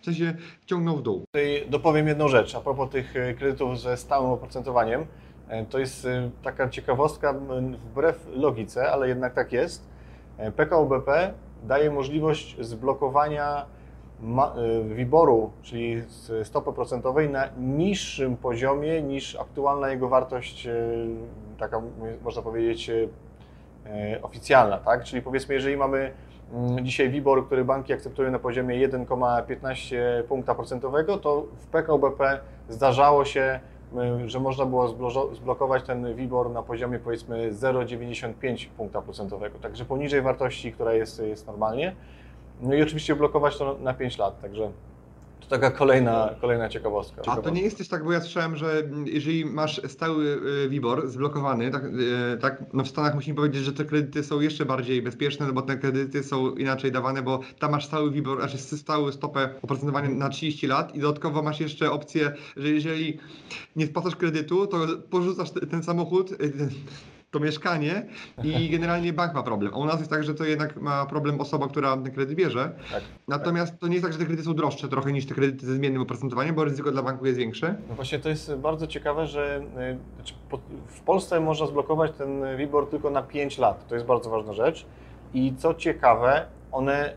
w 0.00 0.04
sensie 0.04 0.34
ciągną 0.66 0.96
w 0.96 1.02
dół. 1.02 1.24
Tutaj 1.26 1.66
dopowiem 1.70 2.08
jedną 2.08 2.28
rzecz 2.28 2.54
a 2.54 2.60
propos 2.60 2.90
tych 2.90 3.16
e, 3.16 3.34
kredytów 3.34 3.80
ze 3.80 3.96
stałym 3.96 4.30
oprocentowaniem. 4.30 5.06
E, 5.48 5.64
To 5.64 5.78
jest 5.78 6.04
e, 6.04 6.30
taka 6.42 6.68
ciekawostka 6.68 7.34
wbrew 7.78 8.26
logice, 8.34 8.92
ale 8.92 9.08
jednak 9.08 9.34
tak 9.34 9.52
jest. 9.52 9.88
E, 10.38 10.52
PKO 10.52 10.86
BP 10.86 11.32
daje 11.62 11.90
możliwość 11.90 12.56
zblokowania 12.60 13.66
WIBOR-u, 14.84 15.50
czyli 15.62 16.02
stopy 16.42 16.72
procentowej 16.72 17.30
na 17.30 17.48
niższym 17.58 18.36
poziomie 18.36 19.02
niż 19.02 19.36
aktualna 19.36 19.90
jego 19.90 20.08
wartość, 20.08 20.68
taka 21.58 21.82
można 22.24 22.42
powiedzieć 22.42 22.90
oficjalna, 24.22 24.78
tak? 24.78 25.04
Czyli 25.04 25.22
powiedzmy, 25.22 25.54
jeżeli 25.54 25.76
mamy 25.76 26.12
dzisiaj 26.82 27.10
WIBOR, 27.10 27.46
który 27.46 27.64
banki 27.64 27.92
akceptują 27.92 28.30
na 28.30 28.38
poziomie 28.38 28.88
1,15 28.88 29.96
punkta 30.28 30.54
procentowego, 30.54 31.18
to 31.18 31.46
w 31.56 31.66
PKO 31.66 31.98
BP 31.98 32.40
zdarzało 32.68 33.24
się, 33.24 33.60
że 34.26 34.40
można 34.40 34.66
było 34.66 34.88
zblo- 34.88 35.34
zblokować 35.34 35.82
ten 35.84 36.14
WIBOR 36.14 36.50
na 36.50 36.62
poziomie 36.62 36.98
powiedzmy 36.98 37.52
0,95 37.52 38.68
punkta 38.68 39.02
procentowego, 39.02 39.58
także 39.58 39.84
poniżej 39.84 40.22
wartości, 40.22 40.72
która 40.72 40.92
jest, 40.94 41.22
jest 41.22 41.46
normalnie. 41.46 41.96
No 42.60 42.74
i 42.74 42.82
oczywiście 42.82 43.16
blokować 43.16 43.58
to 43.58 43.76
na 43.80 43.94
5 43.94 44.18
lat, 44.18 44.40
także 44.40 44.70
to 45.44 45.50
taka 45.50 45.70
kolejna, 45.70 46.34
kolejna 46.40 46.68
ciekawostka. 46.68 47.22
A 47.26 47.36
to 47.36 47.50
nie 47.50 47.62
jest 47.62 47.78
też 47.78 47.88
tak, 47.88 48.04
bo 48.04 48.12
ja 48.12 48.20
słyszałem, 48.20 48.56
że 48.56 48.82
jeżeli 49.04 49.44
masz 49.44 49.80
stały 49.88 50.24
y, 50.64 50.68
WIBOR 50.68 51.08
zblokowany, 51.08 51.70
tak, 51.70 51.84
y, 51.84 52.38
tak 52.40 52.64
no 52.72 52.84
w 52.84 52.88
Stanach 52.88 53.14
musimy 53.14 53.36
powiedzieć, 53.36 53.64
że 53.64 53.72
te 53.72 53.84
kredyty 53.84 54.24
są 54.24 54.40
jeszcze 54.40 54.64
bardziej 54.66 55.02
bezpieczne, 55.02 55.46
no 55.46 55.52
bo 55.52 55.62
te 55.62 55.76
kredyty 55.76 56.22
są 56.22 56.54
inaczej 56.54 56.92
dawane, 56.92 57.22
bo 57.22 57.40
tam 57.58 57.70
masz 57.70 57.86
stały 57.86 58.10
WIBOR, 58.10 58.38
znaczy 58.38 58.58
stałą 58.58 59.12
stopę 59.12 59.48
oprocentowania 59.62 60.08
na 60.08 60.28
30 60.28 60.66
lat 60.66 60.94
i 60.94 61.00
dodatkowo 61.00 61.42
masz 61.42 61.60
jeszcze 61.60 61.90
opcję, 61.90 62.32
że 62.56 62.68
jeżeli 62.68 63.18
nie 63.76 63.86
spłacasz 63.86 64.16
kredytu, 64.16 64.66
to 64.66 64.86
porzucasz 65.10 65.50
te- 65.50 65.66
ten 65.66 65.82
samochód, 65.82 66.32
y, 66.32 66.68
to 67.34 67.40
mieszkanie 67.40 68.06
i 68.44 68.68
generalnie 68.74 69.12
bank 69.12 69.34
ma 69.34 69.42
problem. 69.42 69.74
A 69.74 69.76
u 69.76 69.84
nas 69.84 69.98
jest 69.98 70.10
tak, 70.10 70.24
że 70.24 70.34
to 70.34 70.44
jednak 70.44 70.76
ma 70.76 71.06
problem 71.06 71.40
osoba, 71.40 71.68
która 71.68 71.96
ten 71.96 72.12
kredyt 72.12 72.36
bierze. 72.36 72.72
Tak. 72.92 73.02
Natomiast 73.28 73.78
to 73.78 73.86
nie 73.86 73.94
jest 73.94 74.04
tak, 74.04 74.12
że 74.12 74.18
te 74.18 74.24
kredyty 74.24 74.46
są 74.46 74.54
droższe 74.54 74.88
trochę 74.88 75.12
niż 75.12 75.26
te 75.26 75.34
kredyty 75.34 75.66
ze 75.66 75.74
zmiennym 75.74 76.02
oprocentowaniem, 76.02 76.54
bo 76.54 76.64
ryzyko 76.64 76.90
dla 76.90 77.02
banku 77.02 77.26
jest 77.26 77.38
większe. 77.38 77.74
No 77.88 77.94
właśnie 77.94 78.18
to 78.18 78.28
jest 78.28 78.54
bardzo 78.54 78.86
ciekawe, 78.86 79.26
że 79.26 79.62
y, 79.92 80.14
znaczy, 80.16 80.34
w 80.86 81.00
Polsce 81.00 81.40
można 81.40 81.66
zblokować 81.66 82.12
ten 82.18 82.56
WIBOR 82.56 82.90
tylko 82.90 83.10
na 83.10 83.22
5 83.22 83.58
lat. 83.58 83.88
To 83.88 83.94
jest 83.94 84.06
bardzo 84.06 84.30
ważna 84.30 84.52
rzecz. 84.52 84.86
I 85.34 85.54
co 85.58 85.74
ciekawe, 85.74 86.46
one 86.72 87.14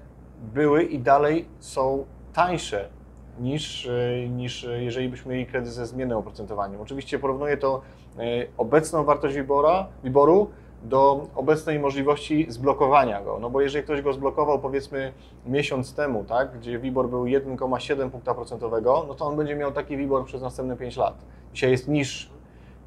były 0.53 0.84
i 0.84 0.99
dalej 0.99 1.45
są 1.60 2.06
tańsze 2.34 2.89
niż, 3.39 3.86
y, 3.86 4.30
niż 4.30 4.63
y, 4.63 4.84
jeżeli 4.84 5.10
byśmy 5.10 5.34
mieli 5.34 5.45
kredyt 5.45 5.73
ze 5.73 5.86
zmiennym 5.86 6.17
oprocentowaniem. 6.17 6.82
Oczywiście 6.82 7.19
porównuję 7.19 7.58
to 7.58 7.82
obecną 8.58 9.03
wartość 9.03 9.36
WIBORa, 9.36 9.88
WIBORu 10.03 10.49
do 10.84 11.27
obecnej 11.36 11.80
możliwości 11.80 12.45
zblokowania 12.49 13.21
go. 13.21 13.39
No 13.39 13.49
bo 13.49 13.62
jeżeli 13.62 13.84
ktoś 13.84 14.01
go 14.01 14.13
zblokował 14.13 14.60
powiedzmy 14.60 15.13
miesiąc 15.45 15.93
temu, 15.93 16.23
tak, 16.23 16.60
gdzie 16.60 16.80
WIBOR 16.80 17.10
był 17.10 17.23
1,7 17.23 18.10
punkta 18.10 18.34
procentowego, 18.34 19.06
no 19.08 19.13
to 19.13 19.25
on 19.25 19.38
będzie 19.38 19.56
miał 19.56 19.71
taki 19.71 19.97
WIBOR 19.97 20.25
przez 20.25 20.41
następne 20.41 20.77
5 20.77 20.97
lat. 20.97 21.25
Dzisiaj 21.53 21.71
jest 21.71 21.88
niższy. 21.88 22.37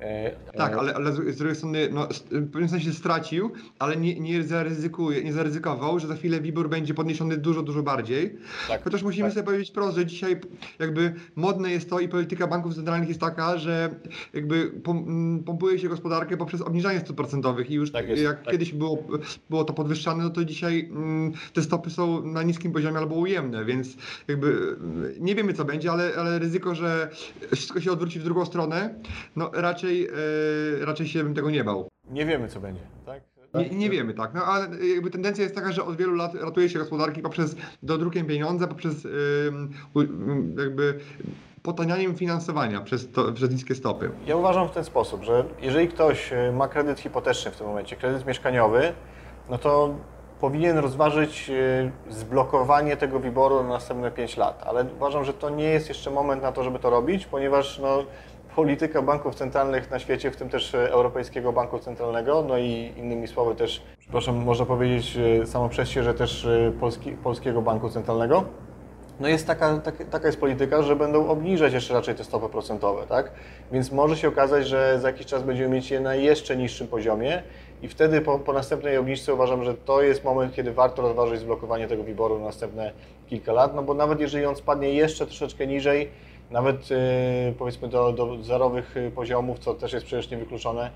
E, 0.00 0.30
Tak, 0.56 0.72
e, 0.72 0.78
ale, 0.78 0.94
ale 0.94 1.12
z 1.12 1.36
drugiej 1.36 1.56
strony 1.56 1.88
no, 1.92 2.08
w 2.30 2.50
pewnym 2.50 2.68
sensie 2.68 2.92
stracił, 2.92 3.50
ale 3.78 3.96
nie, 3.96 4.20
nie 4.20 4.42
zaryzykuje, 4.42 5.24
nie 5.24 5.32
zaryzykował, 5.32 5.98
że 6.00 6.06
za 6.06 6.14
chwilę 6.14 6.40
WIBOR 6.40 6.68
będzie 6.68 6.94
podniesiony 6.94 7.36
dużo, 7.36 7.62
dużo 7.62 7.82
bardziej. 7.82 8.36
tak. 8.68 8.84
Chociaż 8.84 9.02
musimy 9.02 9.24
tak. 9.28 9.34
sobie 9.34 9.44
powiedzieć 9.46 9.70
wprost, 9.70 9.96
że 9.96 10.06
dzisiaj 10.06 10.40
jakby 10.78 11.14
modne 11.36 11.70
jest 11.70 11.90
to 11.90 12.00
i 12.00 12.08
polityka 12.08 12.46
banków 12.46 12.74
centralnych 12.74 13.08
jest 13.08 13.20
taka, 13.20 13.58
że 13.58 13.90
jakby 14.34 14.70
pom- 14.82 15.04
m, 15.08 15.42
pompuje 15.46 15.78
się 15.78 15.88
gospodarkę 15.88 16.36
poprzez 16.36 16.60
obniżanie 16.60 17.00
stóp 17.00 17.16
procentowych 17.16 17.70
i 17.70 17.74
już 17.74 17.92
Tak 17.92 18.08
jest, 18.08 18.22
jak 18.22 18.42
tak. 18.44 18.52
kiedyś 18.52 18.72
było, 18.72 19.04
było 19.50 19.64
to 19.64 19.72
podwyższane, 19.72 20.24
no 20.24 20.30
to 20.30 20.44
dzisiaj 20.44 20.88
mm, 20.90 21.32
te 21.54 21.62
stopy 21.62 21.90
są 21.90 22.26
na 22.26 22.42
niskim 22.42 22.72
poziomie 22.72 22.98
albo 22.98 23.14
ujemne, 23.14 23.64
więc 23.64 23.96
jakby 24.28 24.76
mm, 24.80 25.12
nie 25.20 25.34
wiemy 25.34 25.52
co 25.54 25.64
będzie, 25.64 25.90
ale, 25.92 26.10
ale 26.18 26.38
ryzyko, 26.38 26.74
że 26.74 27.10
wszystko 27.54 27.80
się 27.80 27.92
odwróci 27.92 28.20
w 28.20 28.24
drugą 28.24 28.44
stronę, 28.46 28.94
no 29.36 29.50
raczej, 29.54 29.89
e, 29.92 30.85
raczej 30.85 31.09
się 31.09 31.24
bym 31.24 31.35
tego 31.35 31.50
nie 31.50 31.64
bał. 31.64 31.88
Nie 32.11 32.26
wiemy, 32.26 32.48
co 32.48 32.61
będzie. 32.61 32.81
Tak? 33.07 33.22
Nie, 33.55 33.70
nie 33.70 33.90
wiemy, 33.90 34.14
tak. 34.14 34.35
No 34.35 34.44
ale 34.44 34.87
jakby 34.94 35.11
tendencja 35.11 35.42
jest 35.44 35.55
taka, 35.55 35.72
że 35.72 35.85
od 35.85 35.96
wielu 35.96 36.14
lat 36.14 36.35
ratuje 36.35 36.68
się 36.68 36.79
gospodarki 36.79 37.22
poprzez 37.22 37.57
dodrukiem 37.83 38.26
pieniądza, 38.26 38.66
poprzez 38.66 39.05
ym, 39.05 39.70
jakby 40.59 41.00
potanianiem 41.62 42.14
finansowania 42.14 42.81
przez, 42.81 43.12
to, 43.12 43.33
przez 43.33 43.50
niskie 43.50 43.74
stopy. 43.74 44.11
Ja 44.26 44.37
uważam 44.37 44.68
w 44.68 44.70
ten 44.70 44.85
sposób, 44.85 45.22
że 45.22 45.44
jeżeli 45.62 45.88
ktoś 45.88 46.33
e, 46.33 46.53
ma 46.53 46.68
kredyt 46.68 47.00
hipoteczny 47.00 47.50
w 47.50 47.57
tym 47.57 47.66
momencie, 47.66 47.96
kredyt 47.96 48.26
mieszkaniowy, 48.26 48.92
no 49.50 49.59
to 49.59 49.94
powinien 50.40 50.79
rozważyć 50.79 51.50
e, 51.50 51.90
zblokowanie 52.11 52.96
tego 52.96 53.20
WIBOR-u 53.20 53.62
na 53.62 53.68
następne 53.68 54.11
5 54.11 54.37
lat. 54.37 54.62
Ale 54.66 54.85
uważam, 54.96 55.24
że 55.24 55.33
to 55.33 55.50
nie 55.50 55.64
jest 55.64 55.88
jeszcze 55.88 56.11
moment 56.11 56.42
na 56.42 56.53
to, 56.53 56.64
żeby 56.64 56.79
to 56.79 56.90
robić, 56.90 57.26
ponieważ 57.26 57.79
no, 57.79 58.05
polityka 58.56 59.02
banków 59.02 59.34
centralnych 59.34 59.90
na 59.90 59.98
świecie, 59.98 60.30
w 60.30 60.36
tym 60.36 60.48
też 60.48 60.74
e, 60.74 60.90
Europejskiego 60.92 61.52
Banku 61.52 61.78
Centralnego, 61.78 62.44
no 62.48 62.58
i 62.58 62.92
innymi 62.96 63.28
słowy 63.28 63.54
też, 63.54 63.82
przepraszam, 63.98 64.36
można 64.36 64.66
powiedzieć 64.66 65.16
e, 65.42 65.46
samo 65.46 65.68
przez 65.68 65.88
się, 65.88 66.02
że 66.02 66.14
też 66.14 66.44
e, 66.44 66.72
Polski, 66.80 67.12
Polskiego 67.12 67.62
Banku 67.62 67.90
Centralnego, 67.90 68.44
no 69.20 69.28
jest 69.28 69.46
taka, 69.46 69.78
tak, 69.78 69.94
taka 70.10 70.26
jest 70.26 70.40
polityka, 70.40 70.82
że 70.82 70.96
będą 70.96 71.28
obniżać 71.28 71.72
jeszcze 71.72 71.94
raczej 71.94 72.14
te 72.14 72.24
stopy 72.24 72.48
procentowe, 72.48 73.06
tak? 73.06 73.30
Więc 73.72 73.92
może 73.92 74.16
się 74.16 74.28
okazać, 74.28 74.68
że 74.68 74.98
za 75.00 75.08
jakiś 75.08 75.26
czas 75.26 75.42
będziemy 75.42 75.74
mieć 75.74 75.90
je 75.90 76.00
na 76.00 76.14
jeszcze 76.14 76.56
niższym 76.56 76.88
poziomie 76.88 77.42
i 77.82 77.88
wtedy 77.88 78.20
po, 78.20 78.38
po 78.38 78.52
następnej 78.52 78.96
obniżce 78.96 79.34
uważam, 79.34 79.64
że 79.64 79.74
to 79.74 80.02
jest 80.02 80.24
moment, 80.24 80.54
kiedy 80.54 80.72
warto 80.72 81.02
rozważyć 81.02 81.40
zblokowanie 81.40 81.88
tego 81.88 82.04
WIBOR-u 82.04 82.38
na 82.38 82.44
następne 82.44 82.92
kilka 83.26 83.52
lat, 83.52 83.74
no 83.74 83.82
bo 83.82 83.94
nawet 83.94 84.20
jeżeli 84.20 84.46
on 84.46 84.56
spadnie 84.56 84.94
jeszcze 84.94 85.26
troszeczkę 85.26 85.66
niżej, 85.66 86.10
nawet 86.50 86.90
yy, 86.90 86.96
powiedzmy 87.58 87.88
do, 87.88 88.12
do 88.12 88.42
zerowych 88.42 88.96
y, 88.96 89.10
poziomów, 89.10 89.58
co 89.58 89.74
też 89.74 89.92
jest 89.92 90.06
przecież 90.06 90.30
niewykluczone, 90.30 90.90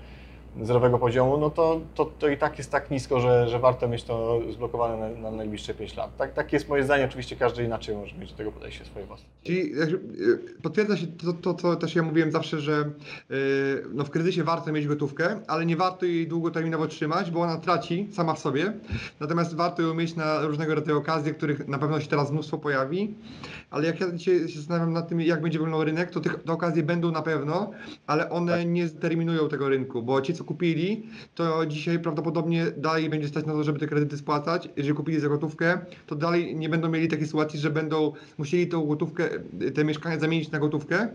zerowego 0.61 0.99
poziomu, 0.99 1.37
no 1.37 1.49
to, 1.49 1.81
to, 1.95 2.05
to 2.05 2.27
i 2.27 2.37
tak 2.37 2.57
jest 2.57 2.71
tak 2.71 2.91
nisko, 2.91 3.19
że, 3.19 3.49
że 3.49 3.59
warto 3.59 3.87
mieć 3.87 4.03
to 4.03 4.39
zblokowane 4.53 5.09
na, 5.09 5.21
na 5.21 5.31
najbliższe 5.37 5.73
5 5.73 5.97
lat. 5.97 6.17
Tak, 6.17 6.33
tak 6.33 6.53
jest 6.53 6.69
moje 6.69 6.83
zdanie, 6.83 7.05
oczywiście 7.05 7.35
każdy 7.35 7.63
inaczej 7.63 7.95
może 7.95 8.15
mieć 8.17 8.31
do 8.31 8.37
tego 8.37 8.51
podejście 8.51 8.85
swoje 8.85 9.05
własne. 9.05 9.25
Czyli 9.43 9.71
jakby, 9.79 9.95
y, 10.23 10.61
potwierdza 10.61 10.97
się 10.97 11.07
to, 11.07 11.33
to, 11.33 11.53
co 11.53 11.75
też 11.75 11.95
ja 11.95 12.03
mówiłem 12.03 12.31
zawsze, 12.31 12.59
że 12.59 12.91
y, 13.31 13.83
no 13.93 14.03
w 14.03 14.09
kryzysie 14.09 14.43
warto 14.43 14.71
mieć 14.71 14.87
gotówkę, 14.87 15.39
ale 15.47 15.65
nie 15.65 15.77
warto 15.77 16.05
jej 16.05 16.27
długoterminowo 16.27 16.87
trzymać, 16.87 17.31
bo 17.31 17.41
ona 17.41 17.57
traci 17.57 18.07
sama 18.11 18.33
w 18.33 18.39
sobie. 18.39 18.73
Natomiast 19.19 19.55
warto 19.55 19.81
ją 19.81 19.93
mieć 19.93 20.15
na 20.15 20.41
różnego 20.41 20.75
rodzaju 20.75 20.97
okazje, 20.97 21.33
których 21.33 21.67
na 21.67 21.77
pewno 21.77 21.99
się 21.99 22.07
teraz 22.07 22.31
mnóstwo 22.31 22.57
pojawi. 22.57 23.15
Ale 23.69 23.87
jak 23.87 23.99
ja 23.99 24.11
dzisiaj 24.11 24.49
się 24.49 24.59
zastanawiam 24.59 24.93
nad 24.93 25.07
tym, 25.09 25.21
jak 25.21 25.41
będzie 25.41 25.59
wyglądał 25.59 25.83
rynek, 25.83 26.11
to 26.11 26.19
tych, 26.19 26.43
te 26.43 26.53
okazje 26.53 26.83
będą 26.83 27.11
na 27.11 27.21
pewno, 27.21 27.71
ale 28.07 28.29
one 28.29 28.51
Tak. 28.57 28.67
nie 28.67 28.87
zdeterminują 28.87 29.49
tego 29.49 29.69
rynku, 29.69 30.03
bo 30.03 30.21
ci, 30.21 30.33
co 30.33 30.44
kupili, 30.45 31.09
to 31.35 31.65
dzisiaj 31.65 31.99
prawdopodobnie 31.99 32.65
dalej 32.77 33.09
będzie 33.09 33.27
stać 33.27 33.45
na 33.45 33.53
to, 33.53 33.63
żeby 33.63 33.79
te 33.79 33.87
kredyty 33.87 34.17
spłacać. 34.17 34.69
Jeżeli 34.77 34.95
kupili 34.95 35.19
za 35.19 35.29
gotówkę, 35.29 35.79
to 36.07 36.15
dalej 36.15 36.55
nie 36.55 36.69
będą 36.69 36.89
mieli 36.89 37.07
takiej 37.07 37.25
sytuacji, 37.25 37.59
że 37.59 37.69
będą 37.69 38.13
musieli 38.37 38.67
tą 38.67 38.85
gotówkę, 38.85 39.29
te 39.75 39.83
mieszkania 39.85 40.19
zamienić 40.19 40.51
na 40.51 40.59
gotówkę. 40.59 41.07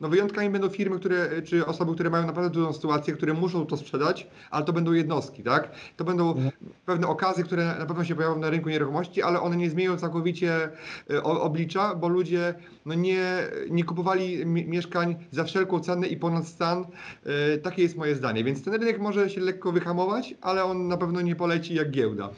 No 0.00 0.08
wyjątkami 0.08 0.50
będą 0.50 0.68
firmy, 0.68 0.98
które, 0.98 1.42
czy 1.42 1.66
osoby, 1.66 1.94
które 1.94 2.10
mają 2.10 2.26
naprawdę 2.26 2.50
trudną 2.50 2.72
sytuację, 2.72 3.14
które 3.14 3.32
muszą 3.34 3.66
to 3.66 3.76
sprzedać, 3.76 4.26
ale 4.50 4.64
to 4.64 4.72
będą 4.72 4.92
jednostki, 4.92 5.42
tak? 5.42 5.70
To 5.96 6.04
będą 6.04 6.50
pewne 6.86 7.06
okazje, 7.06 7.44
które 7.44 7.64
na 7.78 7.86
pewno 7.86 8.04
się 8.04 8.14
pojawią 8.14 8.38
na 8.38 8.50
rynku 8.50 8.68
nieruchomości, 8.68 9.22
ale 9.22 9.40
one 9.40 9.56
nie 9.56 9.70
zmienią 9.70 9.96
całkowicie 9.96 10.68
e, 11.10 11.22
oblicza, 11.22 11.94
bo 11.94 12.08
ludzie 12.08 12.54
no 12.86 12.94
nie, 12.94 13.22
nie 13.70 13.84
kupowali 13.84 14.46
mi- 14.46 14.64
mieszkań 14.66 15.16
za 15.30 15.44
wszelką 15.44 15.80
cenę 15.80 16.06
i 16.06 16.16
ponad 16.16 16.46
stan. 16.48 16.86
E, 17.54 17.58
Takie 17.58 17.82
jest 17.82 17.96
moje 17.96 18.14
zdanie. 18.14 18.44
Więc 18.44 18.64
ten 18.64 18.77
rynek 18.78 18.98
może 19.00 19.30
się 19.30 19.40
lekko 19.40 19.72
wyhamować, 19.72 20.34
ale 20.40 20.64
on 20.64 20.88
na 20.88 20.96
pewno 20.96 21.20
nie 21.20 21.36
poleci 21.36 21.74
jak 21.74 21.90
giełda. 21.90 22.30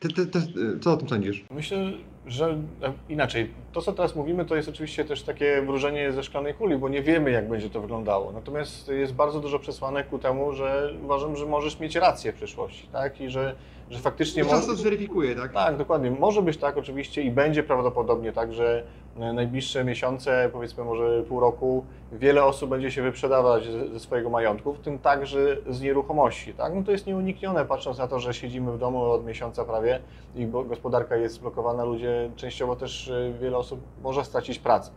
Ty, 0.00 0.08
ty, 0.08 0.26
ty, 0.26 0.40
co 0.80 0.92
o 0.92 0.96
tym 0.96 1.08
sądzisz? 1.08 1.44
Myślę, 1.50 1.92
że 2.26 2.58
e, 2.82 2.92
inaczej. 3.08 3.50
To, 3.72 3.82
co 3.82 3.92
teraz 3.92 4.16
mówimy, 4.16 4.44
to 4.44 4.56
jest 4.56 4.68
oczywiście 4.68 5.04
też 5.04 5.22
takie 5.22 5.62
wróżenie 5.62 6.12
ze 6.12 6.22
szklanej 6.22 6.54
kuli, 6.54 6.76
bo 6.76 6.88
nie 6.88 7.02
wiemy, 7.02 7.30
jak 7.30 7.48
będzie 7.48 7.70
to 7.70 7.80
wyglądało. 7.80 8.32
Natomiast 8.32 8.88
jest 8.88 9.14
bardzo 9.14 9.40
dużo 9.40 9.58
przesłanek 9.58 10.08
ku 10.08 10.18
temu, 10.18 10.52
że 10.52 10.94
uważam, 11.04 11.36
że 11.36 11.46
możesz 11.46 11.80
mieć 11.80 11.96
rację 11.96 12.32
w 12.32 12.34
przyszłości, 12.34 12.88
tak? 12.92 13.20
I 13.20 13.30
że, 13.30 13.54
że 13.90 13.98
faktycznie... 13.98 14.42
Czas 14.44 14.52
może- 14.52 14.66
to 14.66 14.74
zweryfikuje, 14.74 15.34
tak? 15.34 15.52
Tak, 15.52 15.76
dokładnie. 15.76 16.10
Może 16.10 16.42
być 16.42 16.56
tak 16.56 16.76
oczywiście 16.76 17.22
i 17.22 17.30
będzie 17.30 17.62
prawdopodobnie 17.62 18.32
tak, 18.32 18.52
że 18.54 18.84
najbliższe 19.18 19.84
miesiące, 19.84 20.50
powiedzmy 20.52 20.84
może 20.84 21.22
pół 21.22 21.40
roku, 21.40 21.84
wiele 22.12 22.44
osób 22.44 22.70
będzie 22.70 22.90
się 22.90 23.02
wyprzedawać 23.02 23.64
ze, 23.92 24.00
swojego 24.00 24.30
majątku, 24.30 24.72
w 24.72 24.78
tym 24.78 24.98
także 24.98 25.56
z 25.68 25.80
nieruchomości. 25.80 26.54
Tak? 26.54 26.74
No 26.74 26.82
to 26.82 26.92
jest 26.92 27.06
nieuniknione, 27.06 27.64
patrząc 27.64 27.98
na 27.98 28.08
to, 28.08 28.18
że 28.18 28.34
siedzimy 28.34 28.72
w 28.72 28.78
domu 28.78 29.02
od 29.02 29.26
miesiąca 29.26 29.64
prawie 29.64 30.00
i 30.36 30.46
gospodarka 30.46 31.16
jest 31.16 31.34
zblokowana, 31.34 31.84
ludzie 31.84 32.30
częściowo 32.36 32.76
też 32.76 33.08
e, 33.08 33.32
wiele 33.40 33.56
osób 33.56 33.80
może 34.02 34.24
stracić 34.24 34.58
pracę. 34.58 34.90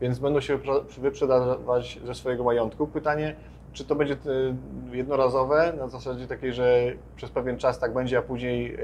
Więc 0.00 0.18
będą 0.18 0.40
się 0.40 0.58
wyprzedawać 0.98 2.00
ze 2.04 2.14
swojego 2.14 2.44
majątku. 2.44 2.86
Pytanie, 2.86 3.36
czy 3.72 3.84
to 3.84 3.94
będzie 3.94 4.14
e, 4.14 4.96
jednorazowe, 4.96 5.72
na 5.78 5.88
zasadzie 5.88 6.26
takiej, 6.26 6.52
że 6.52 6.92
przez 7.16 7.30
pewien 7.30 7.58
czas 7.58 7.78
tak 7.78 7.94
będzie, 7.94 8.18
a 8.18 8.22
później 8.22 8.74
e, 8.74 8.78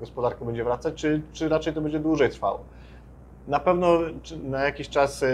gospodarka 0.00 0.44
będzie 0.44 0.64
wracać, 0.64 0.94
czy, 0.94 1.22
czy 1.32 1.48
raczej 1.48 1.74
to 1.74 1.80
będzie 1.80 1.98
dłużej 1.98 2.30
trwało? 2.30 2.64
Na 3.50 3.60
pewno 3.60 3.98
na 4.42 4.64
jakiś 4.64 4.88
czas 4.88 5.22
e, 5.22 5.28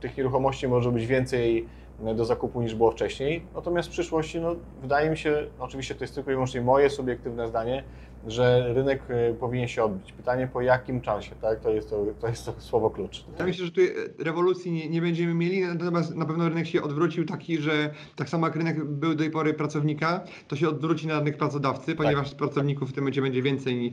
tych 0.00 0.16
nieruchomości 0.16 0.68
może 0.68 0.92
być 0.92 1.06
więcej 1.06 1.66
e, 2.04 2.14
do 2.14 2.24
zakupu 2.24 2.62
niż 2.62 2.74
było 2.74 2.90
wcześniej, 2.90 3.42
natomiast 3.54 3.88
w 3.88 3.92
przyszłości 3.92 4.40
no, 4.40 4.56
wydaje 4.82 5.10
mi 5.10 5.16
się, 5.16 5.46
oczywiście 5.58 5.94
to 5.94 6.04
jest 6.04 6.14
tylko 6.14 6.30
i 6.30 6.34
wyłącznie 6.34 6.60
moje 6.60 6.90
subiektywne 6.90 7.48
zdanie, 7.48 7.84
że 8.26 8.74
rynek 8.74 9.02
e, 9.08 9.34
powinien 9.34 9.68
się 9.68 9.84
odbić. 9.84 10.12
Pytanie 10.12 10.48
po 10.52 10.60
jakim 10.60 11.00
czasie, 11.00 11.30
tak? 11.42 11.60
To 11.60 11.70
jest 11.70 11.90
to, 11.90 12.06
to, 12.20 12.28
jest 12.28 12.46
to 12.46 12.54
słowo 12.58 12.90
klucz. 12.90 13.24
Ja 13.38 13.44
myślę, 13.46 13.64
że 13.64 13.70
tutaj 13.70 13.86
e, 14.20 14.24
rewolucji 14.24 14.72
nie, 14.72 14.88
nie 14.88 15.00
będziemy 15.00 15.34
mieli, 15.34 15.60
natomiast 15.60 16.16
na 16.16 16.26
pewno 16.26 16.48
rynek 16.48 16.66
się 16.66 16.82
odwrócił 16.82 17.24
taki, 17.24 17.58
że 17.58 17.90
tak 18.16 18.28
samo 18.28 18.46
jak 18.46 18.56
rynek 18.56 18.84
był 18.84 19.14
do 19.14 19.18
tej 19.18 19.30
pory 19.30 19.54
pracownika, 19.54 20.20
to 20.48 20.56
się 20.56 20.68
odwróci 20.68 21.06
na 21.06 21.18
rynek 21.18 21.36
pracodawcy, 21.36 21.94
ponieważ 21.94 22.34
pracowników 22.34 22.90
w 22.90 22.92
tym 22.92 23.04
momencie 23.04 23.22
będzie 23.22 23.42
więcej. 23.42 23.92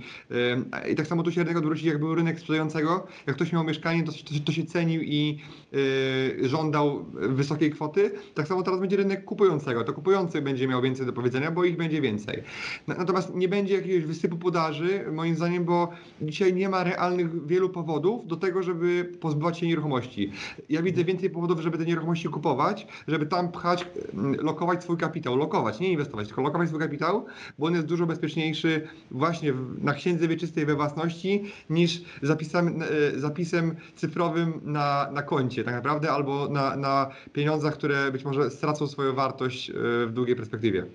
I 0.91 0.95
tak 0.95 1.07
samo 1.07 1.23
tu 1.23 1.31
się 1.31 1.43
rynek 1.43 1.57
odwróci, 1.57 1.87
jak 1.87 1.99
był 1.99 2.15
rynek 2.15 2.39
sprzedającego. 2.39 3.07
Jak 3.27 3.35
ktoś 3.35 3.53
miał 3.53 3.63
mieszkanie, 3.63 4.03
to, 4.03 4.11
to, 4.11 4.17
to 4.45 4.51
się 4.51 4.65
cenił 4.65 5.01
i 5.01 5.39
yy, 5.71 6.49
żądał 6.49 7.05
wysokiej 7.13 7.71
kwoty. 7.71 8.11
Tak 8.33 8.47
samo 8.47 8.63
teraz 8.63 8.79
będzie 8.79 8.97
rynek 8.97 9.25
kupującego. 9.25 9.83
To 9.83 9.93
kupujący 9.93 10.41
będzie 10.41 10.67
miał 10.67 10.81
więcej 10.81 11.05
do 11.05 11.13
powiedzenia, 11.13 11.51
bo 11.51 11.63
ich 11.63 11.77
będzie 11.77 12.01
więcej. 12.01 12.43
Na- 12.87 12.95
Natomiast 12.95 13.35
nie 13.35 13.47
będzie 13.47 13.75
jakiegoś 13.75 14.05
wysypu 14.15 14.37
podaży, 14.37 15.05
moim 15.11 15.35
zdaniem, 15.35 15.65
bo 15.65 15.89
dzisiaj 16.21 16.53
nie 16.53 16.69
ma 16.69 16.83
realnych 16.83 17.47
wielu 17.47 17.69
powodów 17.69 18.27
do 18.27 18.35
tego, 18.35 18.63
żeby 18.63 19.11
pozbywać 19.19 19.57
się 19.59 19.67
nieruchomości. 19.67 20.31
Ja 20.69 20.81
widzę 20.81 21.03
więcej 21.03 21.29
powodów, 21.29 21.59
żeby 21.59 21.77
te 21.77 21.85
nieruchomości 21.85 22.27
kupować, 22.29 22.87
żeby 23.07 23.25
tam 23.25 23.51
pchać, 23.51 23.87
mm, 24.13 24.35
lokować 24.35 24.83
swój 24.83 24.97
kapitał. 24.97 25.35
Lokować, 25.35 25.79
nie 25.79 25.91
inwestować, 25.91 26.27
tylko 26.27 26.41
lokować 26.41 26.67
swój 26.69 26.79
kapitał, 26.79 27.25
bo 27.59 27.67
on 27.67 27.73
jest 27.73 27.85
dużo 27.85 28.05
bezpieczniejszy 28.05 28.87
właśnie 29.11 29.53
na 29.81 29.93
księdze 29.93 30.27
wieczystej 30.27 30.65
we 30.65 30.75
własności 30.75 31.43
niż 31.69 32.01
zapisem, 32.21 32.83
zapisem 33.15 33.75
cyfrowym 33.95 34.61
na, 34.63 35.11
na 35.13 35.21
koncie 35.21 35.63
tak 35.63 35.73
naprawdę, 35.73 36.11
albo 36.11 36.49
na, 36.49 36.75
na 36.75 37.09
pieniądzach, 37.33 37.73
które 37.73 38.11
być 38.11 38.25
może 38.25 38.49
stracą 38.49 38.87
swoją 38.87 39.13
wartość 39.13 39.69
e, 39.69 39.73
w 40.05 40.11
długiej 40.13 40.35
perspektywie. 40.35 40.85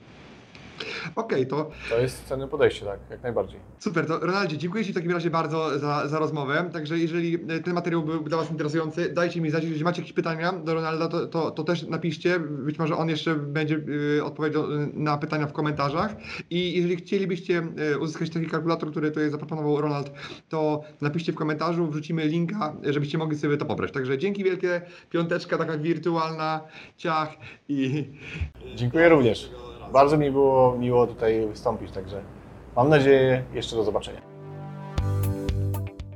Okej, 1.16 1.46
to 1.46 1.70
To 1.90 1.98
jest 1.98 2.24
cenne 2.24 2.48
podejście, 2.48 2.86
tak, 2.86 3.00
jak 3.10 3.22
najbardziej. 3.22 3.60
Super, 3.78 4.06
to 4.06 4.18
Ronaldzie, 4.18 4.58
dziękuję 4.58 4.84
Ci 4.84 4.92
w 4.92 4.94
takim 4.94 5.12
razie 5.12 5.30
bardzo 5.30 5.78
za, 5.78 6.08
za 6.08 6.18
rozmowę. 6.18 6.70
Także 6.72 6.98
jeżeli 6.98 7.34
e, 7.34 7.60
ten 7.60 7.74
materiał 7.74 8.02
był 8.02 8.22
dla 8.22 8.38
Was 8.38 8.50
interesujący, 8.50 9.12
dajcie 9.12 9.40
mi 9.40 9.50
znać, 9.50 9.64
jeżeli 9.64 9.84
macie 9.84 10.00
jakieś 10.00 10.12
pytania 10.12 10.52
do 10.52 10.74
Ronalda, 10.74 11.08
to, 11.08 11.26
to, 11.26 11.50
to 11.50 11.64
też 11.64 11.82
napiszcie. 11.82 12.40
Być 12.40 12.78
może 12.78 12.96
on 12.96 13.08
jeszcze 13.08 13.34
będzie 13.34 13.80
y, 14.18 14.24
odpowiedział 14.24 14.72
y, 14.72 14.90
na 14.94 15.18
pytania 15.18 15.46
w 15.46 15.52
komentarzach. 15.52 16.16
I 16.50 16.72
jeżeli 16.74 16.96
chcielibyście 16.96 17.62
uzyskać 18.00 18.30
taki 18.30 18.46
kalkulator, 18.46 18.90
który 18.90 19.10
tutaj 19.10 19.30
zaproponował 19.30 19.80
Ronald, 19.80 20.12
to 20.48 20.82
napiszcie 21.00 21.32
w 21.32 21.34
komentarzu, 21.34 21.86
wrzucimy 21.86 22.26
linka, 22.26 22.76
żebyście 22.82 23.18
mogli 23.18 23.38
sobie 23.38 23.56
to 23.56 23.64
pobrać. 23.64 23.92
Także 23.92 24.18
dzięki 24.18 24.44
wielkie, 24.44 24.82
piąteczka 25.10 25.58
taka 25.58 25.78
wirtualna, 25.78 26.60
ciach 26.96 27.28
i 27.68 28.04
Dziękuję 28.76 29.08
również. 29.08 29.50
Bardzo 29.92 30.18
mi 30.18 30.30
było 30.30 30.76
miło 30.78 31.06
tutaj 31.06 31.46
wystąpić, 31.46 31.90
także 31.90 32.22
mam 32.76 32.88
nadzieję 32.88 33.44
jeszcze 33.54 33.76
do 33.76 33.84
zobaczenia. 33.84 34.20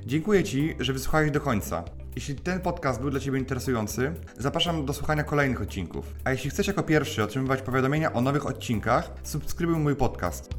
Dziękuję 0.06 0.44
Ci, 0.44 0.76
że 0.80 0.92
wysłuchałeś 0.92 1.30
do 1.30 1.40
końca. 1.40 1.84
Jeśli 2.14 2.34
ten 2.34 2.60
podcast 2.60 3.00
był 3.00 3.10
dla 3.10 3.20
Ciebie 3.20 3.38
interesujący, 3.38 4.12
zapraszam 4.38 4.86
do 4.86 4.92
słuchania 4.92 5.24
kolejnych 5.24 5.62
odcinków. 5.62 6.14
A 6.24 6.30
jeśli 6.30 6.50
chcesz 6.50 6.66
jako 6.66 6.82
pierwszy 6.82 7.22
otrzymywać 7.22 7.62
powiadomienia 7.62 8.12
o 8.12 8.20
nowych 8.20 8.46
odcinkach, 8.46 9.10
subskrybuj 9.22 9.76
mój 9.76 9.96
podcast. 9.96 10.50